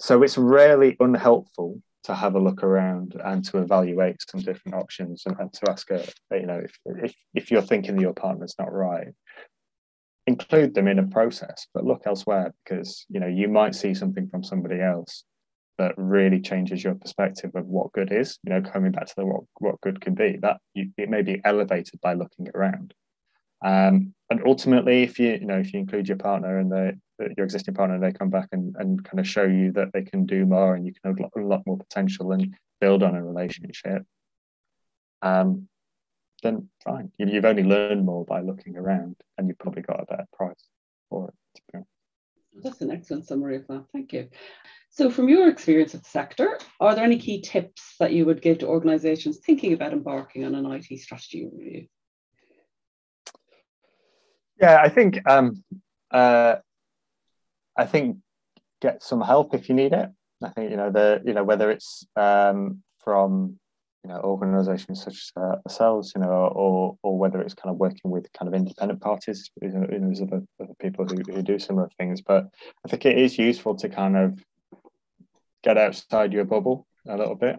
So 0.00 0.22
it's 0.22 0.38
rarely 0.38 0.96
unhelpful 1.00 1.82
to 2.04 2.14
have 2.14 2.36
a 2.36 2.40
look 2.40 2.62
around 2.62 3.20
and 3.22 3.44
to 3.44 3.58
evaluate 3.58 4.16
some 4.30 4.40
different 4.40 4.76
options 4.76 5.24
and, 5.26 5.36
and 5.38 5.52
to 5.52 5.70
ask 5.70 5.90
a 5.90 6.04
you 6.32 6.46
know 6.46 6.62
if, 6.64 6.78
if 6.86 7.14
if 7.34 7.50
you're 7.50 7.62
thinking 7.62 7.96
that 7.96 8.02
your 8.02 8.14
partner's 8.14 8.54
not 8.58 8.72
right 8.72 9.08
include 10.26 10.74
them 10.74 10.86
in 10.88 10.98
a 10.98 11.06
process 11.06 11.66
but 11.74 11.84
look 11.84 12.02
elsewhere 12.06 12.54
because 12.64 13.04
you 13.08 13.18
know 13.18 13.26
you 13.26 13.48
might 13.48 13.74
see 13.74 13.92
something 13.94 14.28
from 14.28 14.44
somebody 14.44 14.80
else 14.80 15.24
that 15.78 15.94
really 15.96 16.40
changes 16.40 16.82
your 16.82 16.94
perspective 16.94 17.50
of 17.54 17.66
what 17.66 17.92
good 17.92 18.12
is 18.12 18.38
you 18.42 18.50
know 18.50 18.60
coming 18.60 18.92
back 18.92 19.06
to 19.06 19.14
the 19.16 19.24
what, 19.24 19.44
what 19.58 19.80
good 19.80 20.00
can 20.00 20.14
be 20.14 20.38
that 20.42 20.58
you, 20.74 20.90
it 20.96 21.08
may 21.08 21.22
be 21.22 21.40
elevated 21.44 22.00
by 22.00 22.14
looking 22.14 22.48
around. 22.54 22.94
Um, 23.64 24.14
and 24.30 24.40
ultimately 24.46 25.02
if 25.02 25.18
you 25.18 25.30
you 25.32 25.46
know 25.46 25.58
if 25.58 25.72
you 25.72 25.80
include 25.80 26.08
your 26.08 26.18
partner 26.18 26.58
and 26.58 26.70
the 26.70 26.98
your 27.36 27.44
existing 27.44 27.74
partner 27.74 27.98
they 27.98 28.12
come 28.12 28.30
back 28.30 28.48
and, 28.52 28.76
and 28.78 29.04
kind 29.04 29.18
of 29.18 29.26
show 29.26 29.44
you 29.44 29.72
that 29.72 29.92
they 29.92 30.02
can 30.02 30.26
do 30.26 30.46
more 30.46 30.74
and 30.74 30.86
you 30.86 30.92
can 30.92 31.16
have 31.16 31.32
a 31.36 31.40
lot 31.40 31.66
more 31.66 31.76
potential 31.76 32.30
and 32.32 32.54
build 32.80 33.02
on 33.02 33.16
a 33.16 33.24
relationship 33.24 34.04
um, 35.22 35.68
then 36.42 36.68
fine. 36.84 37.10
You've 37.18 37.44
only 37.44 37.64
learned 37.64 38.04
more 38.04 38.24
by 38.24 38.40
looking 38.40 38.76
around 38.76 39.16
and 39.36 39.48
you've 39.48 39.58
probably 39.58 39.82
got 39.82 40.00
a 40.00 40.06
better 40.06 40.26
price 40.32 40.68
for 41.10 41.28
it 41.28 41.84
that's 42.62 42.80
an 42.80 42.90
excellent 42.90 43.26
summary 43.26 43.56
of 43.56 43.66
that. 43.68 43.84
Thank 43.92 44.12
you. 44.12 44.28
So 44.90 45.10
from 45.10 45.28
your 45.28 45.48
experience 45.48 45.94
of 45.94 46.02
the 46.02 46.08
sector 46.08 46.58
are 46.80 46.94
there 46.94 47.04
any 47.04 47.18
key 47.18 47.40
tips 47.40 47.94
that 48.00 48.12
you 48.12 48.24
would 48.24 48.42
give 48.42 48.58
to 48.58 48.66
organizations 48.66 49.38
thinking 49.38 49.72
about 49.72 49.92
embarking 49.92 50.44
on 50.44 50.54
an 50.54 50.64
it 50.64 50.98
strategy 50.98 51.48
review? 51.52 51.86
Yeah 54.60 54.80
i 54.82 54.88
think 54.88 55.20
um, 55.28 55.62
uh, 56.10 56.56
I 57.78 57.86
think 57.86 58.18
get 58.82 59.02
some 59.02 59.20
help 59.20 59.54
if 59.54 59.68
you 59.68 59.74
need 59.74 59.92
it. 59.92 60.10
I 60.42 60.48
think 60.50 60.70
you 60.70 60.76
know 60.76 60.90
the 60.90 61.22
you 61.24 61.32
know 61.32 61.44
whether 61.44 61.70
it's 61.70 62.06
um, 62.16 62.82
from 62.98 63.58
you 64.04 64.10
know 64.10 64.20
organisations 64.20 65.02
such 65.02 65.14
as 65.14 65.32
uh, 65.36 65.56
ourselves, 65.66 66.12
you 66.14 66.22
know, 66.22 66.30
or 66.30 66.96
or 67.02 67.18
whether 67.18 67.40
it's 67.40 67.54
kind 67.54 67.72
of 67.72 67.78
working 67.78 68.10
with 68.10 68.32
kind 68.32 68.48
of 68.48 68.54
independent 68.54 69.00
parties, 69.00 69.50
you 69.60 69.68
know, 69.68 69.86
there's 69.88 70.22
other, 70.22 70.42
other 70.60 70.74
people 70.80 71.04
who, 71.04 71.16
who 71.32 71.42
do 71.42 71.58
similar 71.58 71.88
things. 71.98 72.20
But 72.20 72.48
I 72.84 72.88
think 72.88 73.06
it 73.06 73.18
is 73.18 73.38
useful 73.38 73.74
to 73.76 73.88
kind 73.88 74.16
of 74.16 74.42
get 75.62 75.76
outside 75.76 76.32
your 76.32 76.44
bubble 76.44 76.86
a 77.08 77.16
little 77.16 77.34
bit 77.34 77.58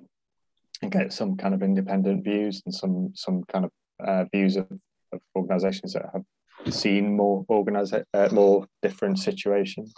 and 0.81 0.91
get 0.91 1.13
some 1.13 1.35
kind 1.35 1.53
of 1.53 1.61
independent 1.61 2.23
views 2.23 2.61
and 2.65 2.73
some 2.73 3.11
some 3.15 3.43
kind 3.43 3.65
of 3.65 3.71
uh, 3.99 4.25
views 4.33 4.55
of, 4.55 4.67
of 5.11 5.19
organisations 5.35 5.93
that 5.93 6.09
have 6.13 6.73
seen 6.73 7.15
more 7.15 7.45
organize 7.47 7.93
uh, 7.93 8.29
more 8.31 8.65
different 8.81 9.19
situations. 9.19 9.93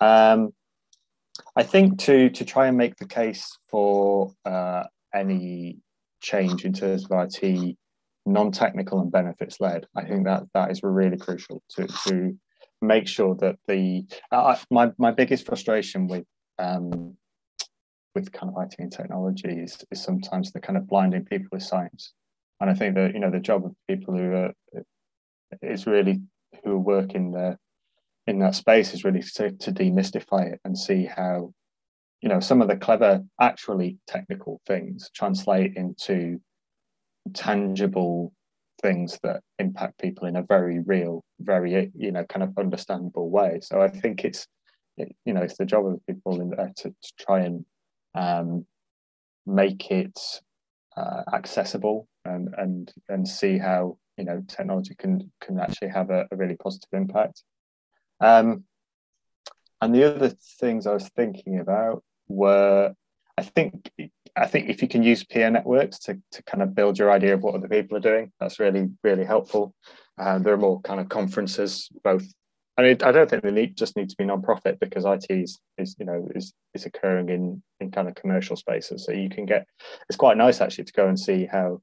Um, 0.00 0.52
I 1.56 1.62
think 1.62 1.98
to 2.00 2.30
to 2.30 2.44
try 2.44 2.66
and 2.66 2.76
make 2.76 2.96
the 2.96 3.06
case 3.06 3.56
for 3.68 4.32
uh, 4.44 4.84
any 5.14 5.78
change 6.20 6.64
in 6.64 6.72
terms 6.72 7.06
of 7.08 7.28
IT, 7.42 7.76
non-technical 8.26 9.00
and 9.00 9.12
benefits 9.12 9.60
led, 9.60 9.86
I 9.96 10.04
think 10.04 10.24
that 10.24 10.44
that 10.54 10.70
is 10.70 10.80
really 10.82 11.16
crucial 11.16 11.62
to 11.76 11.86
to 12.08 12.36
make 12.82 13.06
sure 13.08 13.34
that 13.36 13.56
the 13.68 14.04
uh, 14.30 14.56
my 14.70 14.90
my 14.98 15.10
biggest 15.10 15.46
frustration 15.46 16.06
with 16.08 16.24
um, 16.58 17.16
with 18.14 18.32
kind 18.32 18.52
of 18.54 18.62
IT 18.62 18.76
and 18.78 18.92
technology 18.92 19.48
is, 19.48 19.84
is 19.90 20.02
sometimes 20.02 20.52
the 20.52 20.60
kind 20.60 20.76
of 20.76 20.86
blinding 20.86 21.24
people 21.24 21.48
with 21.50 21.62
science. 21.62 22.12
And 22.60 22.70
I 22.70 22.74
think 22.74 22.94
that 22.94 23.12
you 23.12 23.20
know 23.20 23.30
the 23.30 23.40
job 23.40 23.64
of 23.64 23.74
people 23.88 24.16
who 24.16 24.32
are 24.32 24.52
is 25.62 25.86
really 25.86 26.20
who 26.64 26.78
work 26.78 27.14
in 27.14 27.32
the 27.32 27.58
in 28.26 28.38
that 28.38 28.54
space 28.54 28.94
is 28.94 29.04
really 29.04 29.22
to, 29.22 29.50
to 29.50 29.72
demystify 29.72 30.52
it 30.52 30.60
and 30.64 30.78
see 30.78 31.04
how 31.04 31.52
you 32.20 32.28
know 32.28 32.40
some 32.40 32.62
of 32.62 32.68
the 32.68 32.76
clever 32.76 33.22
actually 33.40 33.98
technical 34.06 34.60
things 34.66 35.10
translate 35.14 35.76
into 35.76 36.40
tangible 37.32 38.32
things 38.82 39.18
that 39.22 39.40
impact 39.58 39.98
people 39.98 40.26
in 40.26 40.36
a 40.36 40.42
very 40.42 40.80
real 40.80 41.24
very 41.40 41.90
you 41.96 42.12
know 42.12 42.24
kind 42.24 42.42
of 42.42 42.56
understandable 42.58 43.30
way. 43.30 43.58
So 43.62 43.80
i 43.80 43.88
think 43.88 44.24
it's 44.24 44.46
you 44.98 45.32
know 45.32 45.42
it's 45.42 45.58
the 45.58 45.64
job 45.64 45.86
of 45.86 46.06
people 46.06 46.40
in 46.40 46.50
there 46.50 46.72
to, 46.76 46.90
to 46.90 47.12
try 47.18 47.40
and 47.40 47.64
um, 48.14 48.66
make 49.46 49.90
it 49.90 50.18
uh, 50.96 51.22
accessible 51.32 52.06
and 52.24 52.54
and 52.56 52.92
and 53.08 53.26
see 53.26 53.58
how 53.58 53.98
you 54.16 54.24
know 54.24 54.42
technology 54.48 54.94
can 54.94 55.30
can 55.40 55.58
actually 55.58 55.88
have 55.88 56.10
a, 56.10 56.26
a 56.30 56.36
really 56.36 56.56
positive 56.56 56.90
impact. 56.92 57.42
Um, 58.20 58.64
and 59.84 59.94
the 59.94 60.04
other 60.04 60.32
things 60.60 60.86
i 60.86 60.92
was 60.92 61.08
thinking 61.10 61.60
about 61.60 62.02
were 62.28 62.92
i 63.38 63.42
think 63.42 63.90
i 64.36 64.46
think 64.46 64.68
if 64.68 64.82
you 64.82 64.88
can 64.88 65.02
use 65.02 65.22
peer 65.24 65.50
networks 65.50 65.98
to, 65.98 66.18
to 66.32 66.42
kind 66.44 66.62
of 66.62 66.74
build 66.74 66.98
your 66.98 67.10
idea 67.10 67.34
of 67.34 67.42
what 67.42 67.54
other 67.54 67.68
people 67.68 67.96
are 67.96 68.00
doing 68.00 68.32
that's 68.40 68.58
really 68.58 68.88
really 69.02 69.24
helpful 69.24 69.74
uh, 70.18 70.38
there 70.38 70.54
are 70.54 70.58
more 70.58 70.80
kind 70.82 71.00
of 71.00 71.08
conferences 71.08 71.88
both 72.02 72.24
I 72.76 72.82
mean, 72.82 72.96
I 73.04 73.12
don't 73.12 73.30
think 73.30 73.44
they 73.44 73.52
need, 73.52 73.76
just 73.76 73.96
need 73.96 74.08
to 74.08 74.16
be 74.16 74.24
non-profit 74.24 74.80
because 74.80 75.04
IT 75.04 75.26
is, 75.30 75.60
is, 75.78 75.94
you 75.96 76.04
know, 76.04 76.26
is, 76.34 76.52
is 76.74 76.86
occurring 76.86 77.28
in, 77.28 77.62
in 77.78 77.92
kind 77.92 78.08
of 78.08 78.16
commercial 78.16 78.56
spaces. 78.56 79.04
So 79.06 79.12
you 79.12 79.28
can 79.28 79.46
get, 79.46 79.64
it's 80.08 80.16
quite 80.16 80.36
nice 80.36 80.60
actually 80.60 80.86
to 80.86 80.92
go 80.92 81.06
and 81.06 81.16
see 81.16 81.46
how 81.46 81.80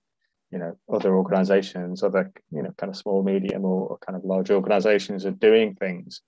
you 0.51 0.59
know 0.59 0.77
other 0.91 1.15
organizations 1.15 2.03
other 2.03 2.31
you 2.51 2.61
know 2.61 2.73
kind 2.77 2.89
of 2.89 2.97
small 2.97 3.23
medium 3.23 3.65
or, 3.65 3.87
or, 3.87 3.97
kind 3.99 4.15
of 4.15 4.23
large 4.23 4.51
organizations 4.51 5.25
are 5.25 5.31
doing 5.31 5.75
things 5.75 6.21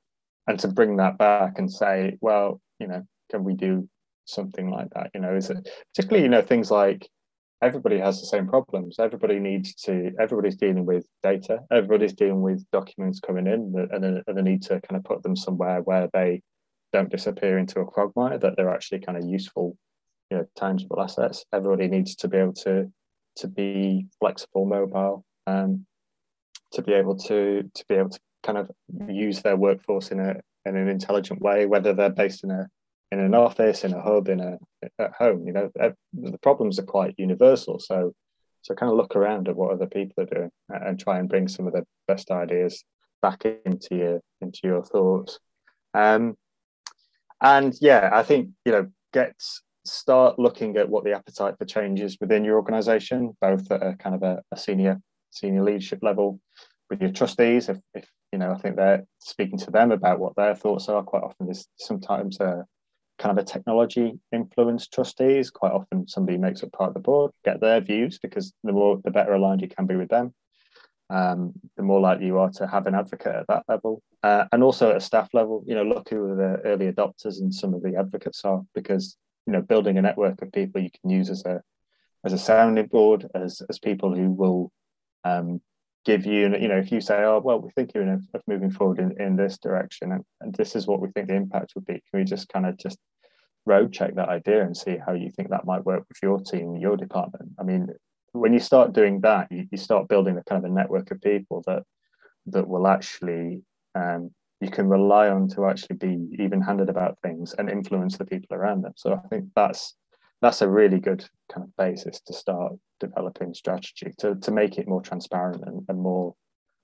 and 0.47 0.59
to 0.59 0.67
bring 0.67 0.97
that 0.97 1.17
back 1.17 1.57
and 1.57 1.71
say 1.71 2.17
well 2.21 2.61
you 2.79 2.87
know 2.87 3.03
can 3.29 3.43
we 3.43 3.55
do 3.55 3.87
something 4.25 4.69
like 4.69 4.89
that? 4.91 5.11
You 5.13 5.21
know 5.21 5.35
is 5.35 5.49
it 5.49 5.67
particularly 5.93 6.23
you 6.23 6.29
know 6.29 6.41
things 6.41 6.71
like 6.71 7.09
everybody 7.61 7.97
has 7.97 8.19
the 8.19 8.27
same 8.27 8.47
problems. 8.47 8.99
Everybody 8.99 9.39
needs 9.39 9.73
to 9.85 10.11
everybody's 10.19 10.57
dealing 10.57 10.85
with 10.85 11.05
data. 11.23 11.59
Everybody's 11.71 12.13
dealing 12.13 12.41
with 12.41 12.65
documents 12.71 13.19
coming 13.19 13.47
in 13.47 13.73
and, 13.91 14.23
the, 14.27 14.43
need 14.43 14.61
to 14.63 14.81
kind 14.81 14.97
of 14.97 15.03
put 15.03 15.23
them 15.23 15.35
somewhere 15.35 15.81
where 15.81 16.09
they 16.13 16.41
don't 16.91 17.09
disappear 17.09 17.57
into 17.57 17.79
a 17.79 17.85
quagmire 17.85 18.37
that 18.37 18.55
they're 18.55 18.73
actually 18.73 18.99
kind 18.99 19.17
of 19.17 19.25
useful 19.25 19.77
you 20.29 20.37
know 20.37 20.45
tangible 20.55 21.01
assets. 21.01 21.45
Everybody 21.53 21.87
needs 21.87 22.15
to 22.17 22.27
be 22.27 22.37
able 22.37 22.53
to 22.65 22.91
to 23.37 23.47
be 23.47 24.07
flexible, 24.19 24.65
mobile, 24.65 25.25
um, 25.47 25.85
to 26.73 26.81
be 26.81 26.93
able 26.93 27.17
to 27.17 27.69
to 27.73 27.85
be 27.87 27.95
able 27.95 28.09
to 28.09 28.19
kind 28.43 28.57
of 28.57 28.69
use 29.07 29.41
their 29.41 29.57
workforce 29.57 30.11
in 30.11 30.19
a 30.19 30.35
in 30.65 30.77
an 30.77 30.87
intelligent 30.87 31.41
way, 31.41 31.65
whether 31.65 31.93
they're 31.93 32.09
based 32.09 32.43
in 32.43 32.51
a 32.51 32.67
in 33.11 33.19
an 33.19 33.35
office, 33.35 33.83
in 33.83 33.93
a 33.93 34.01
hub, 34.01 34.27
in 34.27 34.39
a 34.39 34.57
at 34.99 35.13
home. 35.13 35.45
You 35.47 35.53
know, 35.53 35.71
the 36.13 36.37
problems 36.39 36.79
are 36.79 36.83
quite 36.83 37.15
universal. 37.17 37.79
So 37.79 38.13
so 38.61 38.73
kind 38.73 38.91
of 38.91 38.97
look 38.97 39.15
around 39.15 39.49
at 39.49 39.55
what 39.55 39.71
other 39.71 39.87
people 39.87 40.23
are 40.23 40.33
doing 40.33 40.51
and 40.69 40.99
try 40.99 41.19
and 41.19 41.29
bring 41.29 41.47
some 41.47 41.67
of 41.67 41.73
the 41.73 41.85
best 42.07 42.31
ideas 42.31 42.83
back 43.21 43.45
into 43.45 43.95
your 43.95 44.21
into 44.41 44.59
your 44.63 44.83
thoughts. 44.83 45.39
Um, 45.93 46.35
and 47.41 47.75
yeah, 47.81 48.09
I 48.13 48.23
think 48.23 48.49
you 48.65 48.71
know 48.71 48.87
get 49.11 49.33
start 49.85 50.39
looking 50.39 50.77
at 50.77 50.89
what 50.89 51.03
the 51.03 51.13
appetite 51.13 51.55
for 51.57 51.65
change 51.65 51.99
is 51.99 52.17
within 52.21 52.45
your 52.45 52.55
organization, 52.55 53.35
both 53.41 53.69
at 53.69 53.85
a 53.85 53.95
kind 53.95 54.15
of 54.15 54.23
a, 54.23 54.41
a 54.51 54.57
senior 54.57 55.01
senior 55.29 55.63
leadership 55.63 55.99
level 56.01 56.39
with 56.93 57.01
your 57.01 57.11
trustees. 57.11 57.69
If, 57.69 57.77
if, 57.93 58.07
you 58.31 58.39
know, 58.39 58.51
I 58.51 58.57
think 58.57 58.75
they're 58.75 59.03
speaking 59.19 59.57
to 59.59 59.71
them 59.71 59.91
about 59.91 60.19
what 60.19 60.35
their 60.35 60.55
thoughts 60.55 60.89
are. 60.89 61.03
Quite 61.03 61.23
often, 61.23 61.47
there's 61.47 61.67
sometimes 61.77 62.39
a 62.39 62.65
kind 63.19 63.37
of 63.37 63.43
a 63.43 63.47
technology 63.47 64.19
influenced 64.31 64.93
trustees. 64.93 65.49
Quite 65.49 65.71
often, 65.71 66.07
somebody 66.07 66.37
makes 66.37 66.63
up 66.63 66.71
part 66.71 66.89
of 66.89 66.93
the 66.93 66.99
board, 66.99 67.31
get 67.43 67.59
their 67.59 67.81
views 67.81 68.19
because 68.19 68.53
the 68.63 68.71
more 68.71 68.99
the 69.03 69.11
better 69.11 69.33
aligned 69.33 69.61
you 69.61 69.67
can 69.67 69.87
be 69.87 69.95
with 69.95 70.09
them. 70.09 70.33
Um, 71.09 71.53
the 71.77 71.83
more 71.83 71.99
likely 71.99 72.27
you 72.27 72.39
are 72.39 72.49
to 72.51 72.67
have 72.67 72.87
an 72.87 72.95
advocate 72.95 73.35
at 73.35 73.47
that 73.47 73.63
level. 73.67 74.01
Uh, 74.23 74.45
and 74.51 74.63
also 74.63 74.91
at 74.91 74.97
a 74.97 75.01
staff 75.01 75.29
level, 75.33 75.63
you 75.67 75.75
know, 75.75 75.83
look 75.83 76.09
who 76.09 76.35
the 76.35 76.61
early 76.63 76.91
adopters 76.91 77.39
and 77.39 77.53
some 77.53 77.73
of 77.73 77.83
the 77.83 77.95
advocates 77.95 78.45
are, 78.45 78.61
because 78.73 79.17
you 79.45 79.53
know 79.53 79.61
building 79.61 79.97
a 79.97 80.01
network 80.01 80.41
of 80.41 80.51
people 80.51 80.81
you 80.81 80.89
can 80.89 81.09
use 81.09 81.29
as 81.29 81.43
a 81.45 81.61
as 82.23 82.33
a 82.33 82.37
sounding 82.37 82.87
board 82.87 83.27
as 83.35 83.61
as 83.69 83.77
people 83.79 84.15
who 84.15 84.31
will 84.31 84.71
um, 85.25 85.61
give 86.05 86.25
you 86.25 86.55
you 86.57 86.67
know 86.67 86.77
if 86.77 86.91
you 86.91 87.01
say 87.01 87.23
oh 87.23 87.39
well 87.43 87.59
we're 87.59 87.69
thinking 87.71 88.09
of, 88.09 88.21
of 88.33 88.41
moving 88.47 88.71
forward 88.71 88.99
in, 88.99 89.19
in 89.21 89.35
this 89.35 89.57
direction 89.57 90.11
and, 90.11 90.23
and 90.41 90.53
this 90.55 90.75
is 90.75 90.87
what 90.87 90.99
we 90.99 91.09
think 91.11 91.27
the 91.27 91.35
impact 91.35 91.73
would 91.75 91.85
be 91.85 91.93
can 91.93 92.19
we 92.19 92.23
just 92.23 92.49
kind 92.49 92.65
of 92.65 92.77
just 92.77 92.97
road 93.65 93.93
check 93.93 94.13
that 94.15 94.29
idea 94.29 94.61
and 94.61 94.75
see 94.75 94.97
how 95.05 95.13
you 95.13 95.31
think 95.31 95.49
that 95.49 95.65
might 95.65 95.85
work 95.85 96.03
with 96.09 96.17
your 96.21 96.39
team 96.39 96.75
your 96.75 96.97
department 96.97 97.49
i 97.59 97.63
mean 97.63 97.87
when 98.33 98.53
you 98.53 98.59
start 98.59 98.93
doing 98.93 99.21
that 99.21 99.47
you, 99.51 99.65
you 99.71 99.77
start 99.77 100.07
building 100.07 100.37
a 100.37 100.43
kind 100.43 100.63
of 100.63 100.69
a 100.69 100.73
network 100.73 101.09
of 101.11 101.21
people 101.21 101.63
that 101.65 101.83
that 102.45 102.67
will 102.67 102.87
actually 102.87 103.61
um, 103.95 104.31
you 104.63 104.69
can 104.69 104.87
rely 104.87 105.29
on 105.29 105.47
to 105.49 105.65
actually 105.65 105.97
be 105.97 106.27
even-handed 106.39 106.89
about 106.89 107.17
things 107.21 107.53
and 107.57 107.69
influence 107.69 108.17
the 108.17 108.25
people 108.25 108.55
around 108.55 108.81
them. 108.81 108.93
So 108.95 109.13
I 109.13 109.27
think 109.27 109.49
that's 109.55 109.95
that's 110.43 110.61
a 110.61 110.69
really 110.69 110.99
good 110.99 111.25
kind 111.51 111.65
of 111.65 111.75
basis 111.77 112.19
to 112.21 112.33
start 112.33 112.73
developing 112.99 113.53
strategy 113.53 114.11
to, 114.19 114.35
to 114.35 114.51
make 114.51 114.77
it 114.77 114.87
more 114.87 115.01
transparent 115.01 115.63
and, 115.65 115.83
and 115.87 115.99
more 115.99 116.35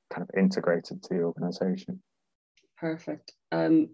kind 0.10 0.24
of 0.28 0.30
integrated 0.38 1.04
to 1.04 1.10
the 1.10 1.22
organization. 1.22 2.02
Perfect. 2.78 3.34
Um, 3.52 3.90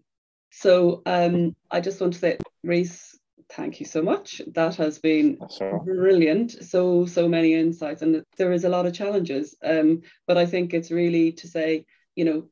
so 0.51 1.01
um, 1.05 1.55
I 1.72 1.82
just 1.82 1.99
want 1.99 2.13
to 2.13 2.20
say, 2.20 2.38
Rhys, 2.63 3.20
thank 3.51 3.80
you 3.80 3.86
so 3.86 4.01
much. 4.01 4.41
That 4.53 4.76
has 4.76 4.99
been 4.99 5.38
brilliant. 5.84 6.63
So, 6.63 7.05
so 7.05 7.28
many 7.28 7.53
insights, 7.53 8.01
and 8.01 8.24
there 8.38 8.53
is 8.53 8.63
a 8.63 8.70
lot 8.70 8.86
of 8.86 8.93
challenges. 8.93 9.55
Um, 9.63 10.01
but 10.28 10.38
I 10.38 10.45
think 10.45 10.74
it's 10.74 10.91
really 10.91 11.32
to 11.34 11.47
say, 11.47 11.86
you 12.16 12.26
know, 12.26 12.47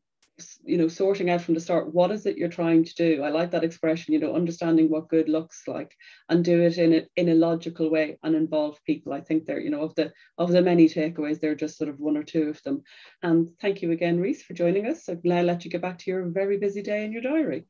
you 0.63 0.77
know 0.77 0.87
sorting 0.87 1.29
out 1.29 1.41
from 1.41 1.53
the 1.53 1.59
start 1.59 1.93
what 1.93 2.09
is 2.09 2.25
it 2.25 2.37
you're 2.37 2.49
trying 2.49 2.83
to 2.83 2.95
do? 2.95 3.23
I 3.23 3.29
like 3.29 3.51
that 3.51 3.63
expression 3.63 4.13
you 4.13 4.19
know 4.19 4.35
understanding 4.35 4.89
what 4.89 5.07
good 5.07 5.29
looks 5.29 5.67
like 5.67 5.95
and 6.29 6.43
do 6.43 6.61
it 6.61 6.77
in 6.77 6.93
a 6.93 7.05
in 7.15 7.29
a 7.29 7.35
logical 7.35 7.91
way 7.91 8.17
and 8.23 8.35
involve 8.35 8.83
people. 8.85 9.13
I 9.13 9.21
think 9.21 9.45
they're 9.45 9.59
you 9.59 9.69
know 9.69 9.81
of 9.81 9.95
the 9.95 10.11
of 10.37 10.51
the 10.51 10.61
many 10.61 10.89
takeaways 10.89 11.39
they're 11.39 11.55
just 11.55 11.77
sort 11.77 11.89
of 11.89 11.99
one 11.99 12.17
or 12.17 12.23
two 12.23 12.49
of 12.49 12.61
them. 12.63 12.81
And 13.21 13.49
thank 13.61 13.81
you 13.81 13.91
again 13.91 14.19
Rhys 14.19 14.43
for 14.43 14.53
joining 14.53 14.87
us. 14.87 15.07
I'll 15.07 15.19
now 15.23 15.41
let 15.41 15.65
you 15.65 15.71
get 15.71 15.81
back 15.81 15.99
to 15.99 16.11
your 16.11 16.25
very 16.29 16.57
busy 16.57 16.81
day 16.81 17.05
in 17.05 17.11
your 17.11 17.21
diary. 17.21 17.65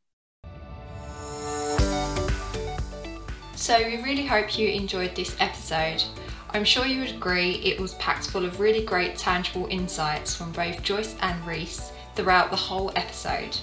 So 3.56 3.78
we 3.78 4.02
really 4.04 4.26
hope 4.26 4.58
you 4.58 4.68
enjoyed 4.68 5.16
this 5.16 5.36
episode. 5.40 6.04
I'm 6.50 6.66
sure 6.66 6.86
you 6.86 7.00
would 7.00 7.16
agree 7.16 7.54
it 7.64 7.80
was 7.80 7.94
packed 7.96 8.30
full 8.30 8.46
of 8.46 8.60
really 8.60 8.84
great 8.84 9.18
tangible 9.18 9.68
insights 9.70 10.36
from 10.36 10.52
both 10.52 10.84
Joyce 10.84 11.16
and 11.22 11.46
Rhys 11.48 11.92
throughout 12.16 12.50
the 12.50 12.56
whole 12.56 12.92
episode. 12.96 13.58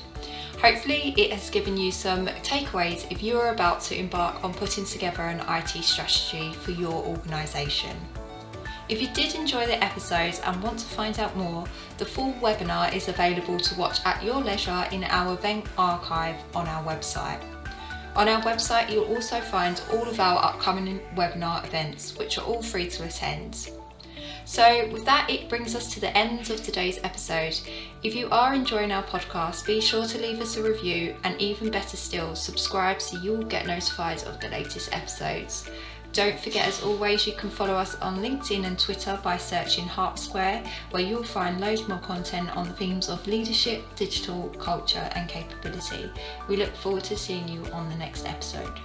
Hopefully, 0.60 1.14
it 1.16 1.32
has 1.32 1.48
given 1.48 1.76
you 1.76 1.90
some 1.90 2.26
takeaways 2.26 3.10
if 3.10 3.22
you 3.22 3.38
are 3.38 3.52
about 3.52 3.80
to 3.82 3.98
embark 3.98 4.44
on 4.44 4.52
putting 4.52 4.84
together 4.84 5.22
an 5.22 5.40
IT 5.48 5.82
strategy 5.82 6.52
for 6.52 6.72
your 6.72 6.92
organisation. 6.92 7.96
If 8.90 9.00
you 9.00 9.08
did 9.14 9.34
enjoy 9.36 9.66
the 9.66 9.82
episodes 9.82 10.40
and 10.40 10.62
want 10.62 10.80
to 10.80 10.84
find 10.84 11.18
out 11.18 11.36
more, 11.36 11.64
the 11.98 12.04
full 12.04 12.32
webinar 12.34 12.92
is 12.94 13.08
available 13.08 13.58
to 13.58 13.78
watch 13.78 14.04
at 14.04 14.22
your 14.22 14.42
leisure 14.42 14.84
in 14.90 15.04
our 15.04 15.34
event 15.34 15.64
archive 15.78 16.36
on 16.54 16.66
our 16.66 16.84
website. 16.84 17.40
On 18.16 18.28
our 18.28 18.42
website, 18.42 18.90
you'll 18.90 19.04
also 19.04 19.40
find 19.40 19.80
all 19.92 20.08
of 20.08 20.18
our 20.18 20.44
upcoming 20.44 21.00
webinar 21.14 21.64
events, 21.64 22.18
which 22.18 22.36
are 22.36 22.44
all 22.44 22.62
free 22.62 22.88
to 22.90 23.04
attend. 23.04 23.70
So, 24.50 24.88
with 24.88 25.04
that, 25.04 25.30
it 25.30 25.48
brings 25.48 25.76
us 25.76 25.94
to 25.94 26.00
the 26.00 26.14
end 26.18 26.50
of 26.50 26.60
today's 26.60 26.98
episode. 27.04 27.56
If 28.02 28.16
you 28.16 28.28
are 28.30 28.52
enjoying 28.52 28.90
our 28.90 29.04
podcast, 29.04 29.64
be 29.64 29.80
sure 29.80 30.04
to 30.06 30.18
leave 30.18 30.40
us 30.40 30.56
a 30.56 30.62
review 30.64 31.14
and, 31.22 31.40
even 31.40 31.70
better 31.70 31.96
still, 31.96 32.34
subscribe 32.34 33.00
so 33.00 33.16
you'll 33.18 33.44
get 33.44 33.68
notified 33.68 34.24
of 34.24 34.40
the 34.40 34.48
latest 34.48 34.92
episodes. 34.92 35.70
Don't 36.12 36.36
forget, 36.36 36.66
as 36.66 36.82
always, 36.82 37.28
you 37.28 37.34
can 37.34 37.48
follow 37.48 37.74
us 37.74 37.94
on 38.00 38.18
LinkedIn 38.18 38.66
and 38.66 38.76
Twitter 38.76 39.20
by 39.22 39.36
searching 39.36 39.86
Hart 39.86 40.18
Square, 40.18 40.64
where 40.90 41.04
you'll 41.04 41.22
find 41.22 41.60
loads 41.60 41.86
more 41.86 42.00
content 42.00 42.50
on 42.56 42.66
the 42.66 42.74
themes 42.74 43.08
of 43.08 43.24
leadership, 43.28 43.84
digital, 43.94 44.48
culture, 44.58 45.08
and 45.14 45.28
capability. 45.28 46.10
We 46.48 46.56
look 46.56 46.74
forward 46.74 47.04
to 47.04 47.16
seeing 47.16 47.46
you 47.46 47.64
on 47.66 47.88
the 47.88 47.96
next 47.96 48.26
episode. 48.26 48.80